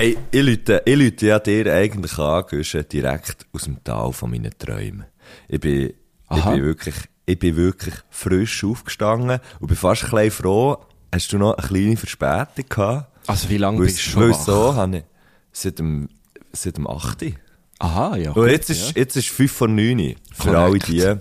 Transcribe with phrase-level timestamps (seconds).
[0.00, 2.44] Hey, ich lüte, ich lüte ja dir eigentlich an,
[2.92, 5.06] direkt aus dem Tal von meinen Träumen.
[5.48, 5.92] Ich bin,
[6.30, 6.94] ich bin wirklich,
[7.26, 10.76] ich bin wirklich frisch aufgestanden und bin fast ein bisschen froh,
[11.12, 13.08] hast du noch eine kleine Verspätung gehabt?
[13.26, 15.04] Also, wie lange bist du schon weil so habe ich,
[15.50, 16.08] seit dem,
[16.52, 17.32] seit dem 8.
[17.80, 18.28] Aha, ja.
[18.28, 19.00] Und gut, jetzt ist, ja.
[19.00, 20.14] jetzt ist 5 vor 9.
[20.32, 20.56] Für Korrekt.
[20.56, 21.14] alle die,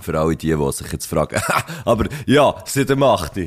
[0.00, 1.40] für alle die, die sich jetzt fragen,
[1.84, 3.38] aber ja, seit dem 8.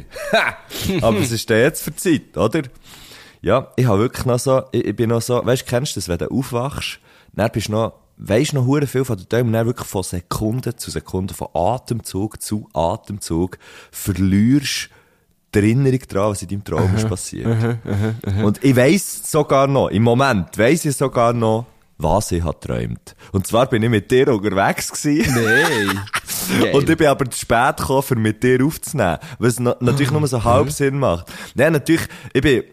[1.02, 2.62] aber es ist jetzt für die Zeit, oder?
[3.44, 6.00] Ja, ich habe wirklich noch so, ich, ich bin noch so, weißt du, kennst du
[6.00, 7.00] das, wenn du aufwachst,
[7.34, 10.78] dann bist du noch, weisst noch hure viel von den Träumen, dann wirklich von Sekunde
[10.78, 13.58] zu Sekunde, von Atemzug zu Atemzug,
[13.92, 14.90] verlierst
[15.54, 17.78] die Erinnerung daran, was in deinem Traum ist passiert.
[18.42, 21.66] Und ich weiss sogar noch, im Moment weiss ich sogar noch,
[21.98, 23.14] was ich habe geträumt.
[23.34, 25.34] Und zwar bin ich mit dir unterwegs gewesen.
[25.36, 26.00] Nein.
[26.74, 29.18] Und ich bin aber zu spät gekommen, um mit dir aufzunehmen.
[29.38, 31.32] Was na natürlich nur so halb Sinn macht.
[31.56, 32.64] Nein, natürlich, ich bin,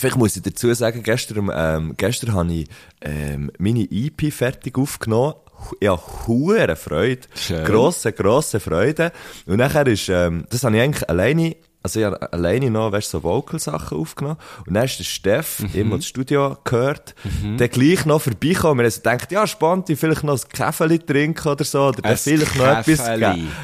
[0.00, 2.68] vielleicht muss ich dazu sagen, gestern, ähm, gestern habe ich,
[3.02, 5.34] ähm, meine EP fertig aufgenommen.
[5.82, 7.28] Ja, hure Freude.
[7.34, 7.64] Schön.
[7.66, 9.12] Grosse, grosse Freude.
[9.46, 13.10] Und nachher ist, ähm, das habe ich eigentlich alleine, also ich habe alleine noch, weißt
[13.10, 14.36] so Vocal-Sachen aufgenommen.
[14.66, 17.14] Und dann ist der Steff, immer ins Studio gehört,
[17.58, 18.88] der gleich noch vorbeikommen.
[18.90, 22.16] So gedacht, ja, spannend, ich vielleicht noch ein Käfeli trinken oder so, oder der Ein
[22.18, 23.08] vielleicht noch etwas.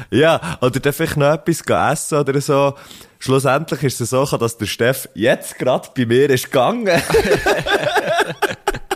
[0.09, 1.61] Ja, oder dann vielleicht noch etwas
[1.93, 2.73] essen oder so.
[3.19, 7.01] Schlussendlich ist es so, dass der Steff jetzt gerade bei mir ist gegangen.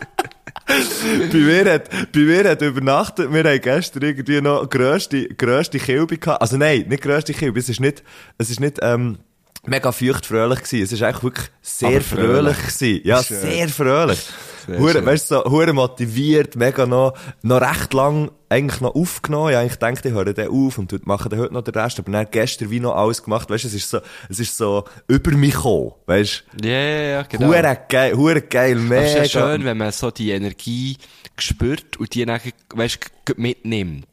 [1.31, 6.17] bei mir hat, bei mir hat übernachtet, wir haben gestern irgendwie noch grösste, grösste Kilbe
[6.17, 6.41] gehabt.
[6.41, 8.03] Also nein, nicht grösste Kilbe, es ist nicht,
[8.37, 9.17] es ist nicht, ähm,
[9.65, 10.83] mega feucht fröhlich gewesen.
[10.83, 12.57] Es ist eigentlich wirklich sehr fröhlich, fröhlich.
[12.57, 13.01] gewesen.
[13.03, 13.41] Ja, Schön.
[13.41, 14.19] sehr fröhlich.
[14.67, 19.49] Hure, weißt du, so, hure motiviert, mega noch, noch recht lang eigentlich noch aufgenommen.
[19.51, 21.99] Ich hab eigentlich gedacht, ich höre den auf und mache dann heute noch den Rest.
[21.99, 23.49] Aber dann gestern wie noch alles gemacht.
[23.49, 23.99] Weißt du, es ist so,
[24.29, 25.91] es ist so über mich gekommen.
[26.05, 27.37] Weißt Ja, ja, ja, du?
[27.37, 27.47] genau.
[27.47, 29.01] Hure geil, hure geil, mega.
[29.01, 30.97] es ist ja schön, wenn man so die Energie
[31.37, 34.07] spürt und die nachher, weißt du, mitnimmt.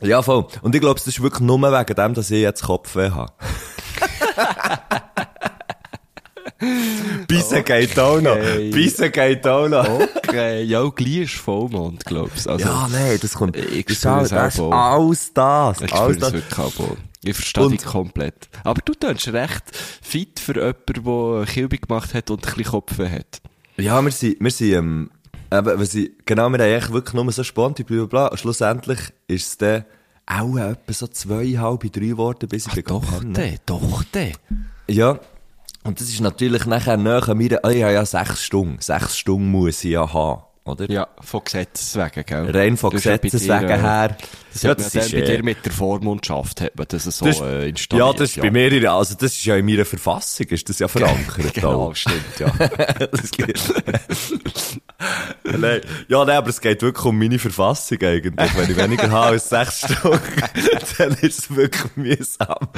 [0.00, 0.46] Ja, voll.
[0.62, 3.32] Und ich glaube, das ist wirklich nur wegen dem, dass ich jetzt Kopfweh habe.
[7.26, 8.36] Bissen geht auch noch.
[8.36, 8.70] Okay.
[8.70, 9.88] Bissen geht auch noch.
[10.16, 12.50] Okay, ja, gleich ist Vollmond, glaubst du.
[12.50, 13.56] Also, Ja, nein, das kommt.
[13.56, 14.00] Ich das es
[14.30, 15.80] das ist alles das.
[15.80, 16.28] ich Alles das.
[16.28, 16.96] es wirklich auch.
[17.24, 18.48] Ich verstehe Und- dich komplett.
[18.64, 19.62] Aber du tönst recht
[20.02, 21.04] fit für jemanden,
[21.44, 23.40] der Kilby gemacht hat und ein bisschen Kopfweh hat.
[23.76, 25.10] Ja, wir sind, wir sind, ähm,
[25.52, 28.26] eben, wir sind, genau, wir haben eigentlich wirklich nur so spontan, bla, bla, bla.
[28.28, 29.84] Und Schlussendlich ist es dann
[30.26, 34.32] auch etwa so zweieinhalb, drei geworden, bis ich Doch, begonnen der, doch, der.
[34.88, 35.18] Ja.
[35.84, 38.76] Und das ist natürlich nachher näher mir, ich habe ja sechs Stunden.
[38.80, 40.88] Sechs Stunden muss ich ja haben, oder?
[40.88, 42.50] Ja, von Gesetzes wegen, gell?
[42.50, 44.16] Rein von ja Gesetzes wegen äh, her.
[44.52, 47.40] Das Ja, das ist, bei äh, dir mit der Vormundschaft hat man das so Das,
[47.40, 48.06] äh, installiert.
[48.06, 50.78] ja, das ist bei mir, in- also das ist ja in meiner Verfassung, ist das
[50.78, 51.52] ja verankert.
[51.54, 51.96] Genau, auch.
[51.96, 52.52] stimmt, ja.
[55.58, 55.80] Nein.
[56.08, 58.56] Ja, nein, aber es geht wirklich um meine Verfassung eigentlich.
[58.56, 60.20] Wenn ich weniger habe als sechs Stunden,
[60.98, 62.68] dann ist es wirklich mühsam.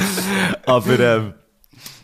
[0.65, 1.35] Aber, ähm,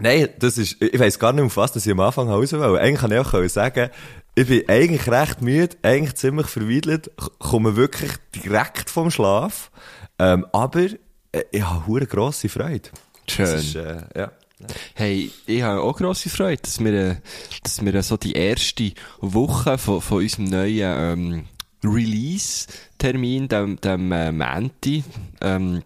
[0.00, 2.62] nein, das ist, ich weiss gar nicht, auf was dass ich am Anfang raus will.
[2.78, 3.91] Eigentlich kann ich auch sagen,
[4.34, 9.71] ich bin eigentlich recht müde, eigentlich ziemlich verweidelt, k- komme wirklich direkt vom Schlaf,
[10.19, 10.87] ähm, aber
[11.33, 12.88] äh, ich habe hure grosse Freude.
[13.28, 13.47] Schön.
[13.59, 14.33] Ist, äh, ja.
[14.94, 17.17] Hey, ich habe auch grosse Freude, dass wir, äh,
[17.62, 21.44] dass wir äh, so die erste Woche von, von unserem neuen ähm,
[21.82, 25.03] Release-Termin, dem, dem äh, Menti,
[25.41, 25.82] ähm,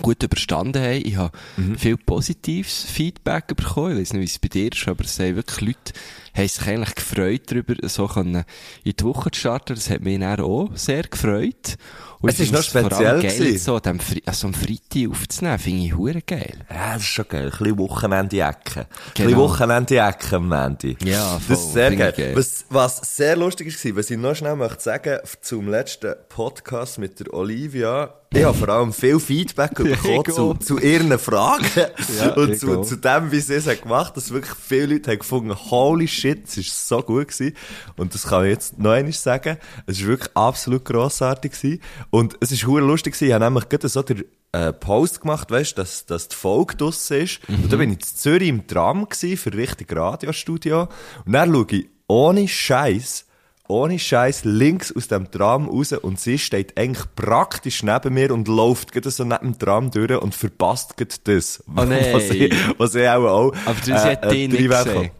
[0.00, 1.02] gut überstanden haben.
[1.04, 1.36] Ich habe
[1.76, 3.92] viel positives Feedback bekommen.
[3.92, 5.92] Ich weiß nicht, wie es bei dir ist, aber es haben wirklich Leute,
[6.34, 8.44] haben sich eigentlich gefreut darüber, so können
[8.84, 9.74] in die Woche zu starten.
[9.74, 11.76] Das hat mich dann auch sehr gefreut.
[12.22, 13.58] Und Es ist noch speziell geil, gewesen.
[13.58, 16.54] so, dem Fre- also am Freitag aufzunehmen, finde ich hure geil.
[16.70, 17.46] Ja, das ist schon geil.
[17.46, 18.80] Ein bisschen Wochenende-Ecke.
[18.80, 19.26] Ein Genau.
[19.28, 20.96] bisschen Wochenende-Ecke am Ende.
[21.04, 21.56] Ja, Das voll.
[21.56, 22.14] ist sehr geil.
[22.16, 22.36] geil.
[22.36, 27.18] Was, was sehr lustig war, was ich noch schnell möchte sagen, zum letzten Podcast mit
[27.20, 31.66] der Olivia, ich habe vor allem viel Feedback bekommen zu, zu ihren Fragen.
[32.18, 35.18] Ja, und zu, zu dem, wie sie es hat gemacht dass wirklich viele Leute haben
[35.18, 37.54] gefunden, holy shit, es ist so gut gewesen.
[37.96, 39.58] Und das kann ich jetzt noch einmal sagen.
[39.86, 41.80] Es ist wirklich absolut grossartig gewesen.
[42.14, 43.28] Und es ist hure lustig gewesen.
[43.28, 47.22] Ich habe nämlich gerade so den äh, Post gemacht, weißt, dass, dass die Folge draussen
[47.22, 47.40] ist.
[47.48, 50.88] Und da bin ich in Zürich im Tram gewesen, für richtig Radiostudio.
[51.24, 53.24] Und dann schaue ich ohne Scheiß
[53.68, 58.46] ohne Scheiß links aus dem Tram raus und sie steht eigentlich praktisch neben mir und
[58.46, 61.64] läuft gerade so neben dem Tram durch und verpasst gerade das.
[61.66, 61.76] Oh.
[62.12, 65.10] Was ich, was ich auch, auch Aber sie hat dich nicht gesehen.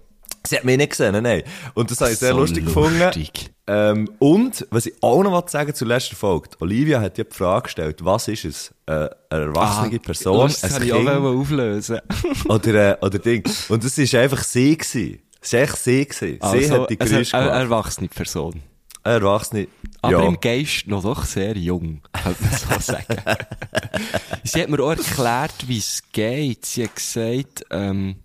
[0.47, 1.43] Sie hat mich nicht gesehen, nein, nein.
[1.75, 2.75] Und das habe ich sehr So lustig, lustig.
[2.75, 3.53] gefunden.
[3.69, 6.51] Ähm, und, was ich auch noch sagen zur letzten Folge.
[6.59, 8.75] Olivia hat ja die Frage gestellt, was ist es?
[8.87, 12.01] Äh, eine erwachsene Person, das ein kann ich auch Kind auflösen.
[12.49, 13.49] oder, äh, oder Ding.
[13.69, 15.21] Und das ist einfach sie gewesen.
[15.41, 16.39] Es war echt sie gewesen.
[16.41, 17.61] Sie hat die also, Geräusche eine gemacht.
[17.63, 18.63] erwachsene Person.
[19.05, 19.69] Eine Erwachsene.
[20.01, 20.29] Aber ja.
[20.29, 23.17] im Geist noch doch sehr jung, könnte man so sagen.
[24.45, 26.67] sie hat mir auch erklärt, wie es geht.
[26.67, 28.17] Sie hat gesagt, ähm,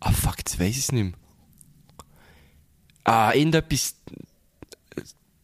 [0.00, 1.12] ah fuck, jetzt weiss ich es nicht mehr.
[3.06, 3.94] Ah, irgendetwas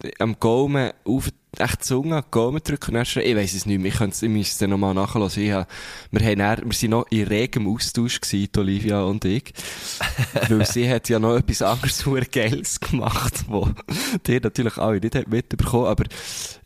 [0.03, 1.29] äh, am Gaumen auf,
[1.59, 2.97] echt die Zunge an die Gaumen drücken.
[2.97, 5.31] Ich weiss es nicht mehr, ich, ich müsste es dann nochmal nachhören.
[5.37, 5.69] Ich hab,
[6.11, 9.53] wir, haben dann, wir sind noch in regem Austausch gewesen, Olivia und ich.
[10.49, 13.69] Weil sie hat ja noch etwas anderes Geiles gemacht, wo
[14.27, 16.05] die natürlich alle nicht hat mitbekommen aber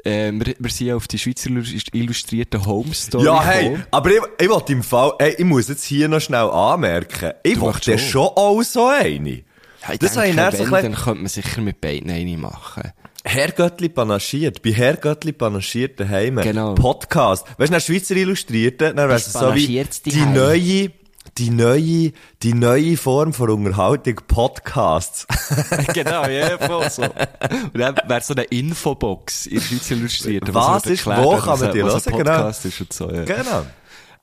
[0.04, 3.86] äh, wir, wir sind ja auf die Schweizer Illus- illustrierten Home Story Ja, hey, gekommen.
[3.90, 7.60] aber ich, ich wollte im Fall, ey, ich muss jetzt hier noch schnell anmerken, ich
[7.60, 9.42] wollte schon auch so eine.
[9.88, 12.92] Ja, ich das denke, habe ich wenn, dann könnte man sicher mit beiden eine machen.
[13.24, 16.36] Herrgöttli panaschiert, bei Herrgöttli panaschiert daheim.
[16.36, 16.74] Genau.
[16.74, 17.44] Podcast.
[17.58, 20.32] Weißt du, nach Schweizer Illustrierte, dann wär's so wie die daheim.
[20.32, 20.90] neue,
[21.38, 22.12] die neue,
[22.42, 25.26] die neue Form von Unterhaltung Podcasts.
[25.92, 27.02] genau, ja, voll so.
[27.02, 30.54] Und dann wäre so eine Infobox in Schweizer Illustrierten.
[30.54, 31.92] Was ist- wo kann man die hören?
[31.94, 32.04] Was?
[32.04, 32.52] Genau.
[32.90, 33.24] So, ja.
[33.24, 33.66] genau.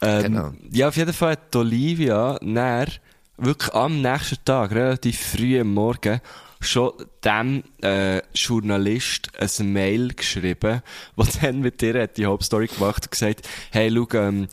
[0.01, 0.51] Ähm, Genau.
[0.71, 2.87] Ja, auf jeden Fall hat Olivia näher,
[3.37, 6.21] wirklich am nächsten Tag, relativ früh am Morgen,
[6.59, 6.93] schon
[7.23, 10.81] dem äh, Journalist ein Mail geschrieben,
[11.17, 14.47] der dann mit dir hat die Hauptstory gemacht und gesagt, hey, schau, ähm,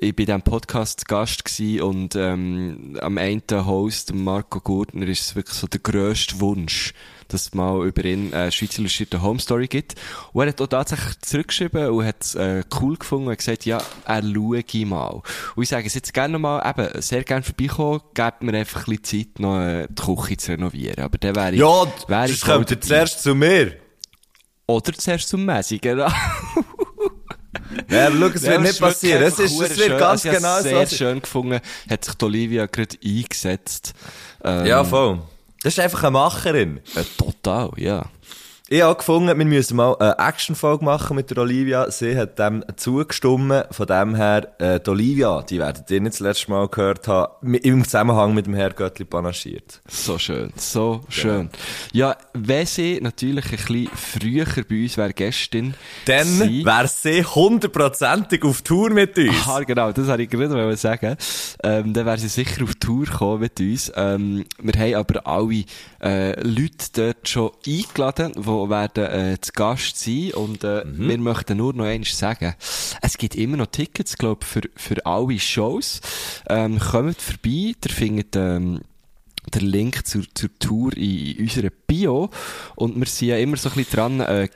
[0.00, 5.22] ich bin in diesem Podcast Gast gewesen und ähm, am einen Host, Marco Gurtner, ist
[5.22, 6.94] es wirklich so der grösste Wunsch,
[7.26, 9.96] dass es mal über ihn äh, Schweizer illustrierte Home Story gibt.
[10.32, 13.82] Und er hat auch tatsächlich zurückgeschrieben und hat es äh, cool gefunden und gesagt, ja,
[14.04, 15.22] er schaue mal.
[15.56, 18.96] Und ich sage es jetzt gerne nochmal, eben, sehr gerne vorbeikommen, gebt mir einfach ein
[18.96, 21.04] bisschen Zeit, noch äh, die Küche zu renovieren.
[21.04, 23.76] Aber dann wäre ich, Ja, wäre das kommt zuerst zu mir.
[24.66, 26.10] Oder zuerst zum Messi, genau.
[27.90, 29.22] Ja, aber schau, es Ja, wird nicht passieren.
[29.22, 29.98] Es, ist, es wird schön.
[29.98, 30.62] ganz Also ich genau so.
[30.62, 33.94] sehr schön gefunden, hat sich die Olivia gerade eingesetzt.
[34.44, 35.20] Ähm, Ja, voll.
[35.62, 36.80] Das ist einfach eine Macherin.
[36.94, 38.06] äh, total, ja.
[38.70, 41.90] Ich habe gefunden, wir müssen mal eine Action-Folge machen mit der Olivia.
[41.90, 43.64] Sie hat dem zugestimmt.
[43.70, 47.54] Von dem her, äh, die Olivia, die werdet ihr nicht das letzte Mal gehört haben,
[47.54, 49.80] im Zusammenhang mit dem Herr Göttli panaschiert.
[49.88, 51.48] So schön, so schön.
[51.92, 55.72] Ja, wenn sie natürlich ein bisschen früher bei uns wäre gestern
[56.04, 59.48] Dann wäre sie hundertprozentig auf Tour mit uns.
[59.48, 61.16] Ah, genau, das wollte ich gerade wollen sagen.
[61.62, 63.90] Ähm, dann wäre sie sicher auf Tour gekommen mit uns.
[63.96, 65.64] Ähm, wir haben aber alle
[66.02, 70.32] äh, Leute dort schon eingeladen, die werden äh, zu Gast sein.
[70.34, 71.08] Und äh, Mhm.
[71.08, 72.54] wir möchten nur noch eins sagen.
[73.02, 76.00] Es gibt immer noch Tickets, glaube für, für alle Shows.
[76.48, 78.36] Ähm, kommt vorbei, ihr findet...
[78.36, 78.80] Ähm,
[79.54, 82.28] der Link zur, zur Tour in, in unserer Bio.
[82.76, 84.48] Und wir sind ja immer so ein bisschen dran, äh,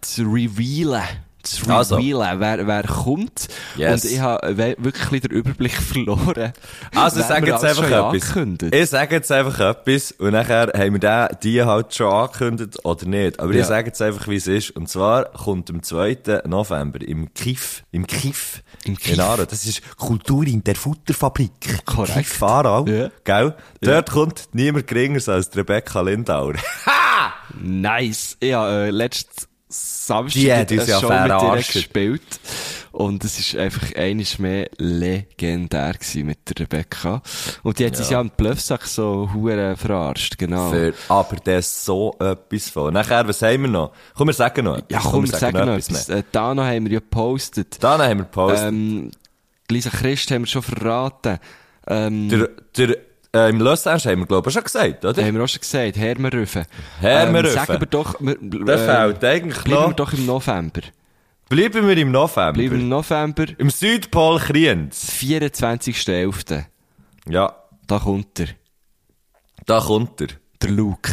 [0.00, 1.02] zu revealen.
[1.42, 1.96] Zu Also.
[1.96, 3.48] revealen, wer, wer kommt.
[3.76, 4.04] Yes.
[4.04, 6.52] Und ich habe we- wirklich den Überblick verloren.
[6.94, 8.04] Also, ich sage jetzt einfach etwas.
[8.04, 8.74] angekündigt.
[8.74, 13.06] Ich sage jetzt einfach etwas und nachher haben wir den, die halt schon angekündigt oder
[13.06, 13.40] nicht.
[13.40, 13.60] Aber Ja.
[13.60, 14.70] ich sage jetzt einfach, wie es ist.
[14.72, 16.42] Und zwar kommt am 2.
[16.46, 19.14] November im Kiff, im Kiff, Im Kiff.
[19.14, 19.44] in Aarau.
[19.44, 21.84] Das ist Kultur in der Futterfabrik.
[21.86, 22.14] Korrekt.
[22.14, 22.86] Kiff Aarau.
[22.86, 23.08] Ja.
[23.24, 23.54] Gell?
[23.80, 26.54] Dort kommt niemand geringer als Rebecca Lindauer.
[27.60, 28.36] Nice.
[28.40, 31.72] Ich habe äh, letzten Samstag Die hat uns ja verarscht.
[31.72, 32.22] gespielt.
[32.92, 37.22] Und es ist einfach einiges mehr legendär gewesen mit der Rebecca.
[37.62, 40.70] Und die hat uns ja am Bluffsack so hure verarscht, genau.
[40.70, 42.92] Für, aber der ist so etwas von.
[42.92, 43.92] Nachher, was haben wir noch?
[44.16, 45.76] Komm, wir sagen noch ja, komm, wir sagen noch mehr.
[45.76, 46.08] etwas.
[46.08, 47.76] Äh, da noch haben wir ja gepostet.
[47.80, 48.68] Dann haben wir gepostet.
[48.68, 49.10] Ähm,
[49.70, 51.38] Lisa Christ haben wir schon verraten.
[51.86, 52.96] Ähm, Der, der,
[53.34, 55.24] äh, im Los Angeles haben wir, glaube ich, schon gesagt, oder?
[55.24, 56.64] haben wir auch schon gesagt, Hermeröfen.
[57.00, 57.58] Hermeröfen.
[57.58, 58.78] Ähm, sagen wir doch, wir, Der äh,
[59.12, 59.96] fehlt eigentlich bleiben wir noch.
[59.96, 60.80] doch im November.
[61.48, 62.52] Bleiben wir im November.
[62.52, 65.10] Bleiben wir im November, Im Südpol Kriens.
[65.12, 66.64] 24.11.
[67.28, 67.54] Ja,
[67.86, 68.46] Da kommt er.
[69.66, 70.28] da kommt er.
[70.62, 71.10] Der Luke.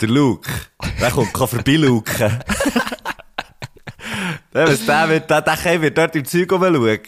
[0.00, 0.50] Der Luke.
[1.00, 2.12] Der kommt, kann vorbei Luke.
[4.52, 7.00] Der, der der, der kann wird dort im Zeug rumschauen.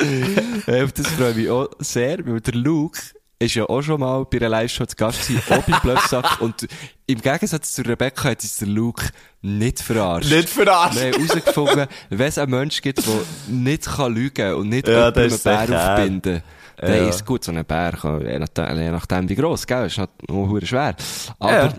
[0.00, 3.00] Auf das freue ich mich auch sehr, weil der Luke
[3.38, 6.40] ist ja auch schon mal bei einer Live-Show zu Gast gewesen, auch beim Bluffsack.
[6.40, 6.66] Und
[7.06, 9.10] im Gegensatz zu Rebecca hat uns der Luke
[9.42, 10.30] nicht verarscht.
[10.30, 10.98] Nicht verarscht.
[10.98, 13.14] Wir haben herausgefunden, wenn es einen Menschen gibt, der
[13.48, 15.60] nicht kann lügen und nicht Ja, einen ist Bär
[15.94, 16.42] aufbinden
[16.78, 17.08] dann Ja.
[17.08, 19.96] ist es gut, so ein Bär kann, je nachdem, je nachdem wie gross, gell, ist
[19.96, 20.94] halt hure schwer.
[21.38, 21.72] Aber Ja.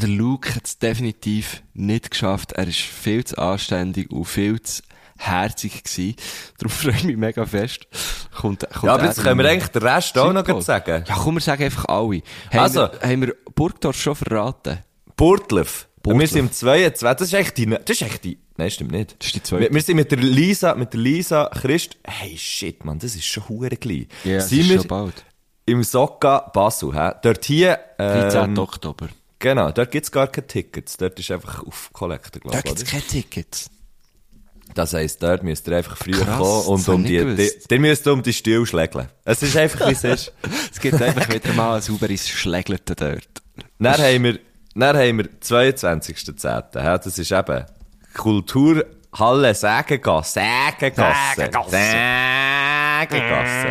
[0.00, 2.52] der Luke hat es definitiv nicht geschafft.
[2.52, 4.82] Er ist viel zu anständig und viel zu
[5.18, 6.16] herzig gewesen.
[6.58, 7.86] Darum freue ich mich mega fest.
[8.34, 11.04] Kommt, kommt Ja, aber er jetzt können wir eigentlich den Rest auch noch sagen.
[11.06, 12.22] Ja, komm, wir sagen einfach alle.
[12.50, 12.80] Haben, Also.
[12.92, 14.78] wir, haben wir Burgdorf schon verraten?
[15.16, 15.86] Burtlev.
[16.02, 16.20] Burtlev.
[16.20, 17.00] Wir sind im 22.
[17.18, 19.16] Das ist echt die, das ist echt die, nein, stimmt nicht.
[19.18, 19.62] Das ist die zweite.
[19.64, 23.24] Wir, wir sind mit der Lisa, mit der Lisa Christ, hey shit, man, das ist
[23.24, 24.08] schon hure gleich.
[24.24, 25.24] Ja, das sind ist wir schon bald.
[25.66, 27.12] im Sokka Basel, hä?
[27.22, 28.44] Dort hier, 13.
[28.50, 29.08] ähm, Oktober.
[29.38, 30.96] genau, dort gibt's gar keine Tickets.
[30.98, 32.64] Dort ist einfach auf Kollekte, Da glaube ich.
[32.64, 32.90] gibt es oder?
[32.90, 33.70] keine Tickets.
[34.74, 38.06] Das heisst, dort müsst ihr einfach früher Krass, kommen und um die, die, die müsst
[38.08, 39.08] um die Stühle schlägeln.
[39.24, 40.32] Es ist einfach, wie es ist.
[40.72, 43.28] Es gibt einfach wieder mal ein sauberes Schlägelte dort.
[43.78, 44.40] Dann haben wir,
[44.74, 46.80] dann haben wir 22.10.
[46.80, 46.98] hä?
[47.02, 47.64] Das ist eben
[48.14, 50.40] Kulturhalle Sägegasse.
[50.40, 51.14] Sägegasse.
[51.36, 51.70] Sägegasse.
[53.00, 53.68] Sägegasse.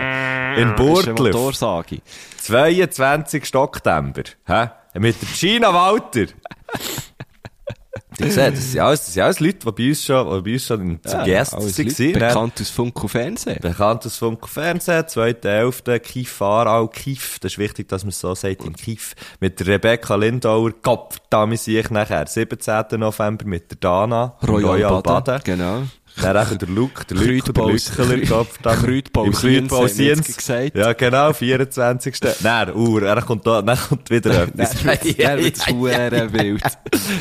[0.55, 1.19] In Das ist eine Burgdorf.
[1.19, 2.01] Motorsage.
[2.37, 3.55] 22.
[3.55, 4.23] Oktober.
[4.45, 4.69] hä?
[4.95, 6.27] Mit der Gina Walter.
[8.17, 10.53] Du siehst, das sind alles, das sind alles Leute, die bei uns schon, die bei
[10.53, 12.13] uns schon zu Gästen alles waren.
[12.13, 13.59] Bekannt aus Funk und Fernsehen.
[13.61, 15.99] Bekannt aus Funk und Fernsehen, 2.11.
[15.99, 20.15] Kiff Aarau, Kiff, das ist wichtig, dass man es so sagt, im Kiff, mit Rebecca
[20.15, 22.99] Lindauer, Kopf, da sehe ich nachher, 17.
[22.99, 25.41] November mit der Dana, im Royal, Baden.
[25.43, 25.83] Genau.
[26.21, 30.37] Dann eben der Luke, der Luke, der Lückeler, Kopf, dann jetzt Siens.
[30.37, 30.75] gesagt.
[30.75, 32.15] Ja, genau, 24.
[32.41, 34.75] Nein, uh, er kommt da, dann kommt wieder etwas.
[35.17, 36.61] Der wird zu wild.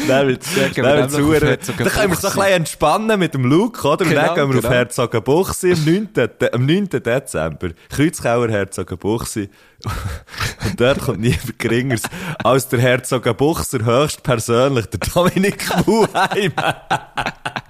[0.09, 3.45] Dann wird Dann gehen wir dann können wir uns so ein bisschen entspannen mit dem
[3.45, 4.05] Luke, oder?
[4.05, 4.75] Und Genau, dann gehen wir auf genau.
[4.75, 6.13] Herzogenbuchsee am 9.
[6.13, 6.89] De- am 9.
[6.89, 7.69] Dezember.
[7.91, 9.49] Kreuzkauer Herzogenbuchsee.
[10.65, 12.03] Und dort kommt niemand geringeres
[12.45, 16.53] als der Herzogenbuchser höchstpersönlich, der Dominik Muheim.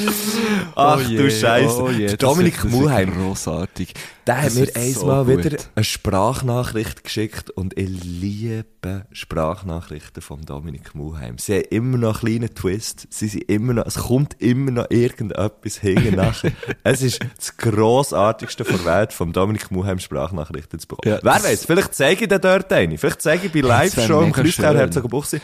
[0.74, 1.82] Ach Oh je, du Scheiße.
[1.82, 3.14] oh je, Dominik wird Muheim.
[3.14, 3.94] Grossartig.
[4.26, 10.94] Der hat mir einmal so wieder eine Sprachnachricht geschickt und ich liebe Sprachnachrichten von Dominik
[10.94, 11.38] Muheim.
[11.38, 13.06] Sie haben immer noch einen kleinen Twist.
[13.10, 16.52] Sie sind immer noch, es kommt immer noch irgendetwas hinten nachher.
[16.82, 21.14] es ist das grossartigste der Welt, vom Dominik Muheim Sprachnachrichten zu bekommen.
[21.14, 22.98] Ja, Wer weiß, vielleicht zeige ich dir dort eine.
[22.98, 24.64] Vielleicht zeige ich bei Live-Show im schön.
[24.76, 25.40] Herzogenbuchsee.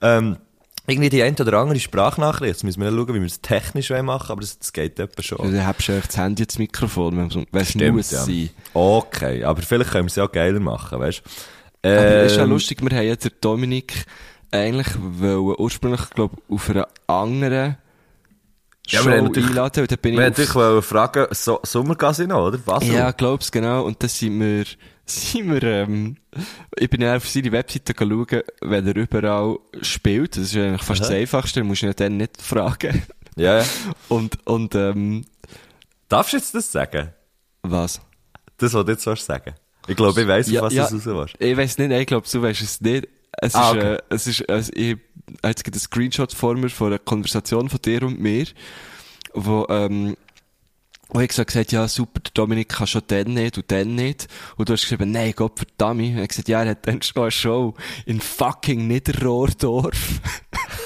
[0.00, 0.36] Ähm,
[0.90, 2.48] irgendwie die eine oder andere Sprachnachricht.
[2.52, 5.22] Jetzt müssen wir schauen, wie wir es technisch machen wollen, aber das, das geht etwa
[5.22, 5.38] schon.
[5.52, 7.34] Dann hast du eigentlich das Handy das Mikrofon, wenn es
[7.92, 8.22] muss ja.
[8.24, 8.50] sein.
[8.74, 11.22] Okay, aber vielleicht können wir es ja auch geiler machen, weißt
[11.82, 11.88] du?
[11.88, 14.04] Aber es ist ja Ähm, lustig, wir haben ja den Dominik
[14.50, 17.76] eigentlich wollen, ursprünglich, glaub ich, auf einer anderen
[18.88, 19.80] Ja, Show wir haben natürlich- einladen.
[19.82, 22.58] Und dann bin Wir ich natürlich fragen, so, Sommercasino, oder?
[22.58, 22.92] Basel?
[22.92, 23.84] ja, glaub's genau.
[23.84, 24.64] Und dann sind wir,
[25.14, 26.16] sind wir, ähm,
[26.78, 30.36] ich bin ja auf seine Webseite schauen, wenn er überall spielt.
[30.36, 33.02] Das ist eigentlich fast das Einfachste, musst du ihn dann nicht fragen.
[33.36, 33.64] ja, ja.
[34.08, 35.24] Und, und, ähm,
[36.08, 37.10] Darfst du jetzt das sagen?
[37.62, 38.00] was?
[38.58, 39.54] Das, was du jetzt willst sagen?
[39.86, 40.88] Ich glaube, ich weiss, Ja, was ja.
[40.88, 41.34] du raus willst.
[41.38, 43.08] Ich weiß nicht, ich glaube, du weißt es nicht.
[43.32, 43.94] Es Ah, ist, okay.
[43.94, 45.00] äh, es ist, also ich habe
[45.48, 48.46] jetzt gerade einen Screenshot vor mir von einer Konversation von dir und mir,
[49.34, 50.16] wo, ähm,
[51.12, 54.28] wo ich so gesagt ja, super, der Dominik kann schon dann nicht und dann nicht.
[54.56, 56.00] Und du hast geschrieben, nein, Gott verdammt.
[56.00, 57.74] Und ich habe gesagt, ja, er hat dann schon eine Show
[58.06, 60.20] in fucking Niederrohrdorf.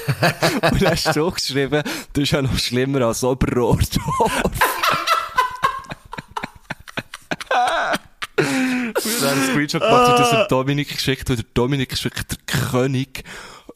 [0.71, 4.43] und dann hast du geschrieben, das ist ja noch schlimmer als Oberrohrdorf.
[8.37, 12.25] Und dann einen Screenshot gemacht und das dem Dominik geschickt, und der Dominik ist wirklich
[12.27, 13.23] der König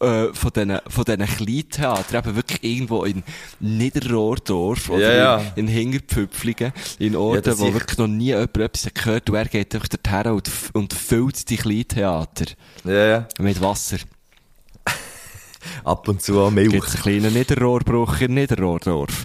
[0.01, 3.23] äh, von diesen, von diesen Kleintheatern, eben wirklich irgendwo in
[3.59, 5.51] Niederrohrdorf oder Ja, ja.
[5.55, 9.29] in, in Hingerpfüpflingen, in Orten, das wo ich- wirklich noch nie jemand etwas hat gehört
[9.29, 12.45] und er geht einfach dorthin und, und füllt die Kleintheater
[12.85, 13.27] Ja, ja.
[13.39, 13.97] mit Wasser.
[15.83, 16.71] Ab und zu auch Milch.
[16.71, 19.23] Gibt's einen kleinen Niederrohrbruch in Niederrohrdorf.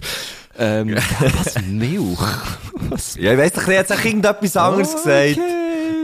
[0.57, 2.19] Ähm, was, Milch?
[2.89, 3.15] Was?
[3.15, 5.37] Ja, ich weiss doch, jetzt auch irgendetwas anderes gesagt.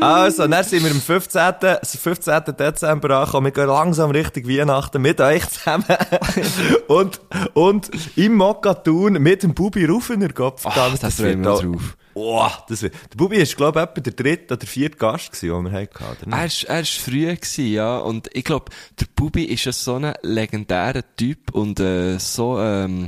[0.01, 1.41] Also, dann sind wir am 15.
[1.83, 2.43] 15.
[2.57, 3.45] Dezember angekommen.
[3.45, 5.85] Wir gehen langsam Richtung Weihnachten mit euch zusammen.
[6.87, 7.21] und,
[7.53, 10.63] und im Mokatun mit dem Bubi Rufener Kopf.
[10.65, 11.97] Ach, das freuen wir uns drauf.
[12.13, 15.63] Oh, das wird, der Bubi ist, glaube ich, etwa der dritte oder vierte Gast gewesen,
[15.63, 16.37] den wir hatten, oder?
[16.37, 17.99] Er ist, er ist früh gewesen, ja.
[17.99, 18.65] Und ich glaube,
[18.99, 23.07] der Bubi ist ja so ein legendärer Typ und, äh, so, ähm,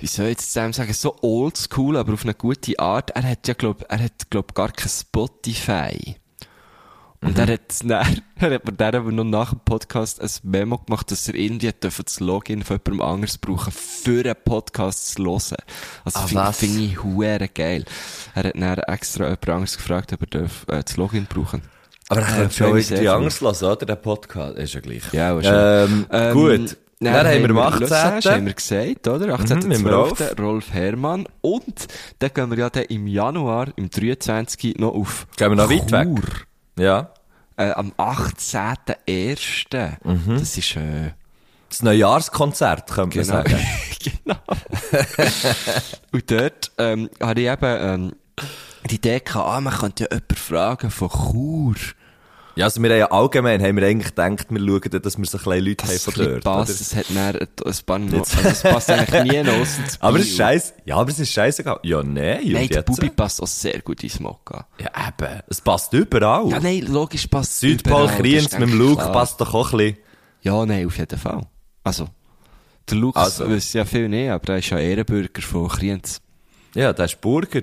[0.00, 3.10] wie soll ich jetzt zusammen sagen, so oldschool, aber auf eine gute Art.
[3.10, 6.16] Er hat ja, glaub, er hat, glaub, gar kein Spotify.
[7.20, 10.78] Und er hat, dann, er hat mir dann aber noch nach dem Podcast ein Memo
[10.78, 15.14] gemacht, dass er irgendwie hat dürfen das Login von jemandem anderes brauchen, für einen Podcast
[15.14, 15.56] zu hören.
[16.04, 17.84] Also Ah, finde find ich huere geil.
[18.34, 21.62] Er hat dann extra jemand anderes gefragt, ob er darf, äh, das Login brauchen.
[22.08, 23.84] Aber er freue hat schon irgendwie anders lassen, oder?
[23.84, 24.56] Der Podcast.
[24.56, 25.12] Ist ja gleich.
[25.12, 26.76] Ja, aber ähm, Ähm, gut.
[27.00, 27.80] Dann, haben wir am 18.
[27.80, 29.34] Lausanne, haben wir gesagt, oder?
[29.34, 29.68] 18.
[29.68, 30.72] Mhm, Rolf.
[30.72, 31.28] Herrmann.
[31.40, 31.86] Und
[32.18, 34.78] dann gehen wir ja dann im Januar, im 23.
[34.78, 36.08] noch auf Gehen wir noch weit weg?
[36.08, 36.24] Chur.
[36.76, 37.10] Ja.
[37.56, 39.96] Äh, am 18.01.
[40.02, 40.38] Mhm.
[40.38, 41.12] Das ist, äh,
[41.68, 43.42] Das Neujahrskonzert, könnte man genau.
[43.42, 43.58] sagen.
[44.24, 44.36] genau.
[46.12, 48.12] Und dort, ähm, habe ich eben, ähm,
[48.90, 51.74] die Idee gehabt, ah, man könnte ja jemanden fragen von Chur.
[52.58, 55.38] Ja, also wir haben ja allgemein, haben wir eigentlich gedacht, wir schauen dass wir so
[55.38, 56.78] kleine Leute haben Das von ein dort, passt, oder?
[56.80, 57.06] das hat
[57.64, 60.72] ein paar noch, also das passt eigentlich nie ausser zu Aber es ist scheiße.
[60.84, 61.78] Ja, aber es ist scheißegal.
[61.84, 62.82] Ja, nein, Nein, der?
[62.82, 64.66] Bubi passt auch sehr gut ins Mokka.
[64.80, 65.40] Ja, eben.
[65.46, 66.50] Es passt überall.
[66.50, 69.12] Ja, nein, logisch passt es Südpol, überall, Kriens mit dem Luke klar.
[69.12, 69.98] passt doch auch ein bisschen.
[70.42, 71.42] Ja, nein, auf jeden Fall.
[71.84, 72.08] Also,
[72.90, 73.48] der Lukas Also.
[73.54, 76.20] weiß ja viel nicht, aber er ist ja Ehrenbürger von Kriens.
[76.74, 77.60] Ja, der ist Burger.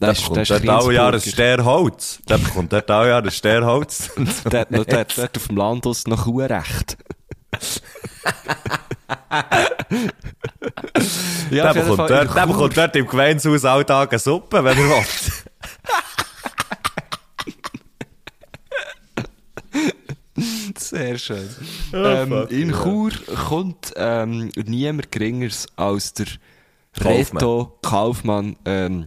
[0.00, 1.20] Der, ist- bekommt dort alle Jahre ein.
[1.20, 2.18] Sterholz.
[2.28, 4.10] Der bekommt dort alle Jahre ein Sterholz.
[4.50, 6.96] Der hat noch, der hat dort auf dem Land aus noch Kuhrecht.
[11.50, 14.84] ja, der, bekommt Fall dort, der bekommt dort im Gemeinshaus alltag eine Suppe, wenn er
[14.88, 15.04] will.
[20.78, 21.48] Sehr schön.
[21.92, 23.12] ähm, in Chur
[23.48, 26.26] kommt ähm, niemand geringeres als der
[26.98, 27.42] Kaufmann.
[27.42, 29.06] Reto Kaufmann, ähm,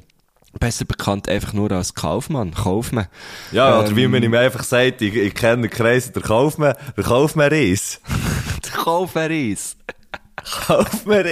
[0.59, 3.07] besser bekannt einfach nur als Kaufmann, Kaufmann.
[3.51, 6.75] Ja, oder Ähm, wie man ihm einfach sagt, ich, ich kenne den Kreis, der Kaufmann,
[6.95, 8.01] der Kaufmann Reis.
[8.63, 9.77] Der Kaufmann-Reis.
[10.67, 11.25] Kaufmann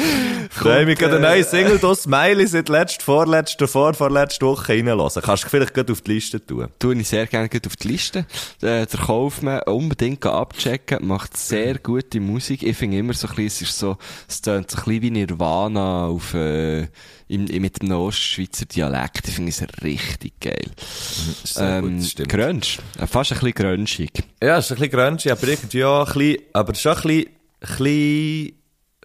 [0.00, 0.48] Reis.
[0.50, 5.22] Freue mich gerade eine neue Single, das Smiley seit letzter, vorletzter, vor, vorletzter Woche reinlassen.
[5.22, 6.68] Kannst du vielleicht gerade auf die Liste tun.
[6.78, 8.20] tue ich sehr gerne auf die Liste.
[8.60, 12.62] Äh, der Kaufmann unbedingt abchecken, macht sehr gute Musik.
[12.62, 13.96] Ich finde immer so ein bisschen, es ist so,
[14.28, 16.88] es tönt so ein bisschen wie Nirvana auf, äh,
[17.28, 19.28] im, mit dem Ostschweizer Dialekt.
[19.28, 20.64] Ich finde es richtig geil.
[20.64, 22.28] gut, Ähm, stimmt.
[22.28, 22.60] Grunge.
[22.98, 24.10] Äh, Fast ein bisschen grunschig.
[24.42, 27.26] Ja, ist ein bisschen grungy, aber irgendwie auch ein bisschen, aber schon ein bisschen,
[27.60, 28.52] ein bisschen,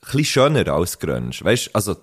[0.05, 1.31] bisschen schöner als grunge.
[1.41, 1.95] Weißt, also,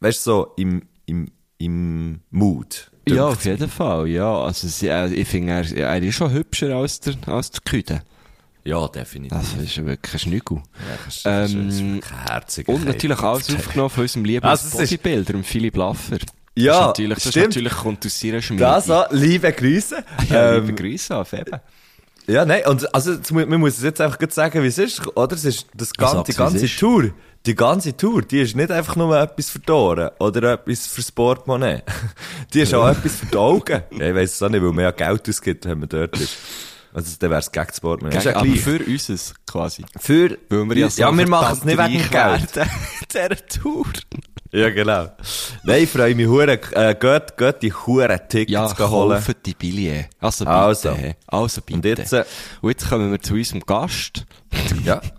[0.00, 2.90] weißt, so im, im, im Mood.
[3.08, 4.30] Ja, auf jeden Fall, ja.
[4.42, 8.02] Also, sie, äh, ich finde, er, er ist schon hübscher als der, als der Küde.
[8.64, 9.38] Ja, definitiv.
[9.38, 10.58] Das ist wirklich ein Schnügel.
[10.58, 11.16] Ja, ist,
[11.56, 12.68] ist Ähm, herzig.
[12.68, 16.18] Und natürlich alles aufgenommen von unserem lieben Also, ist- Bodybuilder, dem Philipp Laffer.
[16.54, 17.46] Ja, das ist natürlich, das ist stimmt.
[17.46, 18.64] natürlich kommt aus seiner Schmiede.
[18.64, 20.04] Das liebe Grüße.
[20.28, 21.62] ja, Ähm, liebe Grüße an Febe.
[22.28, 25.34] Ja, nein, und also man muss es jetzt einfach gut sagen, wie es ist, oder?
[25.34, 26.76] Es ist das ganze, sag's, die es ganze.
[26.76, 27.10] Tour,
[27.46, 31.10] die ganze Tour, die ist nicht einfach nur etwas für die Ohren oder etwas fürs
[31.10, 31.82] Portemonnaie.
[32.52, 33.82] Die ist auch etwas für die Augen.
[33.98, 36.36] Ja, ich weiss es auch nicht, weil man ja Geld ausgibt, wenn man dort ist.
[36.92, 38.18] Also, dann wär's gegen das Portemonnaie.
[38.18, 38.60] Ist ja aber gleich.
[38.60, 39.84] für uns quasi.
[39.98, 42.68] Für, Weil wir ja, so ja, wir machen es nicht wegen Geld.
[43.12, 43.86] dieser Tour.
[44.50, 45.08] Ja, genau.
[45.64, 49.18] Nein, ich freue mich hure, äh, geht, geht die hure Tickets Ja, holen.
[49.18, 50.08] kaufen die Billets.
[50.20, 50.56] Also bitte.
[50.56, 50.96] Also.
[51.26, 51.76] Also bitte.
[51.76, 52.24] Und jetzt, äh,
[52.62, 54.24] Und jetzt kommen wir zu unserem Gast.
[54.84, 55.00] Ja.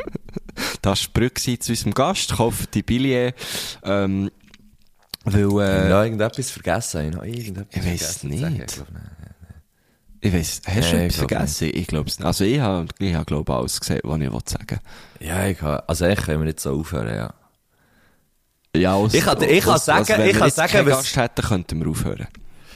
[0.81, 2.33] Das war Brücke zu unserem Gast.
[2.35, 3.77] Kaufen die Billets.
[3.83, 4.29] Ähm,
[5.23, 7.09] weil, Ich äh, habe irgendetwas vergessen.
[7.09, 8.43] Ich, habe irgendetwas Ich vergessen nicht.
[8.43, 8.83] Ich nicht.
[10.21, 11.71] ich weiss, hast du Nee, etwas ich vergessen?
[11.73, 12.25] Ich glaube es nicht.
[12.25, 14.79] Also ich habe, ich habe glaube alles gesehen, was ich wollte sagen.
[15.21, 17.33] Ja, ich kann, also eigentlich können wir nicht so aufhören, ja.
[18.75, 21.79] Ja, aus, Ich kann- ich kann sagen- wenn ich kann sagen, was- Gast hätten, könnten
[21.83, 22.27] wir aufhören.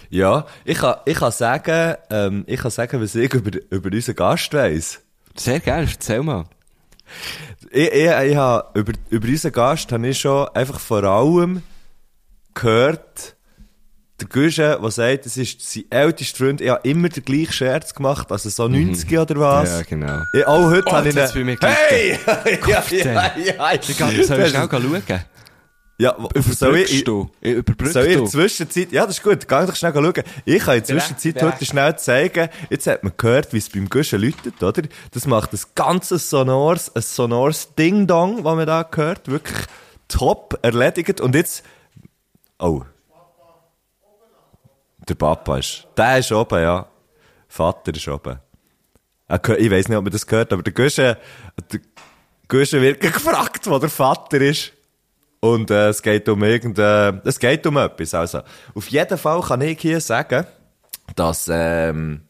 [0.09, 4.15] Ja, ich kann, ich kann sagen, ähm, ich kann sagen, was ich über, über unseren
[4.15, 4.99] Gast weiss.
[5.35, 6.45] Sehr gerne, erzähl mal.
[7.71, 11.61] Ich, ich, ich habe, über, über unseren Gast habe ich schon einfach vor allem
[12.55, 13.35] gehört,
[14.21, 17.93] der Guschen, der sagt, es ist sein ältester Freund, ich habe immer den gleichen Scherz
[17.93, 19.69] gemacht, also so 90 oder was.
[19.69, 20.21] Ja, genau.
[20.33, 22.19] Ich, auch heute Oh, habe ich jetzt einen- hat's bei mir Hey!
[22.67, 25.03] ja, ja, ja, Ich kann, soll ich schnell schauen?
[25.99, 27.29] Ja, soll ich, du?
[27.39, 30.23] Überbrückst Soll ich in der Zwischenzeit, ja, das ist gut, geh doch schnell schauen.
[30.43, 33.87] Ich kann in der Zwischenzeit heute schnell zeigen, jetzt hat man gehört, wie es beim
[33.87, 34.81] Guschen läutet, oder?
[35.11, 39.67] Das macht ein ganzes sonores, ein sonores Ding-Dong, was man da gehört, wirklich
[40.07, 41.21] top erledigt.
[41.21, 41.63] Und jetzt,
[42.59, 42.81] oh.
[45.07, 46.87] Der Papa ist, der ist oben, ja.
[47.47, 48.39] Vater ist oben.
[49.57, 51.15] Ich weiss nicht, ob man das gehört, aber der Guschen,
[51.71, 51.79] der
[52.47, 54.72] Guschen wird gefragt, wo der Vater ist.
[55.43, 58.13] Und äh, es geht um irgendein, es geht um etwas.
[58.13, 58.43] Also,
[58.75, 60.45] auf jeden Fall kann ich hier sagen,
[61.17, 62.21] dass ähm,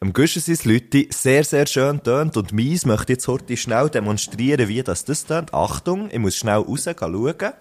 [0.00, 2.36] am Guschen sein Leute sehr, sehr schön tönt.
[2.36, 5.54] Und meins möchte jetzt heute schnell demonstrieren, wie das das tönt.
[5.54, 7.52] Achtung, ich muss schnell raus schauen.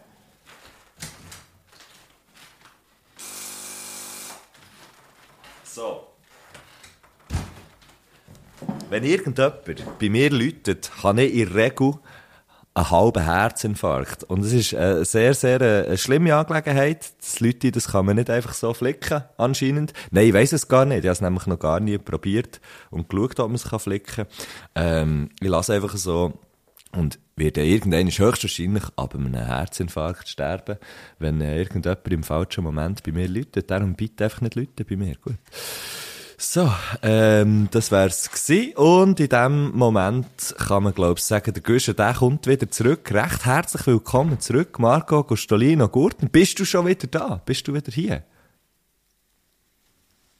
[5.63, 6.07] So.
[8.89, 11.99] Wenn irgendjemand bei mir läutet, habe ich in der Regel
[12.77, 14.23] einen halben Herzinfarkt.
[14.23, 17.11] Und es ist eine sehr, sehr äh, eine schlimme Angelegenheit.
[17.19, 19.93] Das Leute, das kann man nicht einfach so flicken, anscheinend.
[20.11, 20.99] Nein, ich weiss es gar nicht.
[20.99, 22.61] Ich habe es nämlich noch gar nie probiert
[22.91, 24.25] und geschaut, ob man es kann flicken
[24.75, 26.39] ähm, Ich lasse einfach so
[26.93, 30.77] und werde irgendwann höchstwahrscheinlich ab einem Herzinfarkt sterben,
[31.19, 33.71] wenn äh, irgendjemand im falschen Moment bei mir läutet.
[33.71, 35.15] Darum bitte einfach nicht läuten bei mir.
[35.15, 35.37] Gut.
[36.39, 36.71] So,
[37.01, 40.27] ähm, das wär's gsi Und in dem Moment
[40.59, 43.11] kann man, glaub ich, sagen, der Güsche, der kommt wieder zurück.
[43.11, 46.29] Recht herzlich willkommen zurück, Marco Gostolino Gurten.
[46.29, 47.41] Bist du schon wieder da?
[47.43, 48.21] Bist du wieder hier?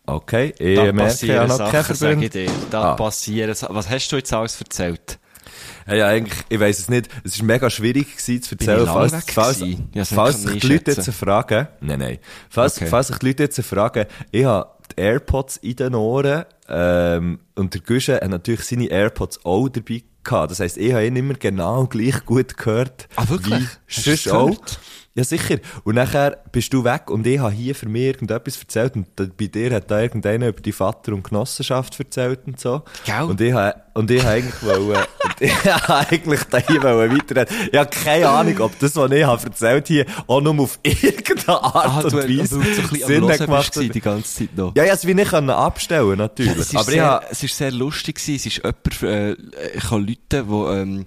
[0.05, 2.51] Okay, ich Da merke ja noch Sachen, sag ich dir.
[2.69, 2.93] Da Ah.
[2.93, 5.17] passieren Was hast du jetzt alles erzählt?
[5.88, 7.10] Ja, ja, eigentlich, ich weiss es nicht.
[7.23, 9.89] Es ist mega schwierig gewesen zu erzählen, falls, falls, gewesen?
[10.05, 12.17] Falls ich sich die Leute jetzt fragen, nein, nein,
[12.49, 12.88] falls, Okay.
[12.88, 17.73] falls sich die Leute jetzt fragen, ich habe die AirPods in den Ohren, ähm, und
[17.73, 20.52] der Güsche hat natürlich seine AirPods auch dabei gehabt.
[20.52, 23.08] Das heisst, ich habe ihn immer genau gleich gut gehört.
[23.15, 23.65] Ah, wirklich?
[23.88, 24.58] Wie sonst auch.
[25.17, 25.58] Ja, sicher.
[25.84, 29.47] Und nachher bist du weg und ich habe hier für mich irgendetwas erzählt und bei
[29.47, 32.84] dir hat da irgendeiner über die Vater- und Genossenschaft erzählt und so.
[33.03, 33.23] Gell?
[33.23, 35.06] Und ich habe, und ich habe eigentlich wollen,
[35.39, 37.56] ich habe eigentlich da hier wollen weiterreden.
[37.71, 41.63] Ich habe keine Ahnung, ob das, was ich habe erzählt hier auch nur auf irgendeine
[41.63, 42.62] Art Ah, und du, Weise so
[43.08, 43.95] Sinn gemacht hat.
[43.95, 44.75] die ganze Zeit noch.
[44.75, 46.56] Ja, ja, es wie nicht können abstellen, natürlich.
[46.58, 48.36] Es ist, Aber sehr, habe, es ist sehr lustig gewesen.
[48.36, 49.34] Es ist jemand, äh,
[49.75, 51.06] ich habe Leute, die, ähm,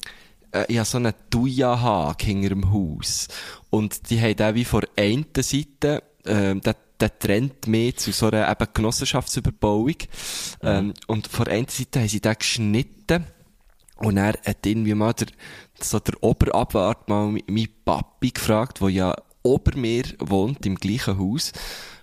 [0.53, 3.29] äh, ich habe so einen Thuja-Hag hinter dem Haus.
[3.71, 8.27] Und die haben auch wie vor einer Seite, ähm, der, der trennt mehr zu so
[8.27, 9.95] einer eben Genossenschaftsüberbauung.
[10.63, 13.25] Ähm, und vor einer Seite haben sie den geschnitten.
[13.97, 15.29] Und er hat irgendwie mal der,
[15.81, 21.53] so der Oberabwart mal mein Papi gefragt, der ja ober mir wohnt, im gleichen Haus,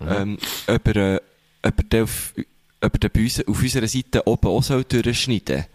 [0.00, 1.20] ähm, ob er, äh,
[1.62, 2.34] ob er den auf,
[2.80, 5.66] ob er den bei uns, auf unserer Seite oben auch soll durchschneiden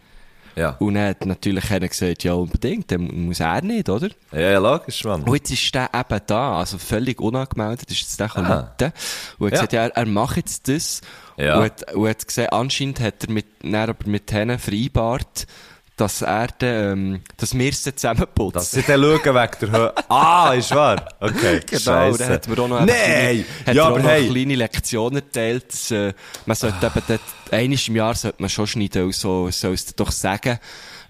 [0.55, 0.75] ja.
[0.79, 4.09] Und er hat natürlich einer gesagt, ja unbedingt, dann muss er nicht, oder?
[4.31, 5.23] Ja, logisch, Mann.
[5.23, 8.39] Und jetzt ist der eben da, also völlig unangemeldet, ist jetzt der Ah.
[8.79, 8.93] Leute.
[9.39, 9.49] Und er hat Ja.
[9.49, 11.01] gesagt, ja, er, er macht jetzt das.
[11.37, 11.57] Ja.
[11.57, 15.47] Und hat, und hat gesehen, anscheinend hat er mit, dann aber mit denen vereinbart,
[15.95, 18.53] dass er dann, ähm, dass wir es dann zusammenputzen.
[18.53, 19.93] Dass sie dann schauen wegen der Höhe.
[20.09, 21.07] Ah, ist wahr?
[21.19, 22.17] Okay, Genau, Scheisse.
[22.19, 24.23] dann hat mir auch noch eine kleine, hat Ja, er aber noch hey.
[24.23, 26.13] eine kleine Lektion erteilt, dass, äh,
[26.45, 29.93] man sollte eben dort, einmal im Jahr sollte man schon schneiden, und so, soll es
[29.95, 30.59] doch sagen,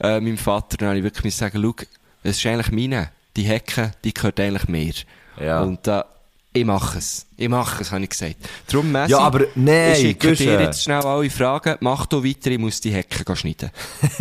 [0.01, 1.75] äh, meinem Vater, dann habe ich wirklich sagen, schau,
[2.23, 4.93] es ist eigentlich meine, die Hecke, die gehört eigentlich mir.
[5.39, 5.61] Ja.
[5.61, 6.03] Und, äh,
[6.53, 7.25] ich mache es.
[7.35, 8.35] Ich mache es, habe ich gesagt.
[8.67, 12.51] Darum, Messi, Ja, aber nein, ich schicke dir jetzt schnell alle Fragen, mach du weiter,
[12.51, 13.71] ich muss die Hecke gehen schneiden.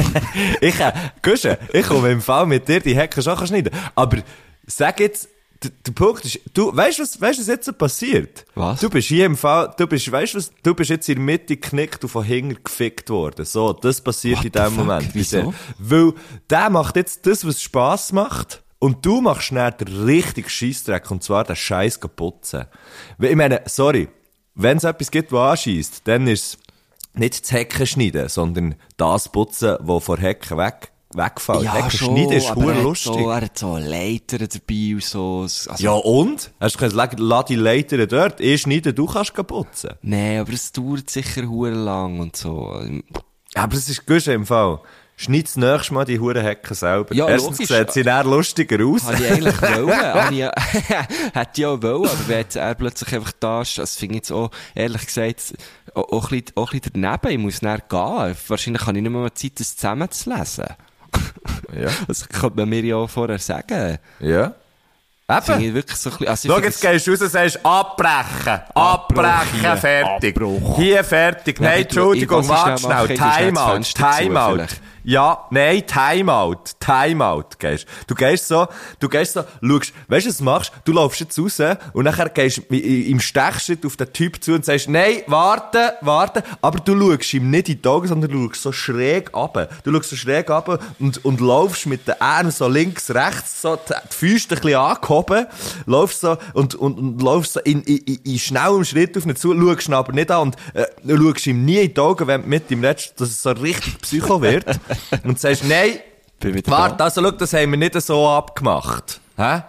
[0.61, 0.93] ich, äh,
[1.23, 3.73] Guschen, ich komme im Fall mit dir die Hecke schon schneiden.
[3.95, 4.19] Aber
[4.67, 5.29] sag jetzt,
[5.63, 8.47] der, Punkt ist, du, weißt du, was, weißt was jetzt so passiert?
[8.55, 8.81] Was?
[8.81, 11.25] Du bist hier im Fall, du bist, weißt du was, du bist jetzt in der
[11.25, 13.45] Mitte geknickt und von hinten gefickt worden.
[13.45, 14.75] So, das passiert What in dem?
[14.75, 15.11] Moment.
[15.13, 15.55] Wieso?
[15.79, 16.15] Weil,
[16.49, 18.62] der macht jetzt das, was Spass macht.
[18.83, 22.65] Und du machst schnell den richtigen Scheissdreck, und zwar den Scheiß putzen.
[23.21, 24.09] Ich meine, sorry,
[24.57, 26.59] wenn es etwas gibt, was anschießt, dann ist es
[27.15, 31.73] nicht das Hecken schneiden, sondern das putzen, das vor Hecken weg, wegfällt.
[31.73, 33.13] Hecken schneiden ist aber er lustig.
[33.13, 35.43] So, er hat so Leiter dabei und so.
[35.43, 36.51] Also, Ja, und?
[36.59, 39.91] Hast du gesagt, lass die Leiter dort, ich schneide, du kannst putzen.
[40.03, 42.83] Nee, aber es dauert sicher hure lang und so.
[43.55, 44.81] Aber es ist gut im Fall.
[45.17, 47.15] Schneid das nächste Mal die hure Hecken selber.
[47.15, 47.77] Ja, Erstens logisch.
[47.77, 49.05] sieht sie dann lustiger aus.
[49.05, 50.33] Habe ich eigentlich wollen.
[50.33, 50.43] Ich,
[51.35, 54.21] hätte ich auch wollen, aber wenn jetzt er plötzlich einfach da ist, das finde ich
[54.23, 55.55] jetzt auch, ehrlich gesagt,
[55.95, 57.29] auch, auch, ein bisschen, auch ein bisschen daneben.
[57.31, 58.37] Ich muss näher gehen.
[58.49, 60.67] Wahrscheinlich habe ich nicht mehr Zeit, das zusammenzulesen.
[61.75, 61.89] Ja.
[62.07, 63.99] Das könnte man mir ja auch vorher sagen.
[64.21, 64.55] Ja.
[65.29, 65.61] Eben.
[65.61, 69.77] ich wirklich so ein also Schau, jetzt gehst du raus und sagst, abbrechen, abbrechen, hier,
[69.77, 70.37] fertig.
[70.37, 70.77] Abbruch.
[70.77, 71.61] Hier fertig.
[71.61, 74.67] Nein, Entschuldigung, warte schnell Timeout, Timeout.
[75.05, 77.87] Ja, nein, Timeout, Timeout gehst.
[78.07, 78.69] Du gehst so,
[79.01, 80.73] du gehst so, schaust, weißt du, was machst?
[80.85, 81.61] Du laufst jetzt raus
[81.93, 86.79] und nachher gehst im Stechschritt auf den Typ zu und sagst, nein, warte, warte, aber
[86.79, 89.71] du schaust ihm nicht in die Augen, sondern du schaust so schräg ab.
[89.83, 93.77] Du schaust so schräg ab und, und laufst mit den Armen so links, rechts, so
[93.77, 95.47] die, die Füße ein bisschen angehoben,
[95.87, 99.53] laufst so und, und, und laufst so in, in, in, schnellem Schritt auf ihn zu,
[99.53, 102.71] schaust ihn aber nicht an und äh, schaust ihm nie in die Augen, wenn mit
[102.71, 104.65] ihm redest, dass es so richtig Psycho wird
[105.25, 105.99] und sagst, nein,
[106.67, 109.21] warte, also schau, das haben wir nicht so abgemacht.
[109.37, 109.63] Hä?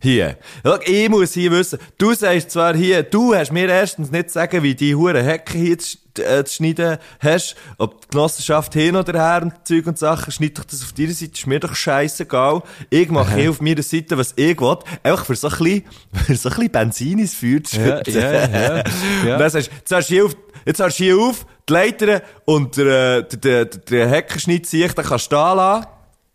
[0.00, 0.36] Hier.
[0.62, 4.62] Schau, ich muss hier wissen, du sagst zwar hier, du hast mir erstens nicht sagen,
[4.62, 9.14] wie die hure Hecke hier zu, äh, zu schneiden hast, ob die Genossenschaft hin oder
[9.18, 12.62] her und Zeug und Sachen, schneid doch das auf deiner Seite, ist mir doch scheißegal.
[12.90, 15.84] Ich mache hier auf meiner Seite, was ich will, einfach für so ein bisschen,
[16.26, 18.14] für so ein bisschen Benzin ins Feuer zu Ja, schütten.
[18.14, 18.82] ja, ja, ja.
[19.34, 22.76] Und dann sagst du, du hier auf, jetzt hast du hier auf, die Leiter und
[22.76, 25.86] der, äh, der, der, der Heckenschnitt sehe ich, den kannst du da lassen.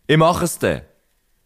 [0.06, 0.82] Ich mache es dann.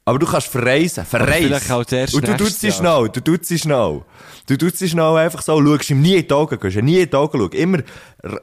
[0.07, 1.47] Aber du kannst verreisen, verreisen.
[1.47, 4.03] vielleicht auch erst Und du tust sie schnell, du tust sie schnell.
[4.47, 7.09] Du tust sie schnell einfach so, schaust ihm nie in die Augen, gehst nie in
[7.09, 7.53] die Augen schauen.
[7.53, 7.79] Immer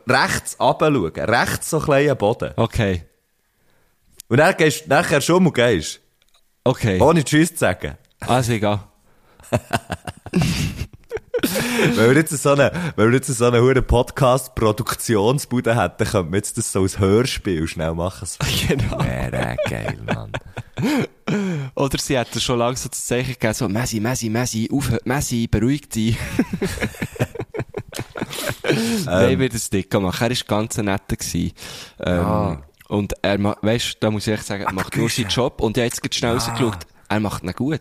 [0.07, 2.51] rechts runter schauen, rechts so klein am Boden.
[2.55, 3.03] Okay.
[4.27, 5.99] Und dann gehst du nachher schon mal gehst.
[6.63, 6.99] Okay.
[6.99, 7.97] Ohne Tschüss zu sagen.
[8.21, 8.83] Also egal.
[11.95, 16.57] wenn wir jetzt so eine, wenn wir jetzt so eine Podcast-Produktionsbude hätten, könnten wir jetzt
[16.57, 18.27] das so als Hörspiel schnell machen.
[18.27, 18.37] So.
[18.67, 18.99] Genau.
[19.03, 20.31] Wäre geil, Mann.
[21.75, 25.47] Oder sie hätten schon lange so das Zeichen gegeben, so, Messi, Messi, Messi, aufhören, Messi,
[25.47, 26.17] beruhig dich.
[29.05, 30.23] Nein, wird es dick machen.
[30.23, 31.51] Er war ganz gewesen.
[31.99, 32.61] Ähm, Ja.
[32.87, 35.61] Und er weißt, da muss ich echt sagen, er macht nur seinen Job.
[35.61, 37.79] Und ich habe jetzt schnell rausgeschaut, er macht ihn gut.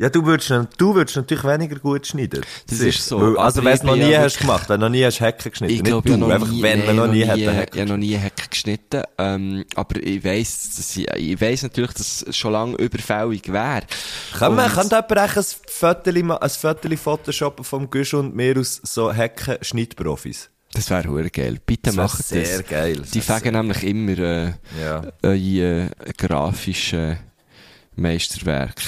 [0.00, 2.40] Ja, du würdest, du würdest natürlich weniger gut schneiden.
[2.70, 3.20] Das ist so.
[3.20, 5.74] Weil, also, wenn du noch nie hast gemacht, wenn du noch nie hast Hacken geschnitten.
[5.74, 7.56] Ich Nicht du, habe noch einfach nie, wenn nein, man noch nie hat nie, einen
[7.56, 9.02] ich Hacken habe noch nie Hacken geschnitten.
[9.18, 13.82] Ähm, aber ich weiss, dass ich, ich weiss natürlich, dass es schon lange überfällig wäre.
[14.38, 19.14] Kann man, kann jemand ein ma- ein Foto photoshoppen vom Gusch und mir aus so
[19.14, 20.48] Hacken-Schnittprofis?
[20.72, 21.58] Das wäre hure geil.
[21.66, 22.28] Bitte Das macht das.
[22.30, 23.02] sehr geil.
[23.12, 25.02] Die fegen nämlich immer äh, Ja.
[25.22, 27.18] eure äh, grafischen
[27.96, 28.80] Meisterwerk.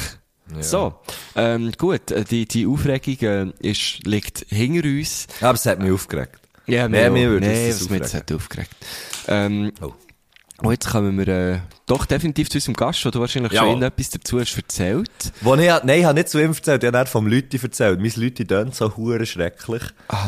[0.56, 0.62] Ja.
[0.62, 0.94] So,
[1.36, 5.26] ähm, gut, äh, die, die Aufregung äh, ist, liegt hinter uns.
[5.40, 6.38] Aber es hat mich aufgeregt.
[6.66, 8.20] Ja, Nee, mir würde nee, es was mich aufregen.
[8.20, 8.70] hat aufgeregt.
[9.28, 9.92] Ähm, Oh.
[10.58, 13.62] Und jetzt kommen wir äh, doch definitiv zu unserem Gast, wo du wahrscheinlich Ja.
[13.62, 15.10] schon irgendetwas dazu hast erzählt.
[15.40, 18.00] Wo ich, nein, ich habe nicht zu ihm erzählt, ich habe vom Leute erzählt.
[18.00, 19.82] Mein Leute tönt so hure schrecklich.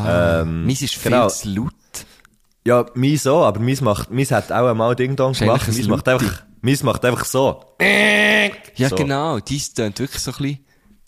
[0.04, 1.28] ähm, Meins ist viel genau.
[1.28, 1.72] zu laut.
[2.66, 5.68] Ja, meins auch, aber meins macht, meins hat auch einmal Ding Dong Ist gemacht.
[5.68, 7.61] Meins ein macht einfach, meins macht einfach so.
[8.77, 8.96] Ja, So.
[8.96, 9.38] genau.
[9.40, 10.59] Dies tönt wirklich so ein bisschen,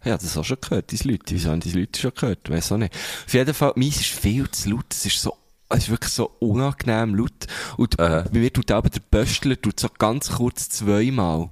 [0.05, 1.35] ja, das auch schon gehört, diese Leute.
[1.35, 2.49] Wieso haben diese Leute schon gehört?
[2.51, 2.95] Weiss auch nicht.
[3.27, 4.87] Auf jeden Fall, meins ist viel zu laut.
[4.91, 5.35] Es ist so,
[5.69, 7.47] es ist wirklich so unangenehm laut.
[7.77, 8.25] Und Aha.
[8.33, 11.51] bei mir tut aber der Böstler tut so ganz kurz zweimal.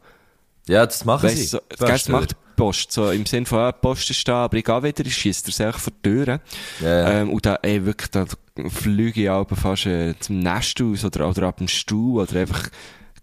[0.69, 1.57] Ja, das machen Weißt sie.
[1.59, 2.93] du, so, das macht die Post.
[2.93, 5.67] So im Sinne von, ja, Post ist da, aber ich gehe wieder, ich schiesse er
[5.67, 6.40] einfach vor die Türen.
[6.81, 7.11] Ja.
[7.11, 8.25] Ähm, und da, ey, wirklich, da
[8.71, 12.69] fliege ich auch fast äh, zum Nest aus oder, oder ab dem Stuhl oder einfach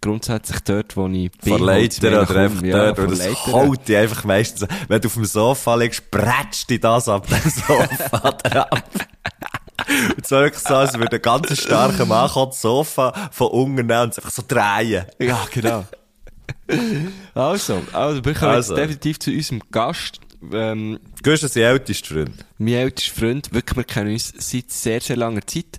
[0.01, 1.57] grundsätzlich dort, wo ich bin.
[1.57, 2.63] Vor holt's mir Leiter oder einfach.
[2.63, 6.69] Ja, dort, oder das holt dich einfach meistens, wenn du auf dem Sofa liegst, prätscht
[6.69, 8.67] dich das ab dem Sofa drauf.
[10.15, 14.01] Und so wirklich so, als würde ein ganz starker Mann das Sofa von unten nehmen
[14.01, 15.05] und es einfach so drehen.
[15.19, 15.85] Ja, genau.
[17.33, 18.73] also, also, wir kommen Also.
[18.75, 20.19] jetzt definitiv zu unserem Gast.
[20.51, 22.31] Ähm, Du bist sein ältester Freund.
[22.57, 25.77] mein ältester Freund, wirklich, wir kennen uns seit sehr, sehr langer Zeit.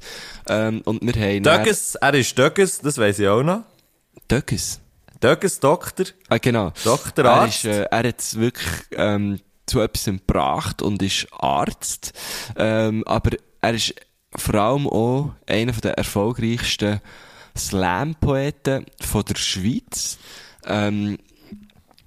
[0.49, 1.43] Ähm, und wir haben...
[1.43, 3.63] Dögges, er ist Dögges, das weiss ich auch noch.
[4.31, 4.81] Dögges.
[5.23, 6.07] Dögges Doktor.
[6.29, 6.73] Ah, genau.
[6.85, 7.65] Doktor, er, Arzt.
[7.65, 12.13] ist, äh, er hat wirklich ähm, zu etwas gebracht und ist Arzt.
[12.57, 13.95] Ähm, aber er ist
[14.35, 17.01] vor allem auch einer der erfolgreichsten
[17.57, 20.19] Slam-Poeten von der Schweiz.
[20.67, 21.19] Ähm,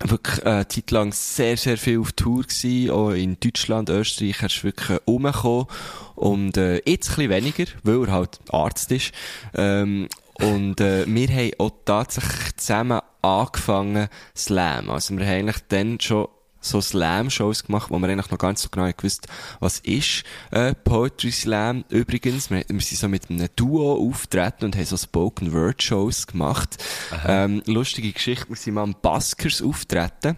[0.03, 4.41] wirklich äh, eine Zeit lang sehr, sehr viel auf Tour gewesen, auch in Deutschland, Österreich,
[4.41, 5.67] er ist wirklich äh, rumgekommen
[6.15, 9.11] und äh, jetzt ein bisschen weniger, weil er halt Arzt ist.
[9.53, 10.09] Ähm,
[10.39, 14.89] und äh, wir haben auch tatsächlich zusammen angefangen Slam.
[14.89, 16.27] Also wir haben eigentlich dann schon
[16.65, 19.27] so Slam-Shows gemacht, wo wir eigentlich noch ganz so genau gewusst,
[19.59, 22.49] was ist äh, Poetry Slam übrigens.
[22.49, 26.83] Wir, wir sind so mit einem Duo auftreten und haben so Spoken Word Shows gemacht.
[27.27, 30.37] Ähm, lustige Geschichte, wir sind mal am Baskers auftreten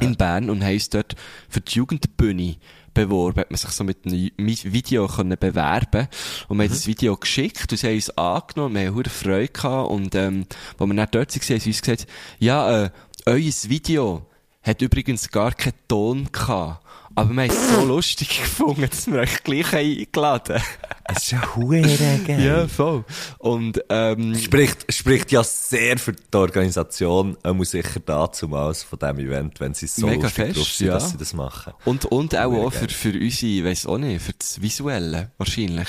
[0.00, 1.16] in Bern und haben uns dort
[1.48, 2.56] für die Jugendbühne
[2.98, 6.08] beworben, hat man sich so mit einem Video können bewerben.
[6.48, 9.90] Und wir haben das Video geschickt und sie haben uns angenommen, wir haben Freude gehabt.
[9.90, 10.46] Und ähm,
[10.78, 12.06] wo wir dann dort waren, haben sie uns gesagt,
[12.38, 12.90] ja, äh,
[13.26, 14.26] euer Video
[14.62, 16.84] hat übrigens gar keinen Ton gehabt,
[17.18, 20.64] aber wir haben es so lustig gefunden, dass wir euch gleich eingeladen haben.
[21.10, 22.44] Es ist ja hure geil.
[22.44, 23.04] Ja, voll.
[23.38, 29.18] Und ähm, Spricht, spricht ja sehr für die Organisation, äh, muss sicher dazumals von diesem
[29.18, 30.92] Event, wenn sie so Mega lustig fest, drauf sind, ja.
[30.92, 31.72] dass sie das machen.
[31.84, 35.88] Und, und auch, auch für, für unsere, weiss auch nicht, für das Visuelle, wahrscheinlich.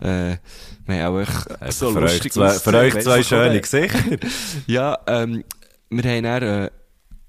[0.00, 0.36] Äh,
[0.86, 3.60] wir haben auch so für lustig euch zwei, für euch zwei auch schöne.
[3.60, 3.98] Gesichter.
[4.66, 5.44] Ja, ähm,
[5.90, 6.70] wir haben dann, äh,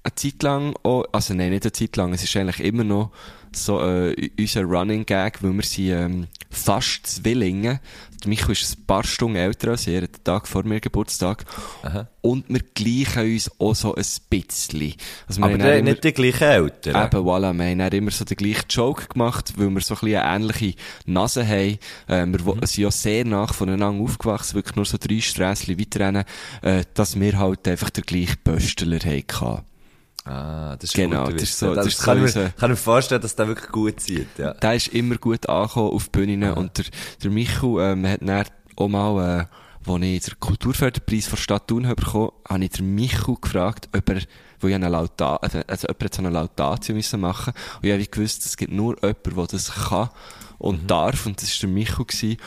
[0.04, 3.10] eine Zeit lang auch, also nein, nicht eine Zeit lang, es ist eigentlich immer noch
[3.52, 7.80] so, äh, unser Running Gag, weil wir sind, ähm, fast Zwillinge.
[8.26, 11.44] Micho ist ein paar Stunden älter als er, den Tag vor mir Geburtstag.
[12.22, 14.94] Und wir gleichen uns auch so ein bisschen.
[15.28, 17.06] Also wir Aber der, immer- nicht die gleichen Eltern.
[17.06, 20.00] Eben, voilà, wir haben dann immer so den gleichen Joke gemacht, weil wir so ein
[20.00, 20.74] bisschen eine ähnliche
[21.06, 21.78] Nase haben.
[22.08, 26.00] Äh, wir wo- sind ja sehr nach voneinander aufgewachsen, wirklich nur so drei Strässchen weiter
[26.00, 26.24] rennen,
[26.62, 29.64] äh, dass wir halt einfach den gleichen Pöstler hatten.
[30.24, 32.70] Ah, das ist Genau, gut, das ist so- das das ist kann, ich mir, kann
[32.70, 34.54] mir vorstellen, dass der wirklich gut sieht, ja.
[34.54, 36.84] Der ist immer gut angekommen auf die Bühne und der,
[37.22, 38.44] der Michu, ähm, hat dann
[38.76, 43.34] auch mal, äh, als ich den Kulturförderpreis von Stadt Thun bekommen, habe ich den Michu
[43.38, 44.22] gefragt, ob er,
[44.60, 47.84] wo ich eine Lauta, also, also ob er jetzt so eine Laudatio müssen machen und
[47.86, 50.08] ich habe gewusst, es gibt nur jemanden, der das kann
[50.56, 51.26] und darf.
[51.26, 52.38] Und das war der Michu gewesen.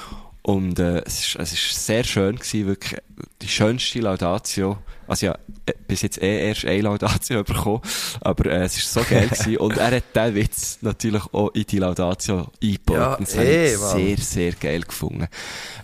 [0.48, 3.02] Und äh, es, ist, es ist sehr schön gewesen, wirklich
[3.42, 4.78] die schönste Laudatio.
[5.06, 7.82] Also ja, äh, bis jetzt eh erst eine Laudatio bekommen,
[8.22, 9.58] aber äh, es ist so geil gewesen.
[9.58, 12.96] Und er hat den Witz natürlich auch in die Laudatio eingebaut.
[12.96, 15.28] Ja, das habe eh, ich sehr, sehr geil gefunden.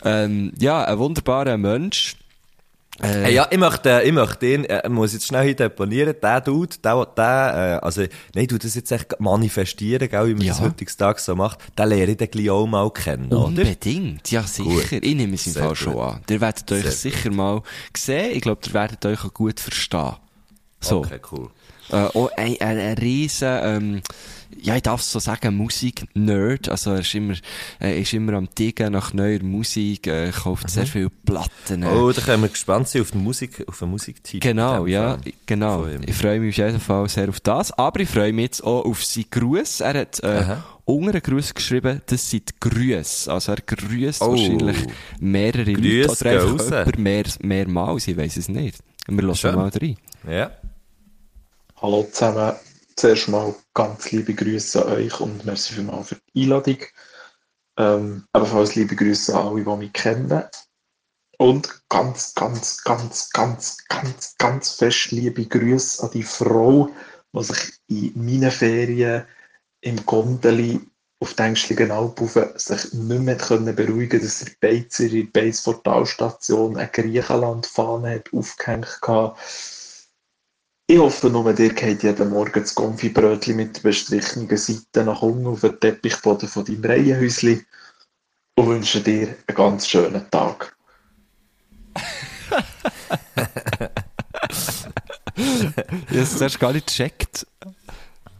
[0.05, 2.15] Ähm, ja, ein wunderbarer Mensch.
[3.01, 6.41] Äh, Hey, ja, ich möchte, ich möchte ihn, äh, muss jetzt schnell hier deponieren, der
[6.41, 8.03] Dude, der, der, äh, also,
[8.35, 10.53] nein, du das jetzt echt manifestieren, gell, wie man Ja.
[10.53, 13.45] das heutzutage so macht, den lerne ich dann gleich auch mal kennen, oder?
[13.45, 14.69] Unbedingt, ja sicher.
[14.69, 14.91] Gut.
[14.91, 16.01] Ich nehme es im Sehr Fall schon gut.
[16.03, 16.21] an.
[16.29, 17.63] Ihr werdet euch Sehr sicher mal
[17.97, 18.31] sehen.
[18.35, 20.13] Ich glaube, ihr werdet euch auch gut verstehen.
[20.79, 20.99] So.
[20.99, 21.49] Okay, cool.
[21.89, 24.01] Äh, auch ein, ein, ein riesen, ähm,
[24.61, 26.69] ja, ich darf es so sagen, Musik-Nerd.
[26.69, 27.35] Also, er ist immer,
[27.81, 31.83] äh, ist immer am Diggen nach neuer Musik, äh, kauft sehr viele Platten.
[31.83, 31.87] äh.
[31.87, 34.39] Oh, da können wir gespannt sein auf den Musik, auf den Musiktitel.
[34.47, 35.33] Genau, ja, Fall.
[35.45, 35.87] genau.
[36.05, 37.71] Ich freue mich auf jeden Fall sehr auf das.
[37.71, 39.81] Aber ich freue mich jetzt auch auf seinen Gruß.
[39.81, 40.63] Er hat, äh, Aha.
[40.85, 43.31] unter einen Gruß geschrieben, das sind Grüße.
[43.31, 44.31] Also er grüßt Oh.
[44.31, 44.77] wahrscheinlich
[45.19, 48.07] mehrere Grüße Leute oder einfach mehr, mehrmals.
[48.07, 48.79] Ich weiss es nicht.
[49.07, 49.55] Wir hören Schön.
[49.55, 49.97] mal rein.
[50.29, 50.51] Ja.
[51.81, 52.53] Hallo zusammen.
[52.95, 56.77] Zuerst mal ganz liebe Grüße an euch und merci für die Einladung.
[57.77, 60.43] Ähm, ebenfalls liebe Grüße an alle, die mich kennen.
[61.39, 66.89] Und ganz, ganz, ganz, ganz, ganz, ganz fest liebe Grüße an die Frau,
[67.33, 69.25] die sich in meinen Ferien
[69.81, 70.79] im Gondeli
[71.19, 75.41] auf den Ängstlichen Alp rauf sich nicht mehr können beruhigen dass der Beizer in der
[75.41, 79.33] Beiz vor der Talstation eine Griechenland-Fahne hat aufgehängt hatte.
[80.87, 85.61] Ich hoffe nur, dir geht jeden Morgen das Konfibrötchen mit bestrichenen Seite nach unten auf
[85.61, 87.65] den Teppichboden von deinem Reihenhäuschen
[88.55, 90.75] und wünsche dir einen ganz schönen Tag.
[95.35, 97.47] Ich habe es zuerst gar nicht gecheckt.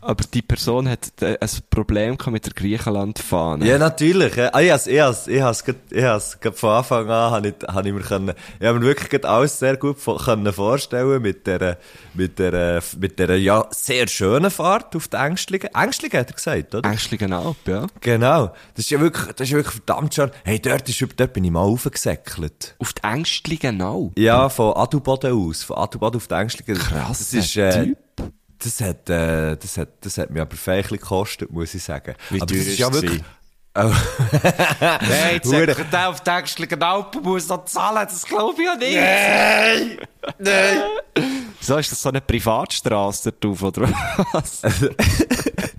[0.05, 3.65] Aber die Person hat äh, ein Problem mit der Griechenland-Fahne.
[3.65, 4.35] Ja, natürlich.
[4.35, 4.49] ja.
[4.53, 7.85] Ah, ich has, ich has, ich has, ich has, von Anfang an, habe ich, hab
[7.85, 11.77] ich mir können, ich hab mir wirklich alles sehr gut können vorstellen mit der,
[12.13, 15.69] mit der, mit der, ja, sehr schönen Fahrt auf die Ängstlichen.
[15.73, 16.89] Ängstlichen hat er gesagt, oder?
[16.89, 17.87] Ängstlichen Alp, ja.
[18.01, 18.47] Genau.
[18.75, 20.31] Das ist ja wirklich, das ist ja wirklich verdammt schön.
[20.43, 22.75] Hey, dort ist, dort bin ich mal raufgesäckelt.
[22.79, 24.17] Auf die Ängstlichen Alp.
[24.17, 25.63] Ja, von Adelboden aus.
[25.63, 26.75] Von Adelboden auf die Ängstlichen.
[26.75, 27.97] Krass, Das ist, äh, Typ.
[28.59, 32.15] Das hat, äh, das hat, das hat mich aber feierlich gekostet, muss ich sagen.
[32.29, 33.21] Wie aber teuer ist ja wirklich?
[33.75, 33.81] Oh.
[34.79, 38.75] Nein, jetzt sagt der auf die ängstlichen Alpen muss noch zahlen, das glaube ich ja
[38.75, 38.95] nicht.
[38.95, 39.97] Nein!
[40.37, 41.43] Nein!
[41.59, 43.89] So, ist das so eine Privatstrasse da drauf, oder
[44.31, 44.61] was?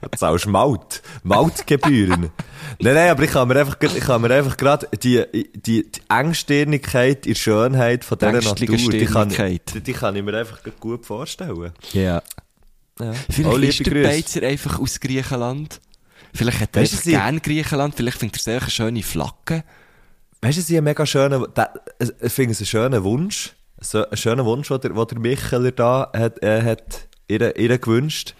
[0.00, 1.02] Du zahlst Maut.
[1.22, 2.30] Mautgebühren.
[2.80, 6.00] nein, nein, aber ich kann mir einfach, ich kann mir einfach gerade die, die, die
[6.08, 11.06] Engstirnigkeit in Schönheit von dieser Natur, die kann, die, die kann ich mir einfach gut
[11.06, 11.72] vorstellen.
[11.92, 12.22] Ja.
[13.00, 13.12] Ja.
[13.30, 14.08] Vielleicht Oh, ist der Grüße.
[14.08, 15.80] Beizer einfach aus Griechenland.
[16.34, 19.64] Vielleicht hat er einfach sie- gern Griechenland, vielleicht findet er sehr schöne Flagge.
[20.40, 21.46] Weißt du, sie einen mega schönen,
[22.20, 26.42] ich finde es einen schönen Wunsch, so einen schönen Wunsch, den der, der da hat,
[26.42, 28.34] äh, hat ihr, ihr gewünscht.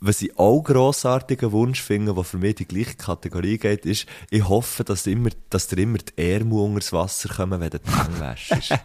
[0.00, 4.48] Was ich auch grossartigen Wunsch finde, der für mich die gleiche Kategorie geht, ist, ich
[4.48, 7.90] hoffe, dass, immer, dass dir immer die Ärmel unter das Wasser kommen, wenn du die
[7.90, 8.72] Hänge wäschst.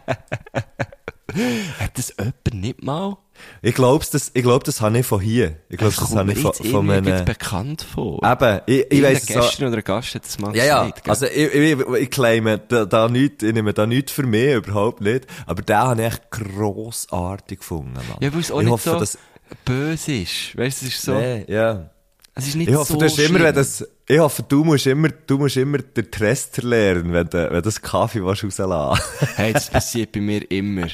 [1.78, 3.16] Hat das jemand nicht mal?
[3.62, 5.56] ich glaube, das, ich glaub, das habe ich von hier.
[5.68, 7.24] Ich glaube, das habe ich von, von einem...
[7.24, 8.20] bekannt vor.
[8.24, 10.84] Eben, ich, ich weiss es so, Gästin oder ein Gast hat das mal Ja, ja,
[10.84, 10.94] gell?
[11.06, 15.00] also ich, ich, ich claime da, da nichts, ich nehme da nichts für mich, überhaupt
[15.00, 18.18] nicht, aber den habe ich echt grossartig gefunden, Mann.
[18.20, 19.18] ja, weil es auch ich nicht hoffe, so dass,
[19.64, 20.56] böse ist.
[20.56, 21.90] Weißt du, es ist so, nee, ja.
[22.34, 24.86] es ist nicht Ich hoffe, so du hast immer, wenn das, ich hoffe, du musst
[24.86, 28.98] immer, du musst immer den Trester lernen, wenn du, wenn das Kaffee willst rauslassen
[29.36, 30.88] Hey, das passiert bei mir immer.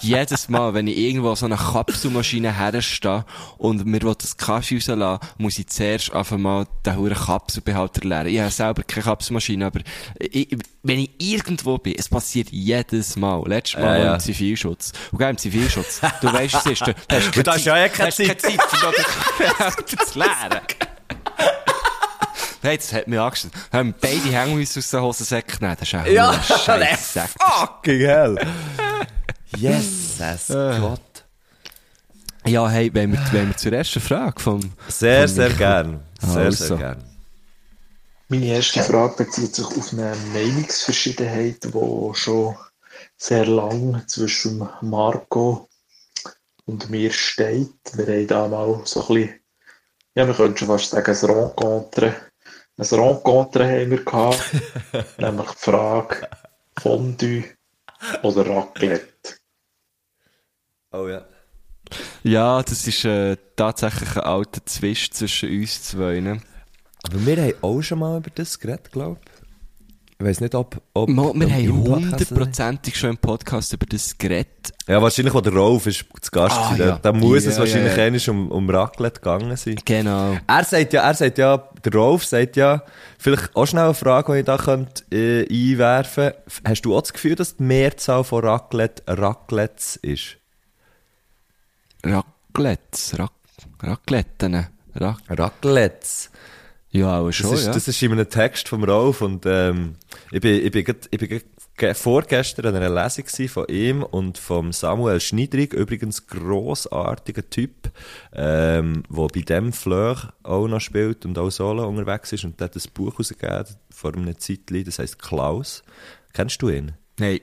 [0.00, 3.24] Jedes Mal, wenn ich irgendwo so eine Kapselmaschine herstehe
[3.58, 8.26] und mir will das Kaffee rauslassen, muss ich zuerst einfach mal den huren Kapselbehalter leeren.
[8.26, 9.80] Ich habe selber keine Kapselmaschine, aber
[10.18, 13.42] ich, wenn ich irgendwo bin, es passiert jedes Mal.
[13.46, 14.14] Letztes Mal noch ja.
[14.14, 14.92] im Zivilschutz.
[15.10, 16.86] Und gell, im Zivilschutz, du weißt, es ist.
[16.86, 20.04] Du hast Und da hast du ja eh keine hast keine Zeit, um den Behälter
[20.06, 20.60] zu leeren.
[22.64, 23.54] Hey, das hat mich angestellt.
[23.72, 25.76] Haben beide Hänge aus den Hosensäcken genommen.
[25.80, 27.30] Das ist ein Ja, Scheisssack.
[27.40, 28.38] Fucking hell!
[29.56, 31.00] Jesus Gott.
[32.44, 34.60] Ja, hey, wenn wir, wenn wir zur ersten Frage vom...
[34.88, 36.00] Sehr, vom sehr gern.
[36.20, 36.66] Sehr, Also.
[36.66, 37.04] sehr gern.
[38.28, 42.56] Meine erste Frage bezieht sich auf eine Meinungsverschiedenheit, die schon
[43.16, 45.68] sehr lang zwischen Marco
[46.64, 47.74] und mir steht.
[47.92, 49.40] Wir haben da mal so ein bisschen,
[50.14, 52.14] ja, wir können schon fast sagen, ein Rencontre.
[52.78, 54.42] Ein Rencontre haben wir gehabt,
[55.18, 56.28] nämlich die Frage
[56.80, 57.44] Fondue
[58.22, 59.41] oder Raclette.
[60.92, 61.22] Oh ja.
[62.22, 66.20] Ja, das ist äh, tatsächlich ein alter Zwist zwischen uns zwei.
[66.20, 66.40] Ne?
[67.04, 69.32] Aber wir haben auch schon mal über das geredet, glaube ich.
[70.18, 74.16] Ich weiss nicht, ob, ob Mo, wir ob haben hundertprozentig schon im Podcast über das
[74.16, 74.72] geredet.
[74.86, 76.98] Ja, wahrscheinlich, wo der Rolf ist zu Gast Ah, ja.
[77.02, 78.38] da muss es Ja, wahrscheinlich ja, ja.
[78.38, 79.76] um, um Raclette gegangen sein.
[79.84, 80.36] Genau.
[80.46, 82.84] Er sagt ja, er sagt ja, der Rolf sagt ja,
[83.18, 86.32] vielleicht auch schnell eine Frage, die ich da könnte, äh, einwerfen
[86.64, 90.36] Hast du auch das Gefühl, dass die Mehrzahl von Raclette Raclettes ist?
[92.04, 93.32] Raclettes, Rac
[93.82, 94.66] Racletten.
[94.94, 96.30] Rac Raclettes.
[96.90, 97.72] ja, auch Das, schon, ist, ja.
[97.72, 99.94] das ist in einem Text vom Rolf und ähm,
[100.30, 101.40] ich bin, ich bin, grad, ich bin
[101.76, 107.90] grad vorgestern an einer Lesung von ihm und vom Samuel Schneidrig, übrigens grossartiger Typ,
[108.34, 112.66] ähm, der bei dem Fleur auch noch spielt und auch solo unterwegs ist und der
[112.66, 115.82] hat ein Buch rausgegeben vor einer Zeit, das heisst Klaus.
[116.32, 116.92] Kennst du ihn?
[117.18, 117.40] Nein.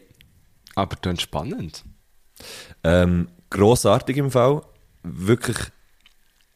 [0.76, 1.84] Aber dann spannend.
[2.84, 4.62] Ähm, grossartig im Fall.
[5.04, 5.58] Wirklich,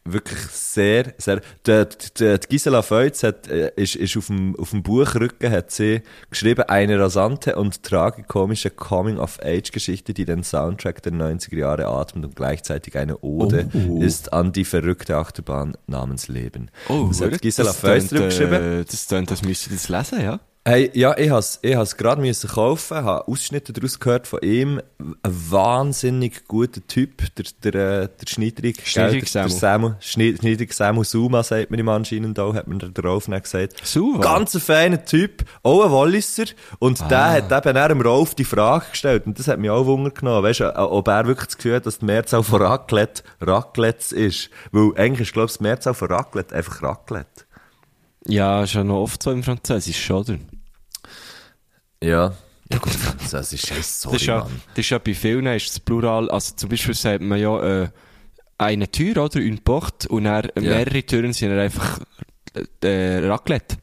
[0.06, 1.42] wirklich sehr, sehr.
[1.66, 1.86] Die,
[2.18, 6.02] die, die Gisela Feutz hat, äh, ist, ist auf dem, auf dem Buchrücken hat sie
[6.30, 12.98] geschrieben, eine rasante und tragikomische Coming-of-Age-Geschichte, die den Soundtrack der 90er Jahre atmet und gleichzeitig
[12.98, 14.02] eine Ode Oh.
[14.02, 16.70] ist an die verrückte Achterbahn namens Leben.
[16.90, 18.82] Oh, das hat Gisela das Feutz tönt, geschrieben.
[18.82, 20.40] Äh, das tönt, das müsst ihr das lesen, ja?
[20.66, 24.80] Hey, ja, ich has, ich has gerade müssen kaufen, habe Ausschnitte daraus gehört von ihm.
[24.98, 25.16] Ein
[25.52, 28.78] wahnsinnig guter Typ, der, der, äh, der Schneiderig.
[28.88, 29.92] Schneiderig gell, der, der Samu.
[30.00, 33.86] Schneid- Samu Suma, sagt man ihm anscheinend auch, hat man da drauf nicht gesagt.
[33.86, 34.22] Suma?
[34.22, 36.46] Ganz ein feiner Typ, auch ein Walliser.
[36.80, 37.08] Und Ah.
[37.10, 39.26] der hat eben auch dem Rolf die Frage gestellt.
[39.26, 40.44] Und das hat mich auch Wunder genommen.
[40.44, 44.50] Weißt du, ob er wirklich das Gefühl hat, dass die Mehrzahl von Raclette Raclettes ist.
[44.72, 47.44] Weil eigentlich ist, glaube ich, die Mehrzahl von Raclette einfach Raclette.
[48.26, 50.38] Ja, ist ja noch oft so im Französisch, oder?
[52.04, 52.34] Ja.
[52.72, 52.94] Ja gut,
[53.32, 54.62] das ist scheiße, sorry, das, ist ja, Mann.
[54.70, 57.90] das ist ja bei vielen ist das Plural, also zum Beispiel sagt man ja äh,
[58.58, 60.62] eine Tür oder une porte und dann Ja.
[60.62, 62.00] mehrere Türen sind dann einfach
[62.84, 63.78] äh, Raclette.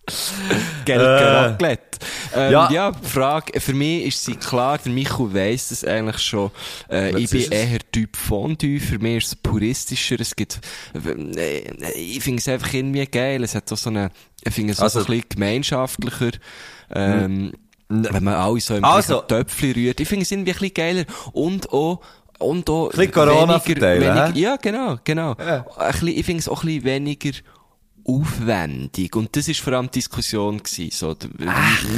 [0.85, 1.99] Gell, Raclette.
[2.35, 2.71] Ähm, Ja.
[2.71, 2.93] ja.
[3.03, 6.51] Frage, für mich ist sie klar, der Michael weiss das eigentlich schon.
[6.91, 10.61] Äh, ich bin eher Typ Fondue, für mich ist es puristischer, es gibt,
[10.95, 14.11] äh, ich finde es einfach irgendwie geil, es hat auch so eine,
[14.45, 16.31] ich finde es auch Also- so ein bisschen gemeinschaftlicher,
[16.95, 17.53] ähm,
[17.89, 20.01] wenn man alle so im Also- Töpfchen rührt.
[20.01, 22.01] Ich finde es irgendwie ein bisschen geiler und auch,
[22.39, 22.91] und auch
[24.01, 24.39] weniger, hä?
[24.41, 25.35] ja, genau, genau.
[25.41, 25.67] Ja.
[25.77, 27.31] Ein bisschen, ich finde es auch ein bisschen weniger
[28.09, 29.15] aufwendig.
[29.15, 30.91] Und das ist vor allem die Diskussion gewesen.
[30.91, 31.15] So,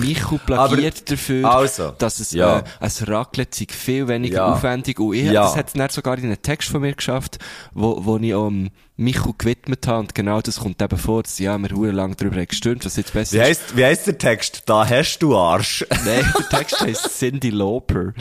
[0.00, 2.58] Michael plagiert dafür, also, dass es, ja.
[2.58, 4.52] äh, ein Raclette sei viel weniger Ja.
[4.52, 4.98] aufwendig.
[4.98, 5.44] Und ich, Ja.
[5.44, 7.38] das hat es dann sogar in einem Text von mir geschafft,
[7.72, 10.00] wo, wo ich um Michael gewidmet habe.
[10.00, 13.12] Und genau das kommt eben vor, dass, ja, wir hure lang darüber gestürmt, was jetzt
[13.12, 13.44] besser Wie ist.
[13.44, 14.62] heisst, wie heisst der Text?
[14.66, 15.84] Da hast du Arsch.
[16.04, 18.12] Nein, der Text heisst Cindy Lauper.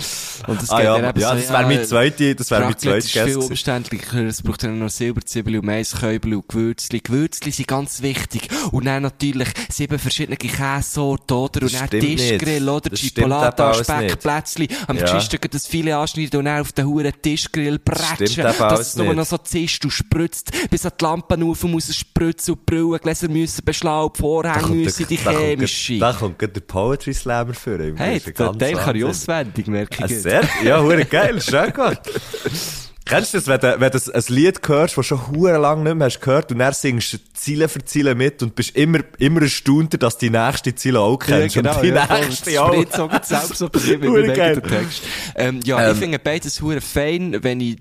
[0.47, 2.97] Und das Ah geht ja, ja, so, das wäre mein zweite, das wäre mein zweiter
[2.97, 4.25] ist viel umständlicher.
[4.25, 6.99] Es braucht dann noch Silberzwiebel und Maisköbel und Gewürzli.
[7.01, 8.47] Gewürzli sind ganz wichtig.
[8.71, 11.61] Und dann natürlich sieben verschiedene Käsesorten, oder?
[11.63, 12.89] Und dann Tischgrill, oder?
[12.91, 14.67] Chipolata, eben alles Speckplätzli.
[14.87, 15.03] Am Ja.
[15.13, 19.25] geschichten das Filet anschneiden und dann auf den huren Tischgrill eben Dass es nur noch
[19.25, 23.65] so zischt und spritzt, bis an die Lampen rauf muss spritzen und die Brillengläser müssen
[23.65, 25.99] beschlagen, die Vorhänge müssen die chemische.
[25.99, 27.97] Da kommt gerade der Poetry Slammer für ihn.
[27.97, 30.21] Hey, ganz Teil kann ich auswendig, merke ich.
[30.21, 30.43] Sehr?
[30.63, 31.99] Ja, geil, schön gut.
[33.09, 35.95] Kennst du das, wenn du, wenn du ein Lied hörst, das schon hure lang nicht
[35.95, 39.41] mehr hast gehört und dann singst du Ziele für Ziele mit und bist immer, immer
[39.41, 42.85] erstaunter, dass die nächste Ziele auch kennst und die ja, nächste auch.
[42.95, 45.01] so gut selbst so beschrieben eigenen Text.
[45.35, 45.93] Ähm, ja, Ähm.
[45.93, 47.77] ich finde beides hure fein, wenn ich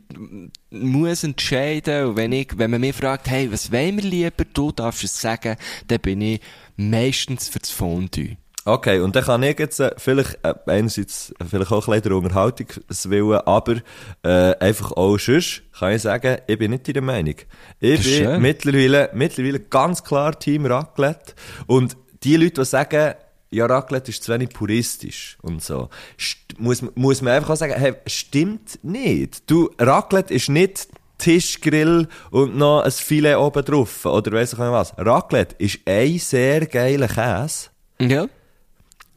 [0.71, 4.73] muss entscheiden und wenn ich, wenn man mich fragt, hey, was wollen wir lieber, du
[4.73, 5.57] darfst es sagen,
[5.89, 6.41] dann bin ich
[6.77, 8.37] meistens für das Fondue.
[8.65, 12.19] Okay, und dann kann ich jetzt äh, vielleicht, äh, einerseits vielleicht auch ein bisschen der
[12.19, 13.77] Unterhaltungswillen, aber
[14.23, 17.37] äh, einfach auch sonst kann ich sagen, ich bin nicht deiner Meinung.
[17.81, 18.43] Ich bin schön.
[18.43, 21.35] mittlerweile, mittlerweile ganz klar Team Raclette
[21.67, 23.15] und die Leute, die sagen,
[23.51, 25.89] ja, Raclette ist zu wenig puristisch und so,
[26.21, 29.49] st muss, muss man einfach auch sagen, hey, stimmt nicht.
[29.49, 30.89] Du, Raclette ist nicht
[31.19, 34.93] Tischgrill und noch ein Filet oben drauf, oder weiss ich nicht was.
[34.99, 37.69] Raclette ist ein sehr geiler Käse.
[38.01, 38.27] Ja?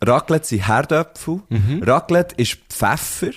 [0.03, 1.41] Raclette sind Herdöpfel.
[1.81, 3.31] Raclette ist Pfeffer.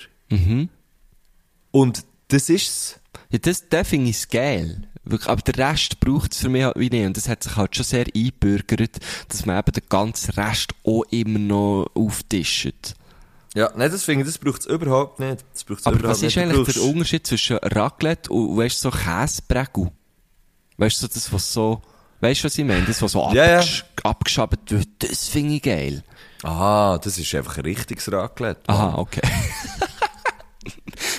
[1.71, 3.01] Und das ist's.
[3.31, 4.89] Ja, das, das finde ich geil.
[5.27, 7.07] Aber der Rest braucht es für mich halt wie nicht.
[7.07, 8.99] Und das hat sich halt schon sehr eingebürgert,
[9.29, 12.95] dass man eben den ganzen Rest auch immer noch auftischt.
[13.55, 15.45] Ja, nein, das finde ich, das braucht's überhaupt nicht.
[15.53, 16.39] Das braucht's Aber überhaupt was ist nicht.
[16.39, 19.93] Eigentlich der Unterschied zwischen Raclette und, weißt so Käsebrägel?
[20.77, 21.83] Weißt du, so das, was so,
[22.21, 22.85] weißt du, was ich meine?
[22.85, 23.59] Das, was so Ja, ja.
[23.59, 26.03] abgesch abgeschabt wird, das finde ich geil.
[26.45, 28.69] Aha, das ist einfach ein richtiges Raclette.
[28.69, 29.23] Aha, okay.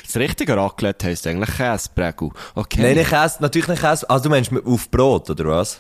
[0.06, 2.30] das richtige Raclette heisst eigentlich Käsebrägel.
[2.54, 2.82] Okay.
[2.82, 4.10] Nein, nicht Käse, natürlich nicht Käse.
[4.10, 5.80] Also du meinst mit- auf Brot, oder was?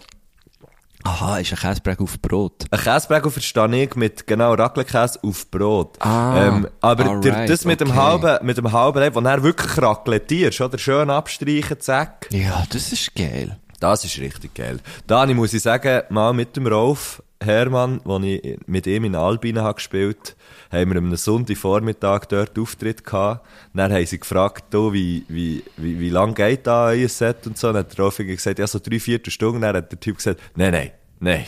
[1.03, 2.65] Aha, ist ein Käsebreg auf Brot.
[2.71, 6.01] Ein Käsebrego verstehe ich mit genau Raclette-Käse auf Brot.
[6.01, 7.99] Ah, ähm, aber alright, der, das mit dem okay.
[7.99, 10.79] halben, mit dem halben Ei, wo er wirklich raclettierst, oder?
[10.79, 12.27] Schön abstreichen, zack.
[12.31, 13.59] Ja, das ist geil.
[13.79, 14.79] Das ist richtig geil.
[15.05, 19.63] Dani, muss ich sagen, mal mit dem Rolf Hermann, wo ich mit ihm in Albina
[19.63, 20.35] habe gespielt
[20.71, 23.45] haben wir am Sonntagvormittag dort Auftritt gehabt.
[23.73, 27.57] Dann haben sie gefragt, du, wie, wie, wie, wie lang geht da euer Set und
[27.57, 27.67] so.
[27.67, 29.61] Dann hat der Rolf irgendwie gesagt, ja, so drei, vier Stunden.
[29.61, 31.45] Dann hat der Typ gesagt, nein, nein, nein.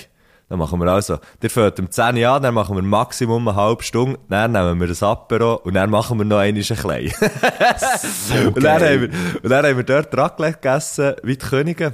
[0.49, 3.57] Dann machen wir also, der fährt um 10 Uhr an, dann machen wir Maximum eine
[3.57, 7.11] halbe Stunde, dann nehmen wir das Apero und dann machen wir noch einmal ein klein.
[8.55, 9.09] und, dann haben wir,
[9.43, 11.93] und dann haben wir dort Raclette gegessen, wie die Könige.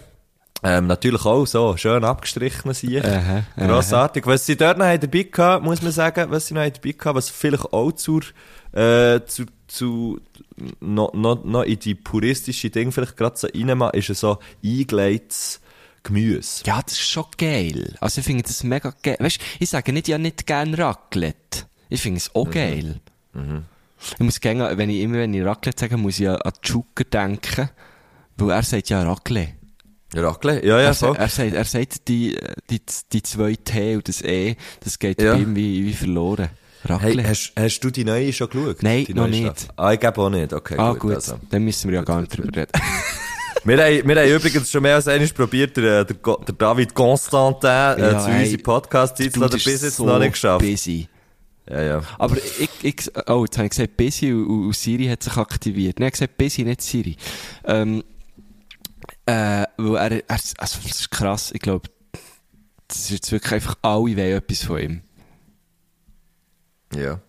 [0.64, 3.06] Ähm, natürlich auch so, schön abgestrichen sind.
[3.06, 3.68] Aha, aha.
[3.68, 4.26] Grossartig.
[4.26, 7.30] Was sie dort noch dabei gehabt, muss man sagen, was sie noch dabei gehabt, was
[7.30, 8.22] vielleicht auch zur,
[8.72, 10.22] äh, zu, zu,
[10.80, 15.60] noch, noch, noch in die puristische Ding vielleicht gerade so reinmachen, ist so eingelegtes
[16.04, 16.64] Gemüse.
[16.66, 17.96] Ja, das ist schon geil.
[18.00, 19.18] Also ich finde das mega geil.
[19.20, 21.66] Weißt ich sage nicht, ja nicht gern Raclette.
[21.90, 23.00] Ich finde es auch geil.
[24.14, 27.70] Ich muss gerne, wenn ich immer, wenn ich Raclette sage, muss ich an Zucker denken.
[28.38, 29.63] Weil er sagt ja Raclette.
[30.16, 30.66] Raclette?
[30.68, 32.38] Ja, ja, er, sa- er, sagt, er sagt, die,
[32.70, 35.34] die, die zwei T und das E, das geht Ja.
[35.34, 36.50] bei ihm wie, wie verloren.
[36.86, 37.30] Hey, Raclette.
[37.30, 38.84] hast, hast du die neue schon geschaut?
[38.84, 39.46] Nein, die noch nicht.
[39.46, 39.70] Staffel?
[39.78, 40.52] Ah, ich glaube auch nicht.
[40.54, 41.00] Okay, ah, gut.
[41.00, 41.16] gut.
[41.16, 41.40] Also.
[41.50, 42.72] Dann müssen wir ja gar nicht drüber reden.
[43.66, 47.70] Wir haben, wir haben übrigens schon mehr als einmal probiert, der, der, der David Constantin
[47.70, 50.66] äh, Ja, zu hey, unserem Podcast einzuladen, bis jetzt so noch nicht geschafft.
[50.66, 51.08] busy.
[51.70, 52.02] Ja, ja.
[52.20, 55.98] Aber ich, ich, oh, jetzt habe ich gesagt, Busy und, und Siri hat sich aktiviert.
[56.02, 57.16] Nein, ich habe gesagt, Busy, nicht Siri.
[57.64, 58.04] Ähm,
[59.26, 61.90] äh, weil er, er, also, das ist krass, ich glaube,
[62.88, 65.02] das ist jetzt wirklich einfach, alle wollen etwas von ihm.
[66.96, 67.20] Ja.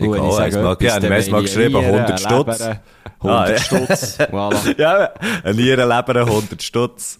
[0.00, 0.78] Und wenn auch, eins haben
[1.12, 2.58] es mal meine geschrieben, Nieren, 100 Stutz.
[2.60, 2.80] Leber,
[3.22, 3.58] Ah, 100 ja.
[3.58, 4.80] Stutz, voilà.
[4.80, 5.10] Ja,
[5.44, 7.18] ein Nierenleber, 100 Stutz.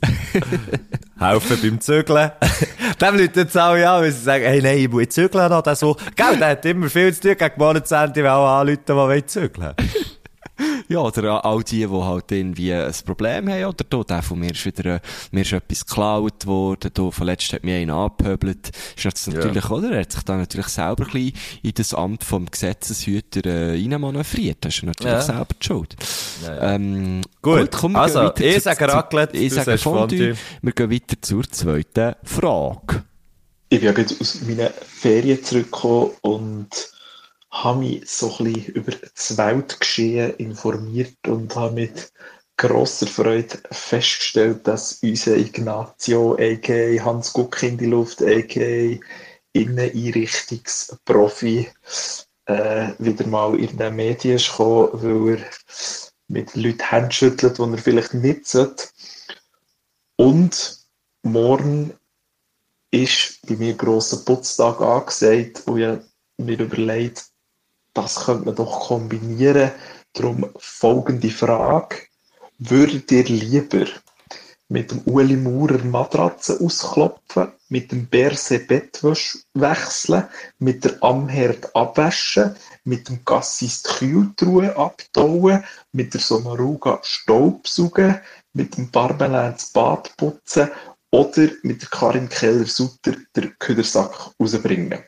[1.18, 2.30] Helfen beim Zügeln.
[3.01, 5.61] Dem Leute jetzt alle an, weil sie sagen, hey, nein, ich muss zügeln noch.
[5.61, 8.93] Der so, gell, der hat immer viel zu tun, gegen Monatsende, weil auch anrufen, die
[8.95, 9.74] wollen zügeln.
[10.88, 14.50] Ja, oder all die, die halt irgendwie ein Problem haben, oder da, der von mir
[14.52, 15.00] ist wieder, äh,
[15.30, 18.70] mir ist etwas geklaut worden, da, von letztem hat mich einer angepöbelt.
[18.96, 19.92] Ist jetzt natürlich, oder?
[19.92, 21.32] Er hat sich da natürlich selber ein bisschen
[21.62, 24.58] in das Amt vom Gesetzeshüter, äh, reinmanövriert.
[24.64, 25.20] Das ist natürlich Ja.
[25.22, 25.96] selber die Schuld.
[26.61, 30.34] Ähm, Gut, komm, wir also, gehen ich zu- sage Raclette, ich sage Fondue.
[30.34, 30.36] Fondue.
[30.62, 33.04] Wir gehen weiter zur zweiten Frage.
[33.68, 36.68] Ich bin ja gerade aus meinen Ferien zurückgekommen und
[37.51, 42.12] habe mich so ein bisschen über das Weltgeschehen informiert und habe mit
[42.57, 47.05] grosser Freude festgestellt, dass unser Ignazio, a.k.a.
[47.05, 48.98] Hans Guck in die Luft, a.k.a.
[49.53, 51.68] Inneneinrichtungsprofi,
[52.44, 55.44] äh, wieder mal in den Medien ist gekommen, weil er
[56.28, 58.84] mit Leuten Hände schüttelt, die er vielleicht nicht sollte.
[60.16, 60.78] Und
[61.22, 61.94] morgen
[62.90, 66.05] ist bei mir ein grosser Putztag angesagt und ich habe
[66.38, 67.30] mir überlegt,
[67.95, 69.72] das könnte man doch kombinieren.
[70.12, 71.97] Darum folgende Frage.
[72.59, 73.86] Würdet ihr lieber
[74.70, 80.24] mit dem Uli Maurer Matratze ausklopfen, mit dem Berse Bettwäsche wechseln,
[80.59, 88.20] mit der Amherd abwaschen, mit dem Gassis die Kühltruhe abtauen, mit der Somaruga Staubsaugen,
[88.53, 90.70] mit dem Parmelin das Bad putzen
[91.11, 95.03] oder mit der Karin Keller-Sutter den Ködersack rausbringen.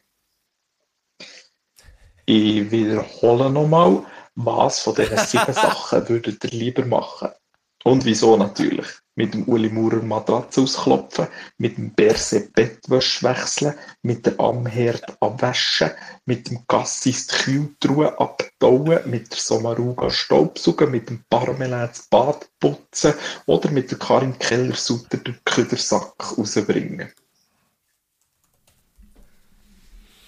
[2.34, 4.06] Ich wiederhole nochmal,
[4.36, 7.28] was von diesen sieben Sachen würdet ihr lieber machen?
[7.84, 8.86] Und wieso natürlich?
[9.16, 11.26] Mit dem Uli Maurer Matratze ausklopfen,
[11.58, 15.90] mit dem Berse Bettwäsche wechseln, mit der Amherd abwaschen,
[16.24, 22.48] mit dem Gassis die Kühltruhe abtauen, mit der Somaruga Staubsaugen, mit dem Parmelin das Bad
[22.60, 23.12] putzen
[23.44, 27.12] oder mit der Karin Keller-Sutter den Ködersack rausbringen.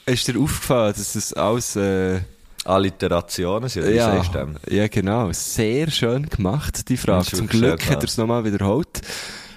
[0.07, 2.21] Ist dir aufgefallen, dass es alles, äh,
[2.65, 5.31] Alliterationen sind, wie ja, sagst du ja, genau.
[5.33, 7.27] Sehr schön gemacht, die Frage.
[7.31, 9.03] Das Zum Glück schön hat er es nochmal wiederholt.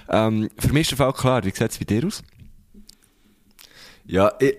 [0.09, 1.43] Ähm, für mich ist der Fall klar.
[1.43, 2.21] Wie sieht es bei dir aus?
[4.05, 4.55] Ja, ich,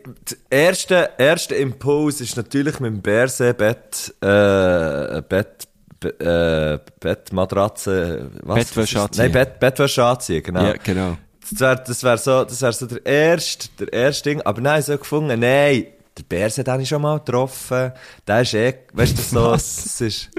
[0.50, 5.68] der erste, erste Impuls ist natürlich mit dem Berse Bett, äh, Bett,
[6.00, 8.58] Be- äh, Bettmatratze, was?
[8.58, 9.22] Bettwäsche anziehen.
[9.24, 10.64] Nein, Bett, Bettwäsche anziehen, genau.
[10.66, 11.16] Ja, genau.
[11.50, 14.42] Das wäre das wär so, das wär so der erste, der erste Ding.
[14.42, 15.86] Aber nein, so gefunden, nein,
[16.18, 17.92] der Berse, den habe ich schon mal getroffen.
[18.26, 19.82] Der ist eh, weißt du, so, Was?
[19.84, 20.30] das ist,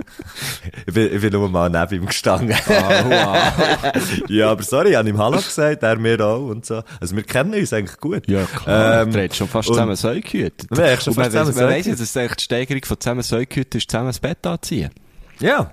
[0.86, 2.54] ich bin, ich bin nur mal neben ihm gestanden.
[2.68, 4.04] Ah, wow.
[4.28, 6.84] ja, aber sorry, ich habe ihm Hallo gesagt, er mir auch und so.
[7.00, 8.28] Also wir kennen uns eigentlich gut.
[8.28, 9.04] Ja, klar.
[9.04, 10.70] Ähm, hat schon fast und- zusammen Säu gehütet.
[10.70, 12.00] Wir haben echt schon fast zusammen Man weiss ja, gehütet.
[12.02, 14.92] dass eigentlich die Steigerung von zusammen Säu gehütet ist, zusammen das Bett anziehen.
[15.40, 15.72] Ja.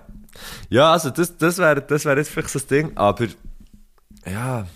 [0.71, 3.27] Ja, also das, das wäre das wär jetzt vielleicht so das Ding, aber
[4.31, 4.67] ja.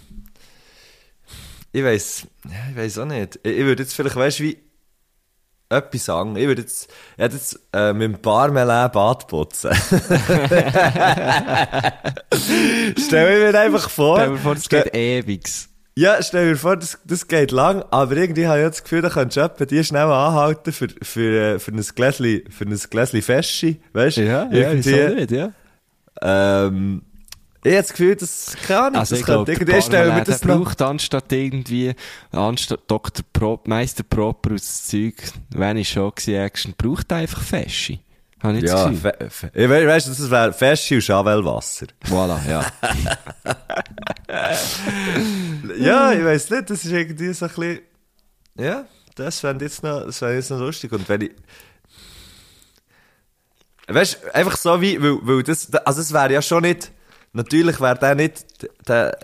[1.72, 3.38] Ich ja, ich weiss auch nicht.
[3.42, 4.58] Ich, ich würde jetzt vielleicht, weißt wie,
[5.70, 6.36] etwas sagen.
[6.36, 9.70] Ich würde jetzt, ich hätte jetzt, äh, mit dem Parmelin Bad putzen.
[12.98, 14.18] Stell mir einfach vor.
[14.18, 15.68] Stell dir vor, das geht ewigs.
[15.96, 19.02] Ja, stell dir vor, das, das geht lang, aber irgendwie habe ich jetzt das Gefühl,
[19.02, 23.22] da könntest du die schnell anhalten für, für, äh, für ein Gläschen, für ein Gläschen
[23.22, 24.24] Feschi, weißt du?
[24.24, 25.52] Ja, ja, wieso nicht, ja.
[26.22, 27.02] ähm,
[27.62, 30.28] ich habe das Gefühl, dass, keine Ahnung, Also das ich glaube, irgendwie, stellen wir Parmalat,
[30.28, 31.94] das braucht anstatt irgendwie,
[32.32, 33.24] anstatt Dr.
[33.32, 35.14] Pro, Meister Proper aus das Zeug,
[35.50, 38.00] wenn ich schon gewesen, Action, braucht er einfach Feschi.
[38.42, 41.86] Habe ich das Ja, fe, fe, ich we- weißt du, das wäre Feschi und Chavelwasser.
[42.08, 42.64] Voilà, ja.
[45.78, 47.80] Ja, ich weiss nicht, das ist irgendwie so ein bisschen,
[48.58, 48.84] ja,
[49.14, 50.92] das fände ich jetzt noch, das fände jetzt noch lustig.
[50.92, 51.30] Und wenn ich,
[53.88, 56.90] weißt du, einfach so wie, weil, weil das, also es wäre ja schon nicht,
[57.32, 58.44] natürlich wäre der nicht,
[58.88, 59.18] der,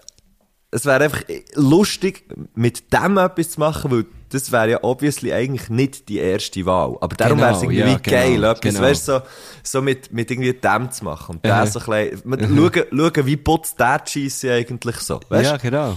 [0.71, 1.23] es wäre einfach
[1.55, 6.67] lustig, mit dem etwas zu machen, weil das wäre ja obviously eigentlich nicht die erste
[6.67, 6.97] Wahl.
[7.01, 8.81] Aber darum Genau, wäre es irgendwie ja, geil, genau, etwas, genau.
[8.81, 9.21] weißt so,
[9.63, 11.37] so mit, mit irgendwie dem zu machen.
[11.37, 11.49] Und Mhm.
[11.49, 12.85] der so ein bisschen, man- schauen,
[13.15, 15.97] schauen, wie putzt der die Scheisse eigentlich so, weißt ja, genau.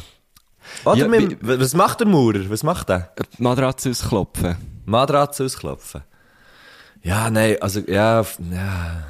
[0.85, 2.47] oder Ja, mit, was macht der Maurer?
[2.49, 3.11] Was macht der?
[3.39, 4.55] Matratze ausklopfen.
[4.85, 6.01] Matratze ausklopfen.
[7.01, 9.03] Ja, nein, also, ja, ja,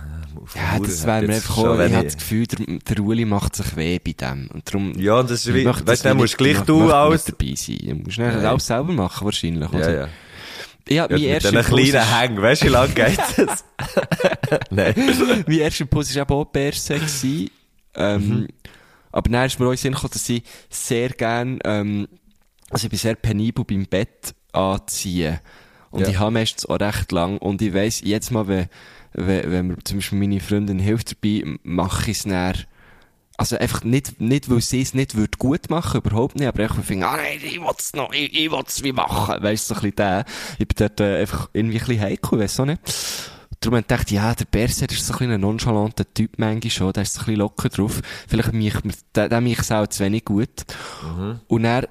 [0.55, 3.75] Ja, das wäre mir einfach auch, ich habe das Gefühl, der, der Uli macht sich
[3.75, 4.49] weh bei dem.
[4.53, 7.25] Und darum, Ja, das ist wie, weißt du, musst nicht- gleich ich du möchte alles,
[7.25, 7.77] dabei sein.
[7.81, 8.45] Du musst nicht Nein.
[8.45, 9.71] alles selber machen, wahrscheinlich.
[9.71, 9.99] ja, oder?
[10.01, 10.07] ja.
[10.87, 13.63] Ja, mein mit erster Impuls kleinen ist- Hängen, weißt du, wie lange geht das?
[14.71, 14.93] nein.
[15.47, 17.49] mein erster Impuls war eben auch gewesen.
[17.95, 18.47] Ähm, Mhm.
[19.11, 22.07] Aber dann ist mir auch in Sinn gekommen, dass ich sehr gern, ähm,
[22.69, 25.39] also ich bin sehr penibel beim Bett anziehen.
[25.91, 26.09] Und Ja.
[26.09, 27.39] ich habe meistens auch recht lang.
[27.39, 28.67] Und ich weiss, jetzt mal, wenn,
[29.13, 32.55] wenn, wenn mir zum Beispiel meine Freundin hilft dabei, mache ich es dann,
[33.37, 36.71] also einfach nicht, nicht, weil sie es nicht würde gut machen, überhaupt nicht, aber ich
[36.85, 39.81] finde, ah nein, ich es noch, ich, ich es wie machen, weißt du, so ein
[39.81, 40.25] bisschen der.
[40.57, 42.81] Ich bin dort äh, einfach irgendwie ein bisschen heikel, weiss auch nicht.
[43.61, 46.71] Darum habe ich gedacht, ja, der Berser ist so ein bisschen ein nonchalanter Typ manchmal
[46.71, 48.01] schon, der ist so ein bisschen locker drauf.
[48.27, 48.73] Vielleicht mich,
[49.15, 50.65] der, der mich auch zu wenig gut.
[51.47, 51.87] Und dann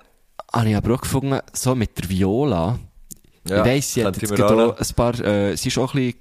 [0.53, 2.79] habe ich aber auch gefunden, so mit der Viola,
[3.49, 6.21] Ja, ich weiss, sie hat jetzt gerade ein paar, äh, sie ist auch ein bisschen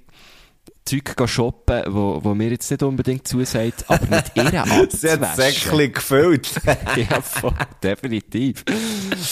[0.88, 5.36] Zeug shoppen, wo, wo mir jetzt nicht unbedingt zusagt, aber mit ihr Sie hat.
[5.36, 6.50] Säckchen gefüllt.
[6.96, 8.64] ja, voll, definitiv.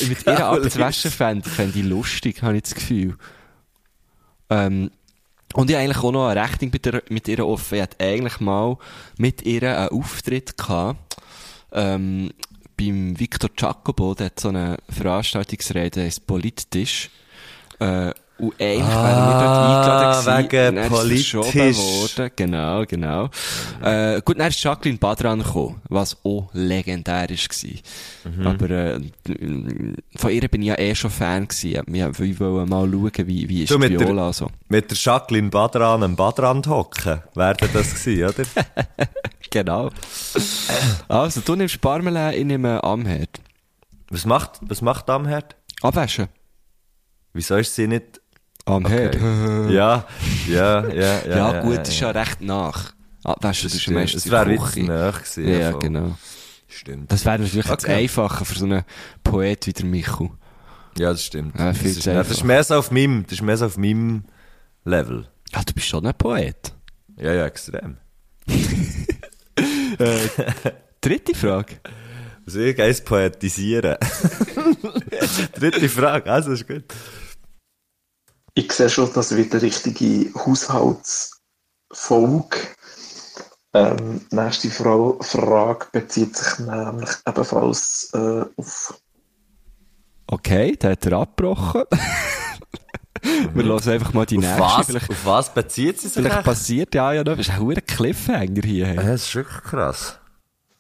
[0.07, 3.17] mit ihr abzuwaschen fände fänd ich lustig, habe ich das Gefühl.
[4.51, 4.91] Ähm,
[5.55, 7.77] und ich habe eigentlich auch noch eine Rechnung mit ihr, mit ihr offen.
[7.77, 8.77] Ich hatte eigentlich mal
[9.17, 11.17] mit ihr einen Auftritt gehabt,
[11.73, 12.33] ähm,
[12.77, 17.09] beim Victor Jacobo, der hat so eine Veranstaltungsrede, der ist politisch.
[17.79, 20.77] Äh, und eigentlich wären wir dort Ah, eingeladen gewesen.
[20.77, 21.35] wegen politisch.
[21.79, 22.31] worden.
[22.37, 23.31] Genau, genau.
[23.83, 28.31] Äh, gut, dann ist Jacqueline Badran gekommen, was auch legendär war.
[28.33, 28.47] Mhm.
[28.47, 29.01] Aber äh,
[30.17, 31.83] von ihr bin ich ja eh schon Fan gewesen.
[31.95, 34.49] Ich wollte mal schauen, wie, wie ist Du, mit der- Viola so.
[34.69, 37.23] Mit der Jacqueline Badran am Badrand hocken.
[37.35, 38.49] Wäre das gewesen, oder?
[39.51, 39.91] Genau.
[41.09, 43.31] also, du nimmst Parmelin, ich nehme Amherd.
[44.11, 45.57] Was macht, was macht Amherd?
[45.83, 46.27] Abwaschen.
[47.33, 48.21] Wieso ist sie nicht,
[48.67, 49.15] Amherd.
[49.71, 50.05] ja,
[50.49, 51.27] ja, ja, ja.
[51.27, 52.93] Ja, gut, ist ja recht nach.
[53.25, 55.49] Abwaschen, das ist ja meistens Das wäre jetzt näher gewesen.
[55.49, 55.81] Ja, voll.
[55.81, 56.17] genau.
[56.69, 57.11] Stimmt.
[57.11, 57.95] Das wäre natürlich Okay.
[57.95, 58.83] einfacher für so einen
[59.25, 60.31] Poet wie der Michu.
[60.99, 61.59] Ja, das stimmt.
[61.59, 63.77] Ja, das, ist, ja, das ist mehr so auf meinem, das ist mehr so auf
[63.77, 64.25] meinem
[64.85, 65.29] Level.
[65.53, 66.73] Ja, du bist schon ein Poet.
[67.19, 67.97] Ja, ja, extrem.
[71.01, 71.77] Dritte Frage.
[72.47, 73.97] Also ich poetisieren.
[75.59, 76.85] Dritte Frage, also ist gut.
[78.59, 82.57] Ich sehe schon, dass wieder richtige Haushaltsfolge.
[83.75, 88.99] Ähm, nächste Frau, Frage bezieht sich nämlich ebenfalls äh, auf
[90.29, 91.83] Okay, da hat er abgebrochen.
[93.55, 94.61] Wir hören einfach mal die Auf nächste.
[94.61, 96.45] was, Vielleicht, auf was bezieht sie sich vielleicht echt?
[96.47, 97.37] passiert ja ja noch.
[97.37, 98.95] Das ist ein hoher Cliffhanger hier.
[98.95, 100.19] Ja, das ist wirklich krass.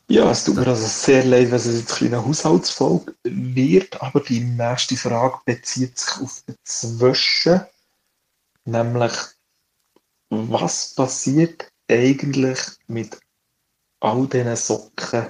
[0.08, 4.38] Ja, es tut mir also sehr leid, wenn es jetzt eine Haushaltsfolge wird, aber die
[4.38, 7.62] nächste Frage bezieht sich auf das Waschen,
[8.64, 9.12] nämlich
[10.30, 13.18] was passiert eigentlich mit
[13.98, 15.26] all diesen Socken,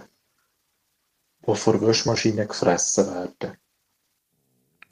[1.47, 3.57] die von der Waschmaschine gefressen werden?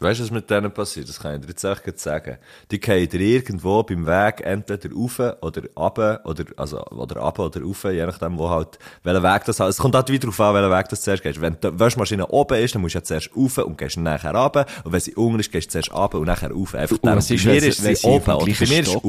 [0.01, 1.09] Weißt du, was mit denen passiert?
[1.09, 2.39] Das kann ich dir jetzt gleich sagen.
[2.73, 7.63] Die fallen dir irgendwo beim Weg entweder rauf oder runter, oder, also, oder runter oder
[7.63, 10.55] rauf, je nachdem, wo halt, welcher Weg das halt, es kommt halt wieder drauf an,
[10.57, 11.41] welchen Weg das zuerst gehst.
[11.41, 14.35] Wenn die Waschmaschine oben ist, dann musst du ja zuerst rauf und gehst dann nachher
[14.35, 14.67] runter.
[14.83, 16.75] Und wenn sie unten ist, gehst du zuerst runter und nachher rauf.
[16.75, 19.03] Einfach was bei mir wenn sie- ist sie oben, oder bei mir ist rauf.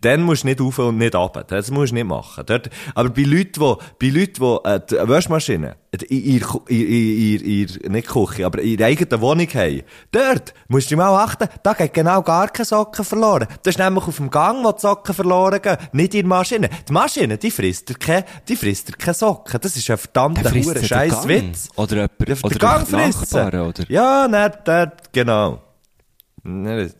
[0.00, 1.42] Dann musst du nicht rauf und nicht runter.
[1.44, 2.44] Das musst du nicht machen.
[2.46, 3.74] Dort, aber bei Leuten, die,
[4.12, 8.86] bei Leuten, die, äh, die Waschmaschine, in, in, in, in, nicht Küche, aber in ihrer
[8.86, 9.82] eigenen Wohnung haben.
[10.10, 13.46] Dort musst du mal achten, da geht genau gar keine Socken verloren.
[13.62, 16.70] Das ist nämlich auf dem Gang, wo die Socken verloren gehen, nicht in der Maschine.
[16.88, 19.60] Die Maschine, die frisst dir keine, die frisst dir keine Socken.
[19.60, 21.28] Das ist ein verdammter, Der den scheiß Gang.
[21.28, 21.68] Witz.
[21.76, 23.72] Oder jemand, Ja, oder der Gang der frisst oder?
[23.90, 25.60] Ja, nicht dort, genau.
[26.42, 26.96] Nicht-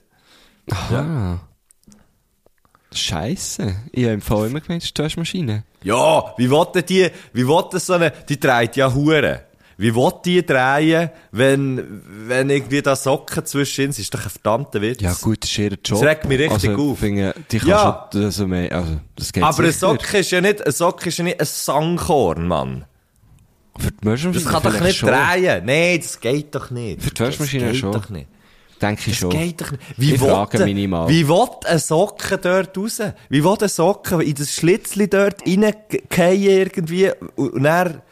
[0.70, 1.38] Ah.
[2.98, 3.76] Scheisse.
[3.92, 5.64] Ich habe im Fall immer gemeint, es ist die Waschmaschine.
[5.82, 9.42] Ja, wie will denn die, wie will denn so eine, die dreht ja Hure.
[9.78, 13.90] Wie will die drehen, wenn, wenn irgendwie da Socken zwischen sind?
[13.90, 15.00] Das ist doch ein verdammter Witz.
[15.00, 15.82] Ja gut, das ist ihr Job.
[15.84, 16.98] Das regt mich richtig also, auf.
[16.98, 18.08] Finde, die kann Ja.
[18.12, 19.72] schon, also, mehr, also, das geht Aber eine.
[19.72, 22.84] Socke ist ja nicht, eine Socke ist ja nicht ein Sangkorn, Mann.
[23.78, 25.08] Für die Waschmaschine Das kann doch nicht schon.
[25.08, 25.64] drehen.
[25.64, 27.02] Nein, das geht doch nicht.
[27.02, 27.92] Für die Waschmaschine das geht schon.
[27.92, 28.26] doch nicht.
[28.82, 29.30] Denke ich schon.
[29.30, 29.82] geht doch nicht.
[29.96, 31.08] Wie Ich will frage mich mal.
[31.08, 33.00] Wie will eine Socke dort raus?
[33.28, 38.02] Wie will eine Socke in das Schlitzli dort reingehen irgendwie und dann,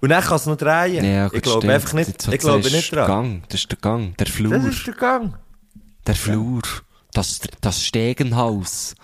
[0.00, 1.04] und dann kann es noch drehen?
[1.04, 1.72] Ja, ich glaube stimmt.
[1.72, 3.22] einfach nicht, ich glaube nicht der dran.
[3.24, 3.42] Gang.
[3.48, 4.16] Das ist der Gang.
[4.16, 4.50] Der Flur.
[4.52, 5.34] Das ist der Gang.
[6.06, 6.62] der Flur.
[7.12, 8.94] Das, das Stegenhaus.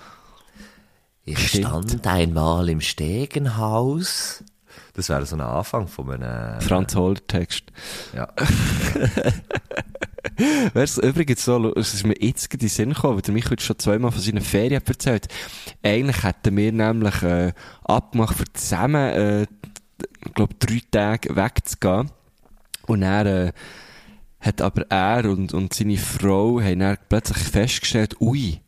[1.25, 1.67] Ich Stimmt.
[1.67, 4.43] stand einmal im Stegenhaus.
[4.95, 6.61] Das wäre so ein Anfang von einem...
[6.61, 7.65] Franz Holder Text.
[8.15, 8.29] Ja.
[10.37, 13.35] Wäre es übrigens so, es ist mir jetzt gerade in den Sinn gekommen, weil der
[13.35, 15.29] Michael schon zweimal von seinen Ferien erzählt.
[15.83, 17.53] Eigentlich hätten wir nämlich äh,
[17.85, 19.47] abgemacht, für zusammen, äh,
[20.35, 22.11] glaube, drei Tage wegzugehen.
[22.87, 23.53] Und er äh,
[24.41, 28.61] hat aber er und, und seine Frau haben dann plötzlich festgestellt, ui,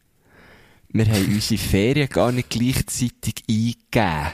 [0.90, 4.32] wir haben unsere Ferien gar nicht gleichzeitig eingegeben.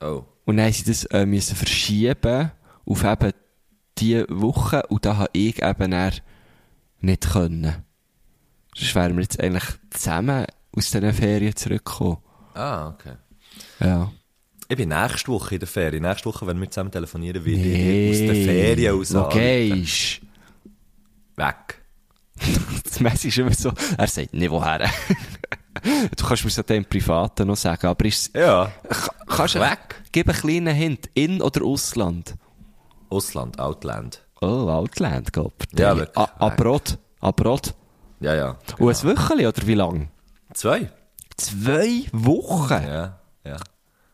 [0.00, 0.24] Oh.
[0.44, 2.52] Und dann haben sie das äh, müssen verschieben
[2.84, 3.32] auf eben
[3.98, 5.90] die Woche und da habe ich eben
[7.00, 7.84] nicht können.
[8.74, 12.18] Sonst wären wir jetzt eigentlich zusammen aus diesen Ferien zurückgekommen.
[12.54, 13.14] Ah, okay.
[13.80, 14.10] Ja.
[14.68, 16.02] Ich bin nächste Woche in der Ferien.
[16.02, 18.10] Nächste Woche, wenn wir zusammen telefonieren, werde Nee.
[18.10, 20.20] ich aus der Ferien raus gehst
[21.36, 21.82] Weg.
[22.84, 24.78] Das Messi ist immer so, er sagt nicht woher.
[26.16, 28.72] du kannst mir so den im Privaten noch sagen, aber ist Ja.
[29.28, 29.78] kannst du Weg.
[30.12, 31.10] Gib einen kleinen Hint.
[31.14, 32.34] In- oder Ausland?
[33.12, 34.22] Ausland, Outland.
[34.40, 35.52] Oh, Outland, Gott.
[35.78, 36.98] Ja, A- Abrot.
[37.20, 37.74] Abrot.
[38.20, 38.58] Ja, ja.
[38.78, 40.08] Und ein Wöcheli, oder wie lang?
[40.54, 40.90] Zwei.
[41.36, 42.82] Zwei Wochen?
[42.84, 43.56] Ja, ja.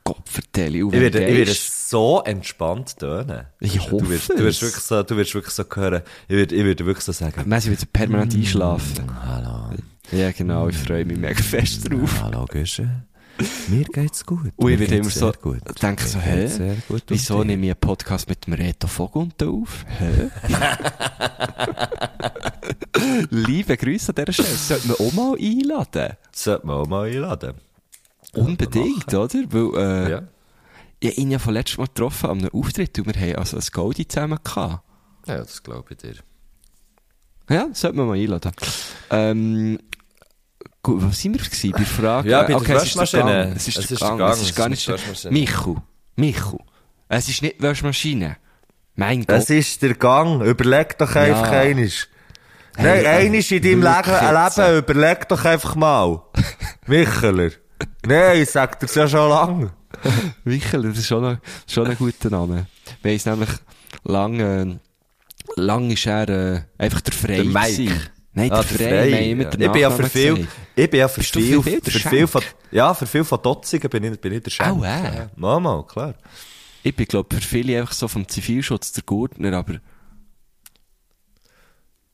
[0.04, 3.46] Gott, vertelle Ich werde, ich werde so entspannt tönen.
[3.60, 6.02] Ich Du hoffe wirst, du wirst wirklich so, du wirst wirklich so hören.
[6.28, 7.48] Ich werde, ich wirklich so sagen.
[7.48, 8.38] Messi wird permanent Mm.
[8.38, 9.06] einschlafen.
[9.26, 9.76] Hallo.
[10.10, 12.22] Ja, genau, ich freue mich mega fest drauf.
[12.22, 13.04] Hallo, Güsche.
[13.68, 14.52] Mir geht's gut.
[14.56, 15.60] Und ich werde immer so, gut.
[15.82, 16.48] denke so, hä?
[17.06, 19.84] Wieso nehme ich einen Podcast mit dem Reto Vogunten auf?
[19.86, 20.30] Hä?
[23.30, 24.48] Liebe Grüße an dieser Stelle.
[24.48, 26.16] Sollte man auch mal einladen.
[26.32, 27.54] Sollte man auch mal einladen.
[28.34, 29.38] Unbedingt, oder?
[29.50, 30.22] Weil, äh, Ja.
[31.00, 33.56] ich habe ihn ja von letztem Mal getroffen an einem Auftritt und wir haben also
[33.56, 34.82] ein Goldie zusammen gehabt.
[35.26, 36.14] Ja, das glaube ich dir.
[37.50, 38.52] Ja, sollte man mal einladen.
[39.10, 39.78] Ähm,
[40.82, 41.72] gut, was sind wir gewesen?
[41.72, 42.30] Bei der Frage?
[42.30, 43.52] Ja, bei ist der Waschmaschine.
[43.56, 44.00] Es ist Es der ist.
[44.00, 45.30] Gang, Es ist gar nicht.
[45.30, 45.76] Michu.
[46.16, 46.58] Michu.
[47.08, 48.36] Es ist nicht Waschmaschine.
[48.96, 49.36] Mein Gott.
[49.38, 50.42] Es ist der Gang.
[50.42, 51.60] Überleg doch einfach Ja.
[51.60, 52.08] einisch.
[52.76, 54.56] Hey, Nein, äh, einisch in deinem Leben, jetzt.
[54.58, 56.22] Leben, überleg doch einfach mal.
[56.86, 57.50] Micheler.
[58.06, 59.70] Nein, ich sag dir's ja schon lang.
[60.44, 62.66] Michel, das ist schon ein, schon ein guter Name.
[63.02, 63.48] Wir haben es nämlich
[64.04, 64.76] lang, äh,
[65.56, 67.94] lang ist er, äh, einfach der Frei Der Mike.
[68.38, 68.76] Nein, der Ah, Frei.
[68.76, 69.50] Frey, ja.
[69.50, 70.52] den Ich bin ja für viel, gesagt.
[70.76, 73.24] ich bin ja für Bist viel, für viel der für viel von, ja, für viel
[73.24, 74.78] von Dotzigen bin ich, bin ich der Schenk.
[74.78, 75.30] Auch er?
[75.36, 76.14] Ja, klar.
[76.82, 79.74] Ich bin, glaub, für viele einfach so vom Zivilschutz der Gurtner, aber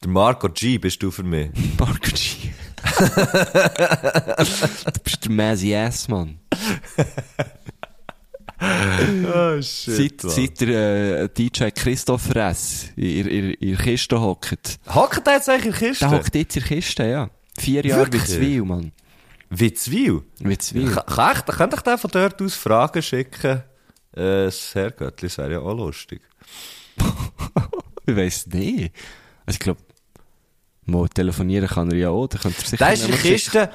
[0.03, 1.51] Der Marco G bist du für mich.
[1.79, 2.51] Marco G.
[2.99, 6.39] du bist der Mazzy S, Mann.
[9.27, 12.87] Oh, Seit, seit der äh, DJ Christopher S.
[12.97, 14.79] in, in, in der Kiste hockt.
[14.93, 16.09] Hockt der jetzt eigentlich in der Kiste?
[16.09, 17.31] Der hockt jetzt in der Kiste, ja.
[17.59, 18.25] Vier Jahre wie Wirklich?
[18.25, 18.93] Zwil, Mann.
[19.51, 20.23] Witzwil?
[20.41, 20.91] Wie Zwil.
[20.91, 23.63] Kann, ich, kann ich den von dort aus Fragen schicken?
[24.13, 26.21] Äh, das Herrgöttli, das wäre ja auch lustig.
[28.07, 28.95] Ich weiss nicht.
[29.47, 29.81] Also ich glaube,
[30.85, 32.27] mal telefonieren kann er ja auch.
[32.27, 33.71] Da könnte er sicher ist in mal Kiste,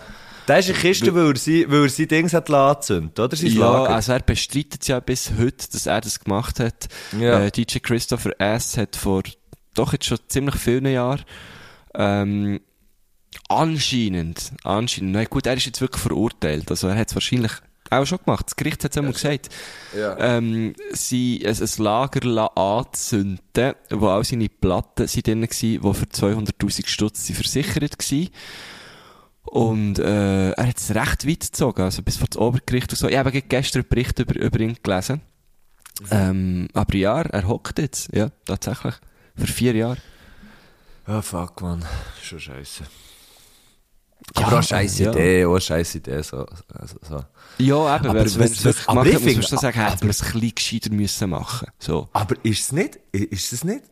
[0.50, 3.36] der ist in der Kiste, weil er sein, weil er sein Ding hat angezündet, oder?
[3.38, 3.96] Sein Ja, Lager.
[3.96, 6.88] also er bestreitet ja bis heute, dass er das gemacht hat.
[7.18, 7.46] Ja.
[7.46, 8.76] Äh, DJ Christopher S.
[8.78, 9.24] hat vor
[9.76, 11.24] doch jetzt schon ziemlich vielen Jahren
[11.94, 12.60] ähm,
[13.48, 16.70] anscheinend, anscheinend, na gut, er ist jetzt wirklich verurteilt.
[16.70, 17.52] Also er hat es wahrscheinlich
[17.92, 18.46] auch schon gemacht.
[18.48, 19.50] Das Gericht hat es einmal gesagt.
[19.96, 25.80] Ähm, sie ein, ein Lager la- anzünden, wo all seine Platten sind drin waren, die
[25.80, 28.30] für 200'000 Stutz versichert waren.
[29.44, 33.08] Und äh, er hat es recht weit gezogen, also bis vor das Obergericht und so.
[33.08, 35.22] Ich habe gestern einen Bericht über, über ihn gelesen.
[36.12, 38.96] Ähm, aber ja, er hockt jetzt, ja, tatsächlich.
[39.36, 39.98] Für vier Jahre.
[41.06, 41.84] Ah, fuck, man.
[42.22, 42.84] Schon scheiße.
[44.38, 45.12] Ja, aber auch scheiße ja.
[45.12, 47.24] Idee, auch scheiße Idee, so, also, so.
[47.58, 50.22] Ja, eben, Aber wenn, es wirklich gemacht hat, muss man schon sagen, hätte man es
[50.22, 51.68] ein bisschen gescheiter müssen machen.
[51.80, 52.10] So.
[52.14, 53.84] Aber ist es nicht, ist es nicht,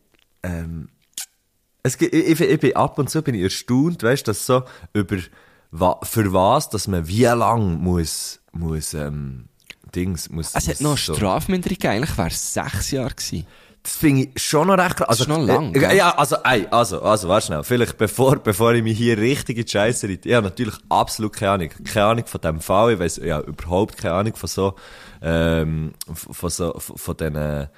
[0.44, 0.90] ähm,
[1.88, 4.64] es gibt, ich, ich, bin ab und zu bin ich erstaunt, weißt, dass so
[4.94, 5.18] über,
[6.04, 9.46] für was, dass man wie lang muss, muss, ähm,
[9.96, 13.48] Dings, muss, Es hat muss noch eine so- Strafminderung, eigentlich wäre es sechs Jahre gewesen.
[13.84, 15.08] Das finde ich schon noch recht krass.
[15.08, 15.96] Das ist noch lang, äh?
[15.96, 17.64] Ja, also, ey, also, also, warte schnell.
[17.64, 20.28] Vielleicht bevor, bevor ich mich hier richtig in die Scheisse reite.
[20.28, 21.70] Ich habe natürlich absolut keine Ahnung.
[21.86, 22.94] Keine Ahnung von dem Fall.
[22.94, 24.76] Ich weiss, ja, überhaupt keine Ahnung von so,
[25.22, 27.70] ähm, von von so, von, von diesen,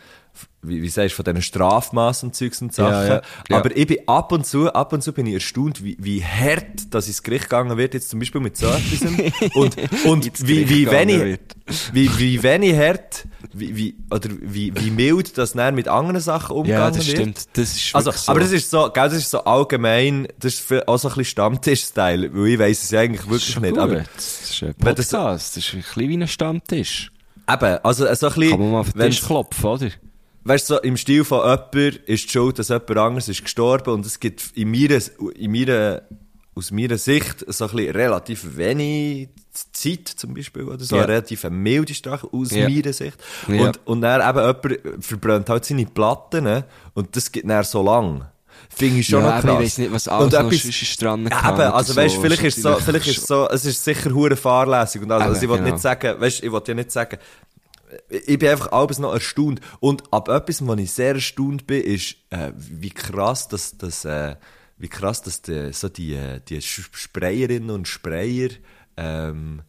[0.62, 3.08] wie, wie sagst du, von diesen Strafmaßen und Zeugs und Sachen.
[3.08, 3.58] Ja, ja.
[3.58, 6.94] Aber ich bin ab und zu, ab und zu bin ich erstaunt, wie, wie hart,
[6.94, 9.02] dass ins Gericht gegangen wird, jetzt zum Beispiel mit so etwas.
[9.56, 11.56] und, und wie, wie wenig, wird.
[11.94, 16.56] wie, wie wenig hart, wie, wie, oder wie, wie mild das dann mit anderen Sachen
[16.56, 17.18] umgegangen Ja, das wird.
[17.18, 17.40] stimmt.
[17.54, 18.32] Das ist Also, so.
[18.32, 21.26] aber das ist so, gell, das ist so allgemein, das ist auch so ein bisschen
[21.26, 23.70] Stammtisch-Style, weil ich weiss es ja eigentlich Das wirklich nicht.
[23.72, 23.80] gut.
[23.80, 25.56] Aber das ist ein Wenn das Podcast.
[25.56, 27.12] Das, ist ein bisschen wie ein Stammtisch.
[27.50, 29.90] eben, also so ein bisschen, Kann man mal auf den Tisch klopfen, oder?
[30.44, 33.94] Weißt du, so im Stil von jemand ist die Schuld, dass jemand anderes ist gestorben
[33.94, 35.00] und es gibt in meiner,
[35.36, 36.02] in meiner,
[36.56, 39.30] aus meiner Sicht so ein bisschen relativ wenig
[39.74, 41.04] Zeit zum Beispiel oder so, Ja.
[41.04, 42.70] eine relativ milde Strafe aus Ja.
[42.70, 43.18] meiner Sicht.
[43.48, 43.62] Ja.
[43.68, 46.66] Und, und dann eben jemand verbrennt halt seine Platten ne?
[46.94, 48.26] und das geht dann so lang.
[48.70, 49.54] Finde ich schon ja, noch krass.
[49.54, 52.00] ich weiss nicht, was Und alles noch etwas- ist dran eben, also so.
[52.00, 55.24] weißt, vielleicht ist so, vielleicht ist so, es ist sicher hure fahrlässig und alles.
[55.24, 55.76] Eben, also ich wollte genau.
[55.76, 57.18] nicht sagen, weißt, ich wollte ja nicht sagen,
[58.10, 59.62] ich bin einfach alles noch erstaunt.
[59.80, 64.36] Und ab etwas, wo ich sehr erstaunt bin, ist, äh, wie krass, dass, dass, äh,
[64.78, 68.50] wie krass, dass die, so die, äh, die Sprayerinnen und Sprayer,
[68.98, 69.62] ähm,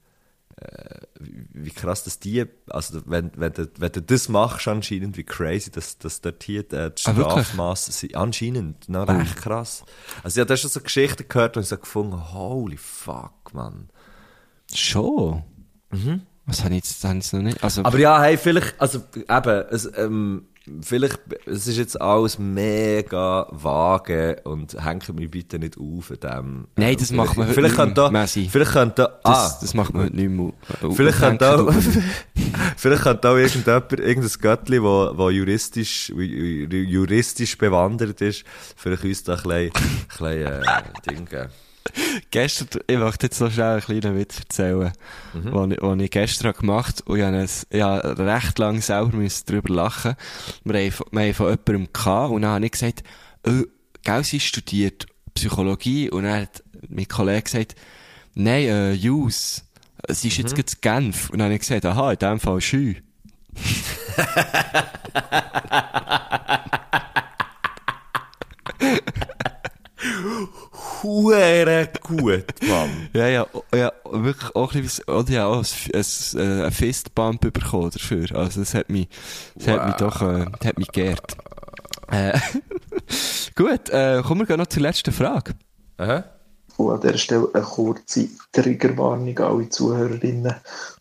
[0.57, 5.25] äh, wie krass, dass die, also wenn, wenn, du, wenn du das machst anscheinend, wie
[5.25, 7.47] crazy, dass, dass dort hier äh, die Ah, wirklich?
[7.47, 8.15] Strafmasse sind.
[8.15, 9.85] Anscheinend, noch recht krass.
[10.23, 13.89] Also ich habe da schon so Geschichten gehört und ich so gefunden, holy fuck, man.
[14.75, 15.43] Schon?
[16.47, 17.63] Was habe ich jetzt, ich jetzt noch nicht?
[17.63, 17.83] Also.
[17.85, 20.47] Aber ja, hey, vielleicht, also eben, es, ähm,
[20.83, 26.67] vielleicht, es ist jetzt alles mega vage und hängt mich bitte nicht auf an dem.
[26.77, 28.27] Nein, das macht man heute nicht da, mehr.
[28.27, 30.53] Vielleicht könnte da, das, ah, das macht man heute nicht mehr.
[30.95, 32.05] Vielleicht könnte auch, aufhängen.
[32.77, 38.45] vielleicht könnte auch irgendjemand, irgendein Göttli, wo, wo juristisch, ju- juristisch bewandert ist,
[38.77, 39.73] vielleicht uns da ein bisschen, ein
[40.09, 40.63] bisschen, äh,
[41.09, 41.49] Ding geben.
[42.31, 44.93] Gestern, ich möchte jetzt noch schnell einen kleinen Witz erzählen,
[45.35, 45.53] Mhm.
[45.53, 47.13] den ich, den ich gestern gemacht habe.
[47.13, 50.15] Und ich habe, es- ich habe recht lange selber müssen darüber lachen.
[50.65, 53.03] Wir haben, von- wir haben von jemandem gehabt, und dann habe ich gesagt,
[53.47, 53.63] oh,
[54.03, 57.75] gell, sie studiert Psychologie, und dann hat mein Kollege gesagt,
[58.35, 59.65] nein, äh, Jus,
[60.09, 60.47] sie ist Mhm.
[60.47, 61.31] jetzt gerade in Genf.
[61.31, 62.95] Und dann habe ich gesagt, aha, in dem Fall Schü.
[71.03, 73.09] Hure gut, Mann.
[73.13, 75.91] Ja, ja, ja, wirklich auch ein bisschen, oder ja, auch ein, F-
[76.35, 78.27] ein, äh, ein Fistbump bekommen dafür.
[78.37, 79.09] Also, es hat mich,
[79.57, 81.37] es hat mich doch, äh, es hat mich geehrt.
[82.11, 82.39] Äh,
[83.57, 85.55] gut, äh, kommen wir gleich noch zur letzten Frage.
[85.99, 86.25] Aha.
[86.77, 90.55] Und an dieser Stelle eine kurze Triggerwarnung an alle Zuhörerinnen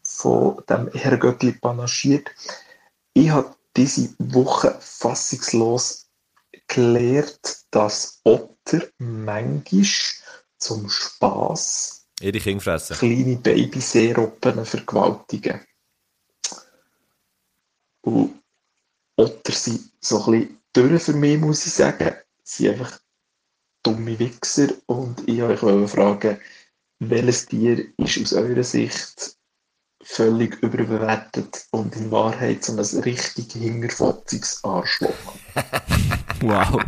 [0.03, 2.29] von dem Herr Göttli panaschiert.
[3.13, 6.09] Ich habe diese Woche fassungslos
[6.70, 9.86] gelernt, dass Otter manchmal
[10.57, 12.97] zum Spass Ihre Kinder fressen.
[12.97, 15.61] kleine Babyseeroppen vergewaltigen.
[18.01, 18.41] Und
[19.17, 22.15] Otter sind so ein bisschen durch für mich, muss ich sagen.
[22.43, 22.99] Sie sind einfach
[23.84, 24.70] dumme Wichser.
[24.86, 26.39] Und ich wollte euch fragen,
[26.99, 29.38] welches Tier ist aus eurer Sicht
[30.12, 35.14] völlig überbewertet und in Wahrheit so ein richtig hingerfotziges Arschloch?
[36.41, 36.82] Wow.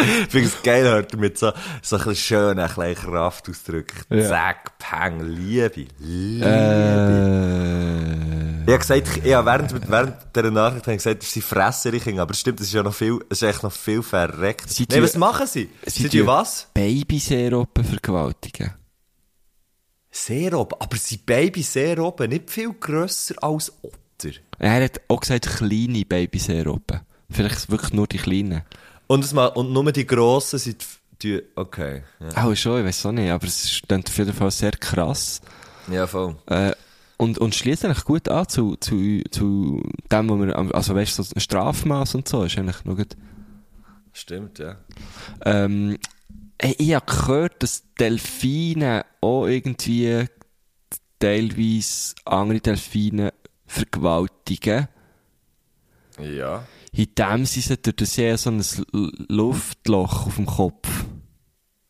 [0.00, 1.50] Ich finde es geil, hört er mit so,
[1.82, 3.96] so ein schönen, ein bisschen Kraft ausdrücken.
[4.08, 4.28] Ja.
[4.28, 5.86] Zack, Peng, Liebe.
[5.98, 6.46] Liebe.
[6.46, 8.12] äh,
[8.64, 12.22] Ich habe gesagt, habe während, während dieser Nachricht habe ich gesagt, sie fressen ihre Kinder,
[12.22, 14.70] aber es stimmt, das ist ja noch viel, es ist echt noch viel verreckt.
[14.70, 15.68] Sie Nein, tun- was machen sie?
[15.86, 16.68] sie Sie, was?
[16.74, 18.72] Babyseeroppen vergewaltigen.
[20.16, 24.30] Sehr oben, aber sind Baby sehr oben nicht viel grösser als Otter.
[24.60, 27.00] Er hat auch gesagt, kleine Babyseeroppen.
[27.28, 28.62] Vielleicht wirklich nur die kleinen.
[29.08, 30.86] Und, es mal, und nur die grossen sind,
[31.20, 32.04] die, okay.
[32.20, 34.70] Ja, Auch schon, ich weiß auch nicht, aber es ist dann auf jeden Fall sehr
[34.70, 35.40] krass.
[35.90, 36.36] ja voll.
[36.46, 36.72] Äh,
[37.16, 41.24] und, und schließt eigentlich gut an zu, zu, zu dem, wo wir, also weißt du,
[41.24, 43.16] so ein Strafmaß und so ist eigentlich noch gut.
[44.12, 44.76] Stimmt, ja.
[45.44, 45.98] Ähm,
[46.62, 50.26] ich habe gehört, dass Delfine auch irgendwie
[51.18, 53.32] teilweise andere Delfine
[53.66, 54.88] vergewaltigen.
[56.20, 56.64] Ja.
[56.92, 58.62] in dem sie sie durch das ja so ein
[59.28, 60.88] Luftloch auf dem Kopf.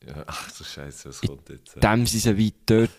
[0.07, 0.25] ja.
[0.27, 1.75] Ach du Scheiße, was kommt jetzt?
[1.75, 2.91] In dem sie sie wie dort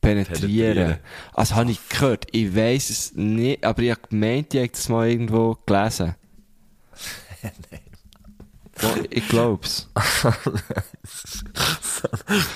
[0.00, 0.74] penetrieren.
[0.74, 0.98] Penetrieren.
[1.34, 4.88] Also habe ich gehört, ich weiss es nicht, aber ich habe gemeint, ich habe das
[4.88, 6.14] mal irgendwo gelesen.
[7.42, 7.80] Nein.
[9.10, 9.88] Ich glaub's.
[10.12, 10.30] so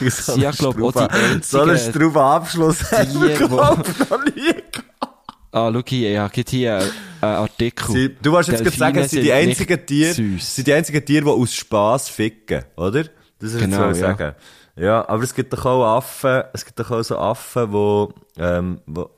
[0.35, 4.11] Sie, ja, glaub, auch die einzigen So ein strauber Abschluss haben wir, Tiere, glaub ich,
[4.11, 4.55] noch nie.
[5.53, 6.91] Ah, schau hier, ich habe gerade hier einen
[7.21, 7.93] einen Artikel.
[7.93, 11.25] Sie, du wolltest jetzt gerade sagen, es sind die einzigen Tiere, sind die einzigen Tiere,
[11.25, 13.05] die aus Spass ficken, oder?
[13.39, 14.11] Das ist Genau, jetzt so ja.
[14.11, 14.35] sagen.
[14.77, 18.81] Ja, aber es gibt doch auch Affen, es gibt doch auch so Affen, wo, ähm,
[18.87, 19.11] wo,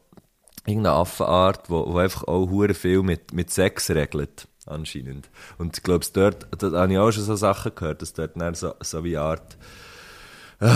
[0.66, 5.28] irgendeine Affenart, wo, wo einfach auch hure viel mit, mit Sex regelt, anscheinend.
[5.58, 8.54] Und ich glaube, dort, da habe ich auch schon so Sachen gehört, dass dort dann
[8.54, 9.56] so, so wie Art,
[10.60, 10.68] äh,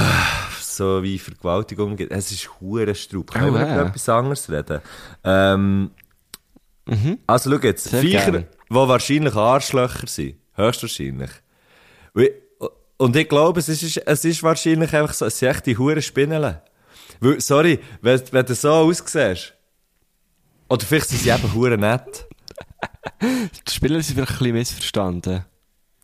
[0.60, 2.12] so wie Vergewaltigung gibt.
[2.12, 3.30] Es ist hure Straub.
[3.32, 4.80] Können Oh, wir über etwas anderes reden?
[5.24, 5.90] Ähm,
[7.26, 11.30] also schau jetzt, Sehr Viecher, die wahrscheinlich Arschlöcher sind, höchstwahrscheinlich.
[12.98, 16.00] Und ich glaube, es ist, es ist wahrscheinlich einfach so, es sind echt die hure
[16.00, 16.62] Spinnele.
[17.20, 19.54] Weil, sorry, wenn, wenn du so aussiehst,
[20.68, 22.25] oder vielleicht sind sie eben hure nett.
[23.22, 25.44] Die Spieler sind vielleicht ein bisschen missverstanden.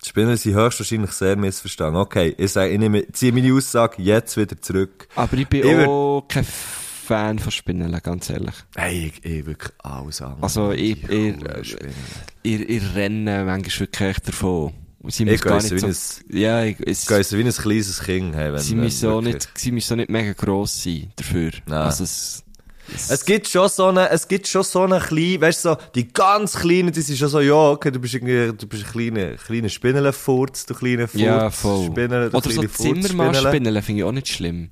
[0.04, 2.00] Die Spinnen sind höchstwahrscheinlich sehr missverstanden.
[2.00, 5.06] Okay, ich sage, ich nehme, ziehe meine Aussage jetzt wieder zurück.
[5.14, 8.54] Aber ich bin Ich auch kein Fan von Spinnen, ganz ehrlich.
[8.74, 10.42] Hey, ich, ich wirklich alles andere.
[10.42, 11.34] Also, ich, ich,
[12.42, 14.72] ich, ich renne manchmal wirklich echt davon.
[15.08, 16.36] Sie Ich gar gehe nicht so so...
[16.36, 18.36] Ja, ich, es, so wie ein kleines Kind.
[18.36, 21.50] Hey, wenn, sie, müssen wirklich- nicht, sie müssen auch nicht mega gross sein dafür.
[21.66, 21.78] Nein.
[21.78, 22.44] Also es,
[22.94, 26.12] Es gibt schon so eine, es gibt schon so eine kleine, weißt du, so, die
[26.12, 29.36] ganz kleinen, die sind schon so, ja, okay, du bist irgendwie, du bist ein kleiner,
[29.36, 31.22] kleiner Spinnenfurz, du kleiner Furz.
[31.22, 31.86] ja, voll.
[31.86, 34.70] Spinnele, Oder so kleine Zimmermann-Spinnen finde ich auch nicht schlimm.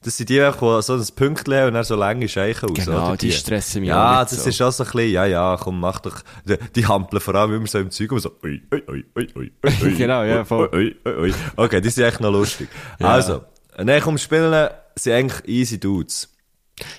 [0.00, 3.08] Das sind die, die so ein Pünktchen haben und dann so lange Scheichen raus, Genau,
[3.08, 3.16] oder?
[3.16, 4.48] die stressen mich Ja, das so.
[4.48, 7.54] ist auch so ein bisschen, ja, ja, komm, mach doch, die, die hampeln vor allem
[7.54, 9.52] immer so im Zeug und so, ui, ui, ui, ui, ui,
[9.82, 10.70] ui, Genau, ja, voll.
[10.72, 11.34] Ui, ui, ui.
[11.56, 12.68] Okay, die sind echt noch lustig.
[13.00, 13.08] Ja.
[13.08, 13.42] Also,
[13.76, 16.28] nein, komm, Spinnen sind eigentlich easy Dudes.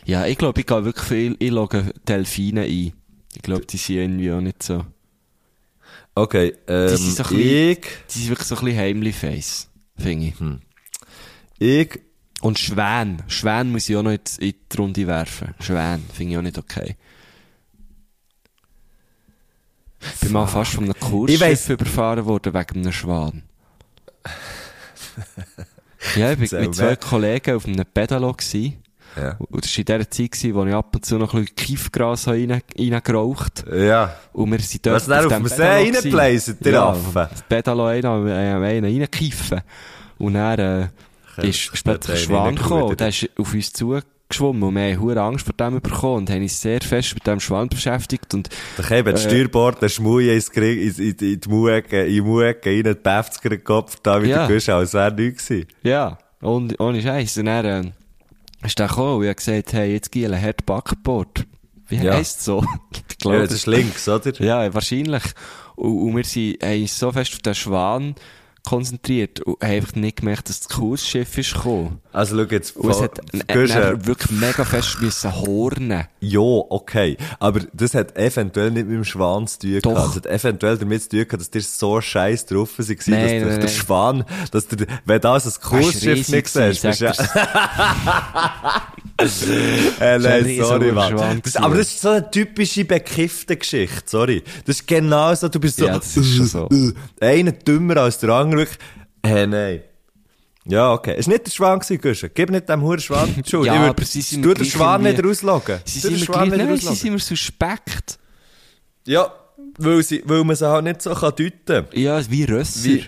[0.06, 2.94] Ja, ich glaube, ich gehe wirklich viel, ich logge Delfine ein.
[3.36, 4.86] Ich glaube, die sind irgendwie auch nicht so...
[6.16, 9.70] Okay, ähm, sind so ein bisschen- ich, Die sind wirklich so ein bisschen heimlich face,
[9.98, 10.40] finde ich.
[10.40, 10.62] Hm.
[11.60, 12.00] ich,
[12.42, 13.22] Und Schwän.
[13.28, 15.54] Schwän muss ich auch noch in die, in die Runde werfen.
[15.60, 16.96] Schwän finde ich auch nicht okay.
[20.02, 23.44] Ich bin mal fast von einem Kursschiff überfahren worden wegen einem Schwan.
[26.16, 26.96] ja, ich Erzähl mit zwei.
[26.96, 28.78] Kollegen auf einem Pedalo gsi.
[29.18, 29.36] Ja.
[29.38, 31.56] Und das war in der Zeit, gewesen, wo ich ab und zu noch ein bisschen
[31.56, 34.16] Kiefgras habe rein, reingeraucht Ja.
[34.34, 37.22] Und wir sind dort Was, auf dem See reingeblasen, der ja, Affe?
[37.24, 39.62] auf das Pedalo einen, einen reinkiffen.
[40.18, 40.88] Und dann, äh,
[41.48, 45.00] ist, plötzlich ein den Schwan gekommen, und der ist auf uns zugeschwommen und wir haben
[45.02, 48.50] hohe Angst vor dem bekommen und haben uns sehr fest mit dem Schwan beschäftigt und,
[48.78, 52.20] Da eben, das Äh, Steuerbord, der Schmui ins in, in, in die Muecke, in die
[52.70, 54.58] rein, die 50er Kopf, da wieder Ja.
[54.58, 54.78] ja.
[54.78, 55.68] als wäre nichts gewesen.
[55.84, 57.38] ja, und, ohne Scheiß.
[57.38, 57.92] Und dann, äh,
[58.64, 61.46] ist der gekommen und ich habe gesagt, hey, jetzt giel ein Backboard.
[61.88, 62.14] Wie Ja.
[62.14, 62.64] heisst so?
[63.10, 64.32] Ich glaub, Ja, das ist links, oder?
[64.42, 65.24] Ja, wahrscheinlich.
[65.76, 68.16] Und, und wir sind, haben so fest auf den Schwan
[68.70, 72.00] konzentriert und haben einfach nicht gemerkt, dass das Kursschiff ist gekommen.
[72.12, 76.06] Also, schau jetzt, Und es hat äh, wirklich mega fest müssen hornen.
[76.20, 77.18] Ja, okay.
[77.40, 80.08] Aber das hat eventuell nicht mit dem Schwan zu tun gehabt.
[80.08, 83.28] Das hat eventuell damit zu tun gehabt, dass dir so scheiß drauf war, dass Nein,
[83.28, 83.68] der, nein.
[83.68, 87.12] Schwan, dass der, wenn das ein Kursschiff nicht siehst, bist ja,
[90.00, 91.42] äh, nein, sorry, Mann.
[91.44, 94.44] Das, aber das ist so eine typische bekiffte Geschichte, sorry.
[94.66, 96.70] Das ist genau so, du bist so, Ja, das ist so.
[97.20, 98.59] einer dümmer als der andere.
[98.60, 98.78] Wirklich.
[99.26, 99.82] Hä, nein.
[100.66, 101.16] Ja, okay.
[101.18, 102.30] Es war nicht der Schwan Guschen.
[102.34, 103.66] Gib nicht dem Huren Schwan die Schuld.
[103.66, 105.80] Ja, Ich würd- aber sie sind mir den Schwan nicht rausloggen.
[105.86, 108.20] Sie sind Schwan nicht nein, sie sind mir suspekt.
[109.08, 109.34] Ja,
[109.78, 111.88] weil, sie, weil man sie halt nicht so kann deuten kann.
[111.94, 112.84] Ja, wie Rösser.
[112.84, 113.06] Wie-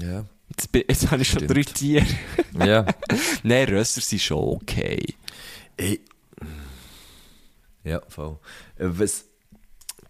[0.00, 0.24] Ja.
[0.50, 2.04] Jetzt, bin- jetzt habe ich schon drei Tiere.
[2.66, 2.84] Ja.
[3.44, 5.14] Nein, Rösser sind schon okay.
[5.76, 6.00] Ich,
[7.84, 8.38] ja, voll.
[8.76, 9.24] Äh, Was,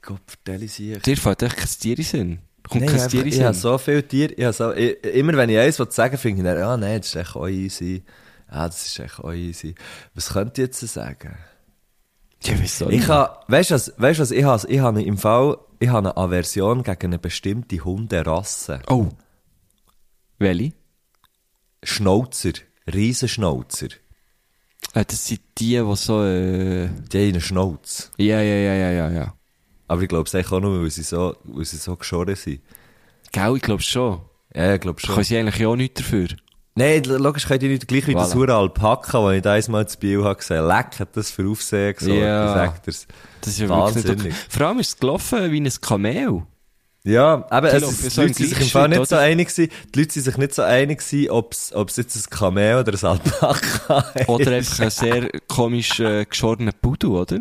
[0.03, 0.99] Gott, vertelle ich sie.
[0.99, 2.39] Dir fällt echt kein Tier in Sinn.
[2.71, 4.33] Kommt Nein, kein Tier ich habe so viele Tiere.
[4.33, 7.17] Ich so, ich, immer wenn ich eins sagen finde ich dann, ja, nein, das ist
[7.17, 8.05] echt auch easy.
[8.51, 9.75] Ja, das ist echt auch easy.
[10.15, 11.37] Was könnt ihr jetzt sagen?
[12.45, 15.19] Ja, wieso Ich habe, weißt du was, weißt du was, ich habe, ich habe im
[15.19, 18.81] Fall, ich habe eine Aversion gegen eine bestimmte Hunderasse.
[18.89, 19.09] Oh.
[20.39, 20.73] Welche?
[21.83, 22.53] Schnauzer.
[22.93, 23.89] Riesenschnauzer.
[24.95, 28.11] Äh, das sind die, die so, äh, Die haben einen Schnauz.
[28.17, 29.35] ja, ja, ja, ja, ja, ja.
[29.91, 32.61] Aber ich glaube es auch nur, weil sie so, weil sie so geschoren sind.
[33.33, 34.21] Gell, ich glaube schon.
[34.55, 35.13] Ja, ich glaube schon.
[35.17, 36.29] können sie eigentlich auch nichts dafür.
[36.77, 38.19] Nein, logisch könnt ihr nicht gleich wie Voilà.
[38.21, 40.65] das hure Alpaka, das ich da einmal zu Biel habe gesehen.
[40.69, 42.47] Leck, hat das für Aufsehen gesorgt, Ja.
[42.47, 43.07] ich sag dir's.
[43.41, 44.33] Das ist ja wirklich nicht Wahnsinnig.
[44.33, 44.45] okay.
[44.49, 46.43] Vor allem ist es gelaufen wie ein Kamel.
[47.03, 49.25] Ja, aber es ist, die Leute sind sich im Fall nicht so oder?
[49.25, 52.77] einig gewesen, die Leute sind sich nicht so einig gewesen, ob's, ob's jetzt ein Kamel
[52.81, 54.79] oder ein Alpaka Oder ist.
[54.81, 57.37] einfach ein sehr komisch äh, geschorener Pudu, oder?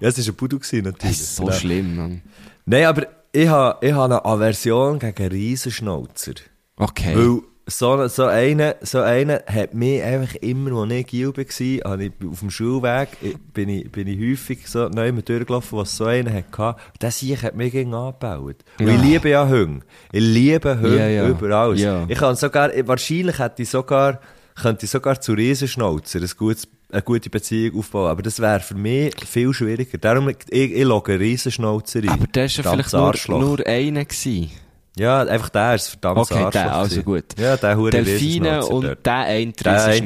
[0.00, 1.20] Ja, es war ein Pudu gewesen, Das natürlich.
[1.20, 1.56] ist so Genau.
[1.56, 2.22] schlimm, Mann.
[2.66, 6.34] Nein, aber ich habe ich ha eine Aversion gegen Riesenschnauzer.
[6.76, 7.16] Okay.
[7.16, 12.04] Weil so, so einer, so einer hat mich einfach immer, als ich Gil war, habe
[12.04, 13.08] ich auf dem Schulweg,
[13.54, 16.76] bin ich, bin ich häufig so neu mit durchgelaufen, was so einer hatte.
[16.92, 18.56] Und der Sieg hat mich gegen angebaut.
[18.80, 18.94] Und Ja.
[18.94, 19.84] ich liebe ja Hunde.
[20.10, 21.28] Ich liebe Hunde Ja, ja.
[21.28, 21.80] über alles.
[21.80, 22.04] Ja.
[22.08, 24.20] Ich kann sogar, wahrscheinlich hätte ich sogar,
[24.60, 28.10] könnte ich sogar zu Riesenschnauzer ein gutes, eine gute Beziehung aufbauen.
[28.10, 29.98] Aber das wäre für mich viel schwieriger.
[29.98, 32.08] Darum, ich, ich logge Riesenschnauzer ein.
[32.08, 34.50] Aber der war ja vielleicht nur, nur einer gewesen.
[34.98, 37.24] Ja, einfach der ist verdammt Okay, der, also gut.
[37.38, 39.06] Ja, der hure Delfine und dort.
[39.06, 39.52] der ein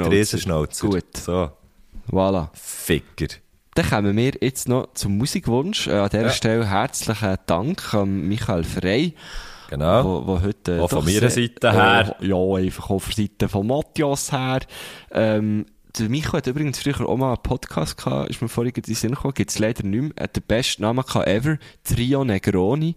[0.01, 0.89] Riesenschnauzer.
[0.89, 1.51] Gut, So,
[2.11, 2.49] voilà.
[2.55, 3.35] Ficker.
[3.75, 5.87] Dann kommen wir jetzt noch zum Musikwunsch.
[5.89, 6.31] Äh, an dieser Ja.
[6.31, 9.15] Stelle herzlichen Dank an Michael Frey,
[9.69, 10.05] Genau.
[10.05, 10.81] wo, wo heute...
[10.81, 12.17] Auch von meiner Seite her.
[12.21, 14.61] Äh, ja, einfach auch von Seite von Matthias her.
[15.11, 15.67] Ähm,
[15.99, 18.95] der Michael hat übrigens früher auch mal einen Podcast gehabt, ist mir vorhin in den
[18.95, 20.13] Sinn gekommen, gibt's leider nicht mehr.
[20.25, 22.95] Hat den besten Namen gehabt ever, Trio Negroni,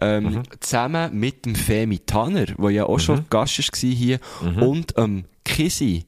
[0.00, 0.42] ähm, Mhm.
[0.60, 4.20] zusammen mit dem Femi Tanner, der ja auch schon Gast war hier,
[4.60, 6.04] und ähm, Kisi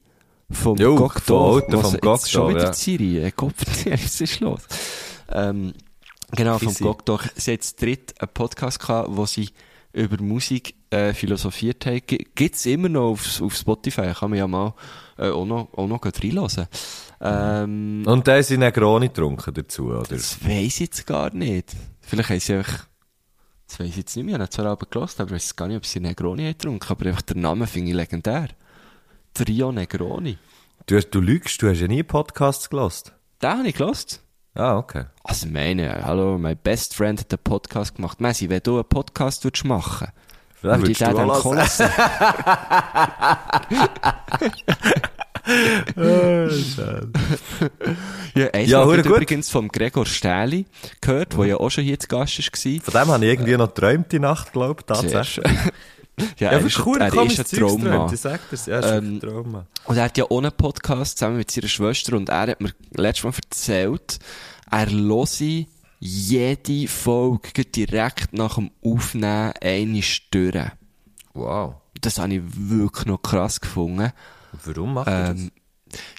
[0.51, 0.95] vom Mhm.
[0.97, 2.73] Goktor, vom Goktor, schon wieder ja.
[2.73, 3.53] Siri, äh, Gott,
[3.85, 4.61] was ist los?
[5.31, 5.73] Ähm,
[6.31, 6.83] genau, vom Kisi.
[6.83, 7.19] Goktor.
[7.35, 9.49] Sie hat dritt einen Podcast gehabt, wo sie
[9.93, 12.01] über Musik äh, philosophiert haben.
[12.05, 14.73] G- Gibt's immer noch auf, auf Spotify, kann man ja mal
[15.17, 16.67] äh, auch noch, auch noch reinhören.
[17.21, 20.03] Ähm, Und ist in Negroni getrunken dazu, oder?
[20.03, 21.75] das weiss ich jetzt gar nicht.
[22.01, 22.87] Vielleicht haben sie einfach,
[23.67, 25.67] das weiss ich jetzt nicht mehr, ich habe zwar aber gelost, aber ich weiss gar
[25.67, 28.49] nicht, ob sie Negroni haben getrunken, aber einfach der Name finde ich legendär.
[29.33, 30.37] Trio Negroni.
[30.87, 33.13] Du, hast- du lügst, du hast ja nie Podcasts gelost.
[33.41, 34.22] Den habe ich gelost.
[34.55, 35.05] Ah, okay.
[35.23, 38.21] Also meine, hallo, mein best friend hat einen Podcast gemacht.
[38.21, 40.09] Messi, wenn du einen Podcast würdest machen,
[40.61, 41.87] Dann würde ich würdest den du dann kollassen.
[48.35, 50.65] ja, eins Ja, ja, hure habe ich übrigens vom Gregor Stähli
[51.01, 52.81] gehört, der ja auch schon hier zu Gast war.
[52.81, 55.45] Von dem habe ich irgendwie noch geträumt die Nacht, glaube ich, tatsächlich.
[56.39, 58.11] ja, er ist, cool, ein- er ist ein Trauma.
[58.11, 59.65] Ich sag ja, ist Ähm, ein Trauma.
[59.85, 63.23] Und er hat ja einen Podcast zusammen mit seiner Schwester und er hat mir letztes
[63.23, 64.19] Mal erzählt,
[64.71, 65.65] er höre
[65.99, 70.71] jede Folge direkt nach dem Aufnehmen eine Stören.
[71.33, 71.75] Wow.
[72.01, 74.11] Das habe ich wirklich noch krass gefunden.
[74.65, 75.39] Warum macht er das?
[75.39, 75.51] Ähm,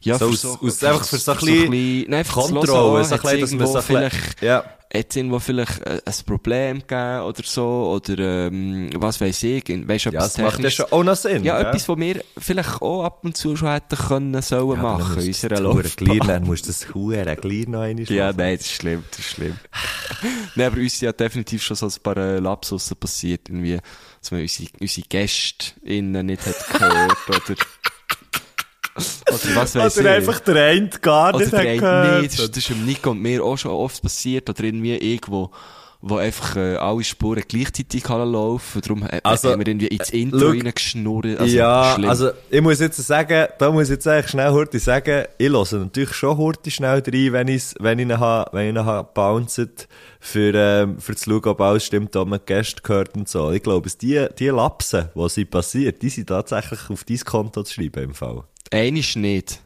[0.02, 3.14] ja, So für aus- aus- einfach für so ein bisschen nein, einfach zu Kontrolle, so
[3.14, 4.64] ein bisschen, dass man so ein bisschen- vielleicht, Ja.
[4.94, 10.06] Hat's irgendwo vielleicht äh, ein Problem gegeben oder so, oder, ähm, was weiß ich, weisst
[10.06, 11.44] du, Ja, das macht ja schon auch noch Sinn.
[11.44, 11.66] Ja, gell?
[11.66, 15.28] etwas, was wir vielleicht auch ab und zu schon hätten können, sollen Ja, machen, in
[15.28, 16.18] unserer Laufbahn.
[16.28, 19.30] Dann musst du das hure klein noch einmal Ja, nein, das ist schlimm, das ist
[19.30, 19.56] schlimm.
[20.54, 23.78] nein, aber uns sind ja definitiv schon so ein paar äh, Lapsusse passiert, irgendwie,
[24.20, 27.60] dass man unsere, unsere Gäste innen nicht hat gehört, oder,
[28.96, 30.02] oder was weiß ich.
[30.02, 32.84] Oder einfach der eine gar Oder nicht der eine, nee, das, ist- das ist dem
[32.84, 35.50] Nico und mir auch schon oft passiert, oder irgendwie irgendwo,
[36.06, 40.18] wo einfach äh, alle Spuren gleichzeitig laufen, darum äh, Also, haben wir irgendwie ins äh,
[40.18, 42.10] Intro schau, reingeschnurrt, also ja, schlimm.
[42.10, 45.78] also ich muss jetzt sagen, da muss ich jetzt eigentlich schnell Hurti sagen, ich höre
[45.78, 49.00] natürlich schon Hurti schnell rein, wenn ich wenn ich ihn ha, wenn ich ihn ha
[49.00, 49.88] bounced,
[50.20, 53.50] für, ähm, für zu schauen, ob alles stimmt, ob man Gäste gehört und so.
[53.52, 57.74] Ich glaube, die, die Lapsen, die sie passiert, die sind tatsächlich auf dein Konto zu
[57.74, 58.44] schreiben im Fall.
[58.70, 59.60] Einisch nicht.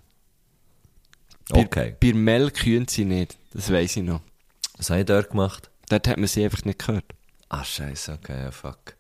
[1.49, 1.97] Bei, Okay.
[2.01, 4.21] bei Mel kühnt sie nicht, das weiss ich noch.
[4.77, 5.71] Was habe ich dort gemacht?
[5.89, 7.05] Dort hat man sie einfach nicht gehört.
[7.49, 8.95] Ah, scheiße, okay, ja, fuck.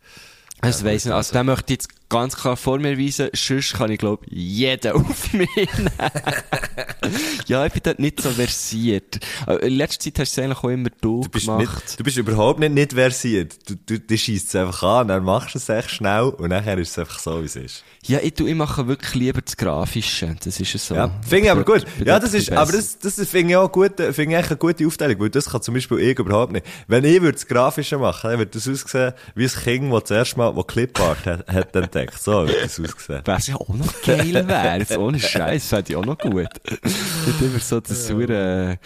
[0.60, 1.16] Das weiss ich noch.
[1.16, 3.28] Also, den möchte ich jetzt ganz klar vor mir weisen.
[3.32, 5.90] Sonst kann ich, glaube jeden auf mich nehmen.
[7.48, 9.18] ja, ich bin dort nicht so versiert.
[9.46, 11.60] Aber In letzter Zeit hast du es eigentlich auch immer du, Du bist, gemacht.
[11.60, 13.56] nicht, du bist überhaupt nicht, nicht versiert.
[13.68, 16.78] Du, du, du schießt es einfach an, dann machst du es echt schnell und nachher
[16.78, 17.84] ist es einfach so, wie es ist.
[18.04, 20.36] Ja, ich, tu, ich mache wirklich lieber das Grafische.
[20.44, 20.94] Das ist es so.
[20.94, 21.84] Ja, finde ich aber gut.
[22.04, 24.86] Ja, das ist, aber das, das finde ich auch gut, finde ich echt eine gute
[24.86, 26.64] Aufteilung, weil das kann zum Beispiel ich überhaupt nicht.
[26.86, 30.36] Wenn ich würde das Grafische machen, dann würde das aussehen, wie ein Kind, das zuerst
[30.36, 32.22] mal, wo Clipart hat, hat entdeckt.
[32.22, 33.22] So würde das aussehen.
[33.24, 34.96] Wär's ja auch noch geil wär's.
[34.96, 36.48] Ohne Scheiß, fände ich auch noch gut.
[37.40, 38.78] Nicht immer so das hure,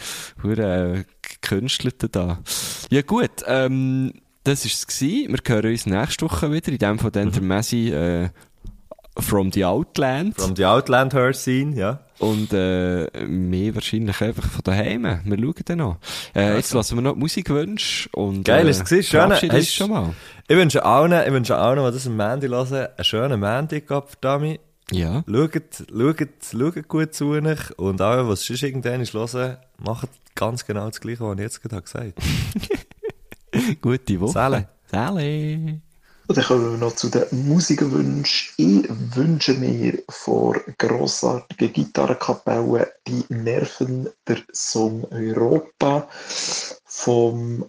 [0.42, 2.38] hure Gekünstelte da.
[2.90, 4.12] Ja gut, ähm,
[4.44, 5.00] das ist es.
[5.00, 6.70] Wir hören uns nächste Woche wieder.
[6.72, 8.28] In dem von dann der Messi, äh,
[9.18, 10.40] from the Outland.
[10.40, 12.00] From the Outland Her Scene, ja.
[12.18, 15.02] Und, äh, mehr wahrscheinlich einfach von daheim.
[15.24, 15.96] Wir schauen dann noch.
[16.34, 19.08] Äh, jetzt lassen wir noch Musikwünsche und, Geil, äh, ist es?
[19.08, 20.14] Schön, hast- schon mal.
[20.48, 24.16] Ich wünsche allen, ich wünsche allen, die das am Mandy hören, einen schönen Mandy gehabt,
[24.20, 24.60] Dami.
[24.90, 25.24] Ja.
[25.26, 25.52] Schaut,
[25.90, 31.00] schaut, schaut gut zu euch und alle, was sonst irgendwann hören, macht ganz genau das
[31.00, 33.76] Gleiche, was ich jetzt gerade gesagt habe.
[33.80, 34.32] Gute Woche.
[34.32, 34.66] Sally.
[34.90, 35.80] Sally.
[36.28, 38.54] Und dann kommen wir noch zu den Musikerwünschen.
[38.56, 46.08] Ich wünsche mir vor grossartigen Gitarrenkapellen die Nerven der Song Europa
[46.84, 47.66] vom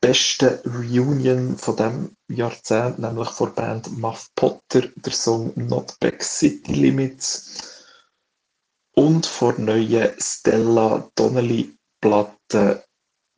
[0.00, 6.22] besten Reunion von dem Jahrzehnt, nämlich von der Band Muff Potter, der Song Not Back
[6.22, 7.84] City Limits
[8.94, 12.82] und von der neuen Stella Donnelly Platte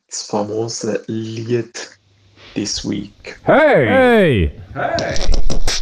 [0.09, 1.98] das famose Lied
[2.55, 3.40] This Week.
[3.44, 4.51] Hey!
[4.74, 4.80] Du,
[5.48, 5.81] du,